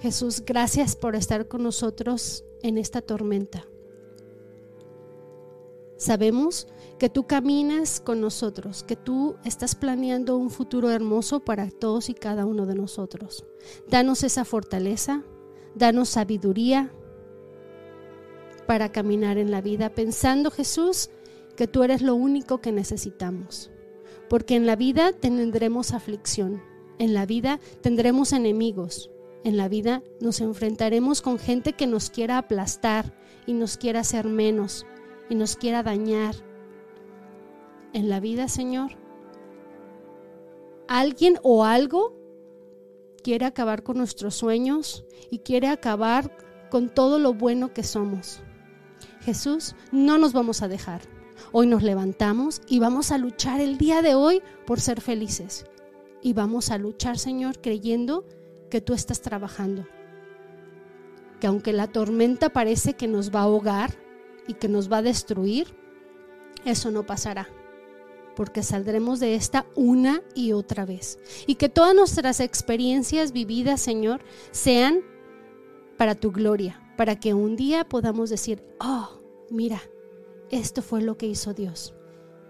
Jesús, 0.00 0.42
gracias 0.44 0.96
por 0.96 1.16
estar 1.16 1.48
con 1.48 1.62
nosotros 1.62 2.44
en 2.62 2.78
esta 2.78 3.00
tormenta. 3.00 3.64
Sabemos 5.96 6.68
que 6.98 7.08
tú 7.08 7.26
caminas 7.26 8.00
con 8.00 8.20
nosotros, 8.20 8.84
que 8.84 8.94
tú 8.94 9.36
estás 9.44 9.74
planeando 9.74 10.36
un 10.36 10.50
futuro 10.50 10.90
hermoso 10.90 11.40
para 11.40 11.70
todos 11.70 12.08
y 12.08 12.14
cada 12.14 12.46
uno 12.46 12.66
de 12.66 12.76
nosotros. 12.76 13.44
Danos 13.88 14.22
esa 14.22 14.44
fortaleza, 14.44 15.24
danos 15.74 16.08
sabiduría 16.08 16.92
para 18.66 18.92
caminar 18.92 19.38
en 19.38 19.50
la 19.50 19.60
vida, 19.60 19.90
pensando 19.90 20.50
Jesús 20.50 21.10
que 21.56 21.66
tú 21.66 21.82
eres 21.82 22.02
lo 22.02 22.14
único 22.14 22.60
que 22.60 22.70
necesitamos. 22.70 23.70
Porque 24.28 24.56
en 24.56 24.66
la 24.66 24.76
vida 24.76 25.12
tendremos 25.12 25.94
aflicción, 25.94 26.62
en 26.98 27.14
la 27.14 27.24
vida 27.24 27.60
tendremos 27.80 28.32
enemigos, 28.32 29.10
en 29.44 29.56
la 29.56 29.68
vida 29.68 30.02
nos 30.20 30.40
enfrentaremos 30.40 31.22
con 31.22 31.38
gente 31.38 31.72
que 31.72 31.86
nos 31.86 32.10
quiera 32.10 32.36
aplastar 32.38 33.14
y 33.46 33.54
nos 33.54 33.78
quiera 33.78 34.00
hacer 34.00 34.26
menos 34.26 34.84
y 35.30 35.34
nos 35.34 35.56
quiera 35.56 35.82
dañar. 35.82 36.34
En 37.94 38.10
la 38.10 38.20
vida, 38.20 38.48
Señor, 38.48 38.90
alguien 40.88 41.38
o 41.42 41.64
algo 41.64 42.17
quiere 43.28 43.44
acabar 43.44 43.82
con 43.82 43.98
nuestros 43.98 44.36
sueños 44.36 45.04
y 45.30 45.40
quiere 45.40 45.68
acabar 45.68 46.34
con 46.70 46.88
todo 46.88 47.18
lo 47.18 47.34
bueno 47.34 47.74
que 47.74 47.82
somos. 47.82 48.40
Jesús, 49.20 49.74
no 49.92 50.16
nos 50.16 50.32
vamos 50.32 50.62
a 50.62 50.68
dejar. 50.68 51.02
Hoy 51.52 51.66
nos 51.66 51.82
levantamos 51.82 52.62
y 52.66 52.78
vamos 52.78 53.12
a 53.12 53.18
luchar 53.18 53.60
el 53.60 53.76
día 53.76 54.00
de 54.00 54.14
hoy 54.14 54.40
por 54.64 54.80
ser 54.80 55.02
felices. 55.02 55.66
Y 56.22 56.32
vamos 56.32 56.70
a 56.70 56.78
luchar, 56.78 57.18
Señor, 57.18 57.60
creyendo 57.60 58.24
que 58.70 58.80
tú 58.80 58.94
estás 58.94 59.20
trabajando. 59.20 59.86
Que 61.38 61.48
aunque 61.48 61.74
la 61.74 61.86
tormenta 61.86 62.48
parece 62.48 62.94
que 62.94 63.08
nos 63.08 63.30
va 63.30 63.40
a 63.40 63.42
ahogar 63.42 63.90
y 64.46 64.54
que 64.54 64.68
nos 64.68 64.90
va 64.90 64.96
a 64.96 65.02
destruir, 65.02 65.76
eso 66.64 66.90
no 66.90 67.04
pasará. 67.04 67.46
Porque 68.38 68.62
saldremos 68.62 69.18
de 69.18 69.34
esta 69.34 69.66
una 69.74 70.22
y 70.32 70.52
otra 70.52 70.86
vez. 70.86 71.18
Y 71.48 71.56
que 71.56 71.68
todas 71.68 71.92
nuestras 71.92 72.38
experiencias 72.38 73.32
vividas, 73.32 73.80
Señor, 73.80 74.20
sean 74.52 75.00
para 75.96 76.14
tu 76.14 76.30
gloria. 76.30 76.80
Para 76.96 77.18
que 77.18 77.34
un 77.34 77.56
día 77.56 77.82
podamos 77.82 78.30
decir, 78.30 78.62
oh, 78.78 79.20
mira, 79.50 79.82
esto 80.52 80.82
fue 80.82 81.02
lo 81.02 81.18
que 81.18 81.26
hizo 81.26 81.52
Dios. 81.52 81.96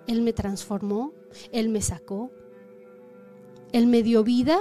Él 0.06 0.20
me 0.20 0.34
transformó, 0.34 1.14
Él 1.52 1.70
me 1.70 1.80
sacó, 1.80 2.32
Él 3.72 3.86
me 3.86 4.02
dio 4.02 4.22
vida 4.22 4.60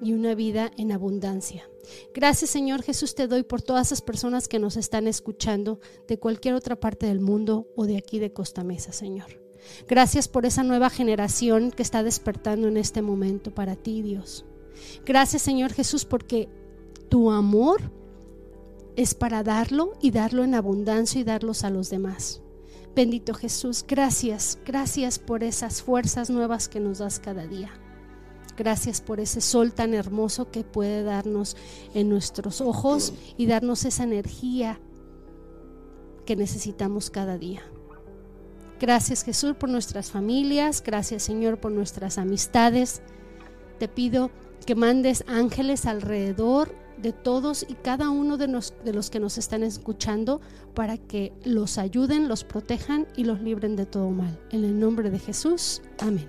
y 0.00 0.12
una 0.12 0.36
vida 0.36 0.70
en 0.78 0.92
abundancia. 0.92 1.68
Gracias 2.14 2.50
Señor 2.50 2.82
Jesús 2.82 3.16
te 3.16 3.26
doy 3.26 3.42
por 3.42 3.60
todas 3.60 3.88
esas 3.88 4.02
personas 4.02 4.46
que 4.46 4.60
nos 4.60 4.76
están 4.76 5.08
escuchando 5.08 5.80
de 6.06 6.20
cualquier 6.20 6.54
otra 6.54 6.78
parte 6.78 7.06
del 7.06 7.18
mundo 7.18 7.66
o 7.74 7.86
de 7.86 7.96
aquí 7.96 8.20
de 8.20 8.32
Costa 8.32 8.62
Mesa, 8.62 8.92
Señor. 8.92 9.43
Gracias 9.88 10.28
por 10.28 10.46
esa 10.46 10.62
nueva 10.62 10.90
generación 10.90 11.70
que 11.70 11.82
está 11.82 12.02
despertando 12.02 12.68
en 12.68 12.76
este 12.76 13.02
momento 13.02 13.52
para 13.52 13.76
ti, 13.76 14.02
Dios. 14.02 14.44
Gracias 15.04 15.42
Señor 15.42 15.72
Jesús 15.72 16.04
porque 16.04 16.48
tu 17.08 17.30
amor 17.30 17.80
es 18.96 19.14
para 19.14 19.42
darlo 19.42 19.92
y 20.00 20.10
darlo 20.10 20.44
en 20.44 20.54
abundancia 20.54 21.20
y 21.20 21.24
darlos 21.24 21.64
a 21.64 21.70
los 21.70 21.90
demás. 21.90 22.40
Bendito 22.94 23.34
Jesús, 23.34 23.84
gracias, 23.86 24.58
gracias 24.64 25.18
por 25.18 25.42
esas 25.42 25.82
fuerzas 25.82 26.30
nuevas 26.30 26.68
que 26.68 26.78
nos 26.78 26.98
das 26.98 27.18
cada 27.18 27.46
día. 27.46 27.70
Gracias 28.56 29.00
por 29.00 29.18
ese 29.18 29.40
sol 29.40 29.72
tan 29.72 29.94
hermoso 29.94 30.50
que 30.52 30.62
puede 30.62 31.02
darnos 31.02 31.56
en 31.92 32.08
nuestros 32.08 32.60
ojos 32.60 33.12
y 33.36 33.46
darnos 33.46 33.84
esa 33.84 34.04
energía 34.04 34.78
que 36.24 36.36
necesitamos 36.36 37.10
cada 37.10 37.36
día. 37.36 37.62
Gracias 38.84 39.24
Jesús 39.24 39.54
por 39.54 39.70
nuestras 39.70 40.10
familias, 40.10 40.82
gracias 40.84 41.22
Señor 41.22 41.56
por 41.56 41.72
nuestras 41.72 42.18
amistades. 42.18 43.00
Te 43.78 43.88
pido 43.88 44.30
que 44.66 44.74
mandes 44.74 45.24
ángeles 45.26 45.86
alrededor 45.86 46.74
de 46.98 47.14
todos 47.14 47.64
y 47.66 47.76
cada 47.76 48.10
uno 48.10 48.36
de, 48.36 48.46
los 48.46 49.10
que 49.10 49.20
nos 49.20 49.38
están 49.38 49.62
escuchando 49.62 50.42
para 50.74 50.98
que 50.98 51.32
los 51.44 51.78
ayuden, 51.78 52.28
los 52.28 52.44
protejan 52.44 53.06
y 53.16 53.24
los 53.24 53.40
libren 53.40 53.74
de 53.74 53.86
todo 53.86 54.10
mal. 54.10 54.38
En 54.50 54.64
el 54.64 54.78
nombre 54.78 55.08
de 55.08 55.18
Jesús, 55.18 55.80
amén. 55.98 56.28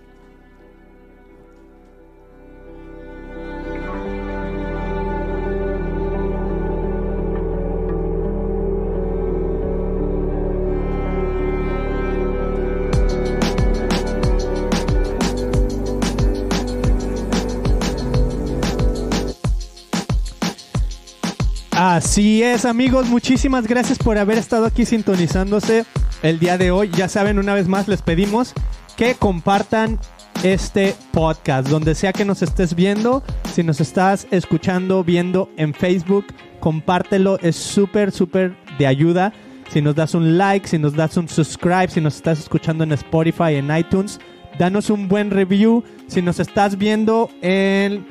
Así 22.15 22.41
es, 22.41 22.63
amigos. 22.63 23.09
Muchísimas 23.09 23.67
gracias 23.67 23.97
por 23.97 24.17
haber 24.17 24.37
estado 24.37 24.65
aquí 24.65 24.85
sintonizándose 24.85 25.83
el 26.23 26.39
día 26.39 26.57
de 26.57 26.71
hoy. 26.71 26.89
Ya 26.95 27.09
saben, 27.09 27.39
una 27.39 27.53
vez 27.53 27.67
más 27.67 27.89
les 27.89 28.01
pedimos 28.01 28.53
que 28.95 29.15
compartan 29.15 29.99
este 30.41 30.95
podcast, 31.11 31.67
donde 31.67 31.93
sea 31.93 32.13
que 32.13 32.23
nos 32.23 32.41
estés 32.41 32.73
viendo. 32.73 33.21
Si 33.53 33.63
nos 33.63 33.81
estás 33.81 34.27
escuchando, 34.31 35.03
viendo 35.03 35.49
en 35.57 35.73
Facebook, 35.73 36.27
compártelo. 36.61 37.37
Es 37.41 37.57
súper, 37.57 38.13
súper 38.13 38.55
de 38.79 38.87
ayuda. 38.87 39.33
Si 39.69 39.81
nos 39.81 39.95
das 39.95 40.15
un 40.15 40.37
like, 40.37 40.69
si 40.69 40.79
nos 40.79 40.93
das 40.93 41.17
un 41.17 41.27
subscribe, 41.27 41.89
si 41.89 41.99
nos 41.99 42.15
estás 42.15 42.39
escuchando 42.39 42.85
en 42.85 42.93
Spotify, 42.93 43.55
en 43.55 43.75
iTunes, 43.75 44.21
danos 44.57 44.89
un 44.89 45.09
buen 45.09 45.31
review. 45.31 45.83
Si 46.07 46.21
nos 46.21 46.39
estás 46.39 46.77
viendo 46.77 47.29
en 47.41 48.07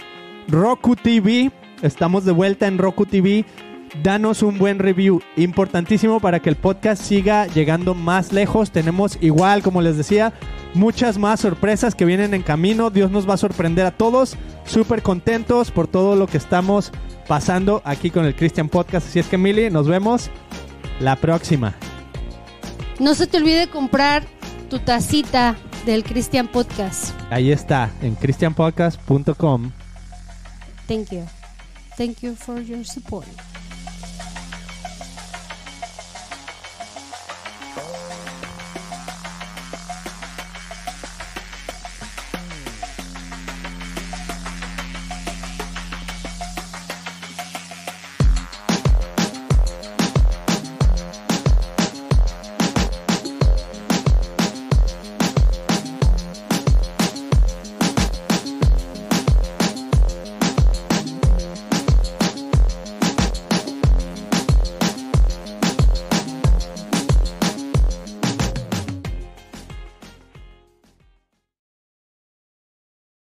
Roku 0.49 0.95
TV, 0.95 1.51
estamos 1.81 2.27
de 2.27 2.33
vuelta 2.33 2.67
en 2.67 2.77
Roku 2.77 3.07
TV 3.07 3.47
danos 4.03 4.43
un 4.43 4.59
buen 4.59 4.79
review. 4.79 5.21
Importantísimo 5.37 6.21
para 6.21 6.41
que 6.41 6.51
el 6.51 6.57
podcast 6.57 7.03
siga 7.03 7.47
llegando 7.47 7.95
más 7.95 8.33
lejos. 8.33 8.71
Tenemos 8.71 9.19
igual, 9.21 9.63
como 9.63 9.83
les 9.83 9.97
decía, 9.97 10.33
muchas 10.75 11.19
más 11.19 11.41
sorpresas 11.41 11.95
que 11.95 12.05
vienen 12.05 12.35
en 12.35 12.43
camino. 12.43 12.91
Dios 12.91 13.11
nos 13.11 13.29
va 13.29 13.35
a 13.35 13.39
sorprender 13.39 13.87
a 13.87 13.93
todos. 13.93 14.37
Súper 14.65 15.03
contentos 15.03 15.71
por 15.71 15.87
todo 15.87 16.17
lo 16.17 16.27
que 16.27 16.39
estamos 16.39 16.93
pasando 17.29 17.83
aquí 17.85 18.11
con 18.11 18.25
el 18.25 18.35
Christian 18.35 18.69
Podcast. 18.69 19.09
Así 19.09 19.19
es 19.19 19.27
que, 19.27 19.39
Mili, 19.39 19.71
nos 19.71 19.87
vemos 19.89 20.31
la 21.01 21.17
próxima. 21.17 21.75
No 22.99 23.15
se 23.15 23.27
te 23.27 23.39
olvide 23.39 23.69
comprar 23.69 24.25
tu 24.71 24.79
tacita 24.79 25.57
del 25.85 26.05
Christian 26.05 26.49
Podcast. 26.49 27.15
Ahí 27.31 27.51
está, 27.51 27.91
en 28.03 28.15
christianpodcast.com. 28.15 29.73
Thank 30.87 31.11
you. 31.11 31.25
Thank 31.97 32.21
you 32.21 32.35
for 32.35 32.61
your 32.61 32.85
support. 32.85 33.27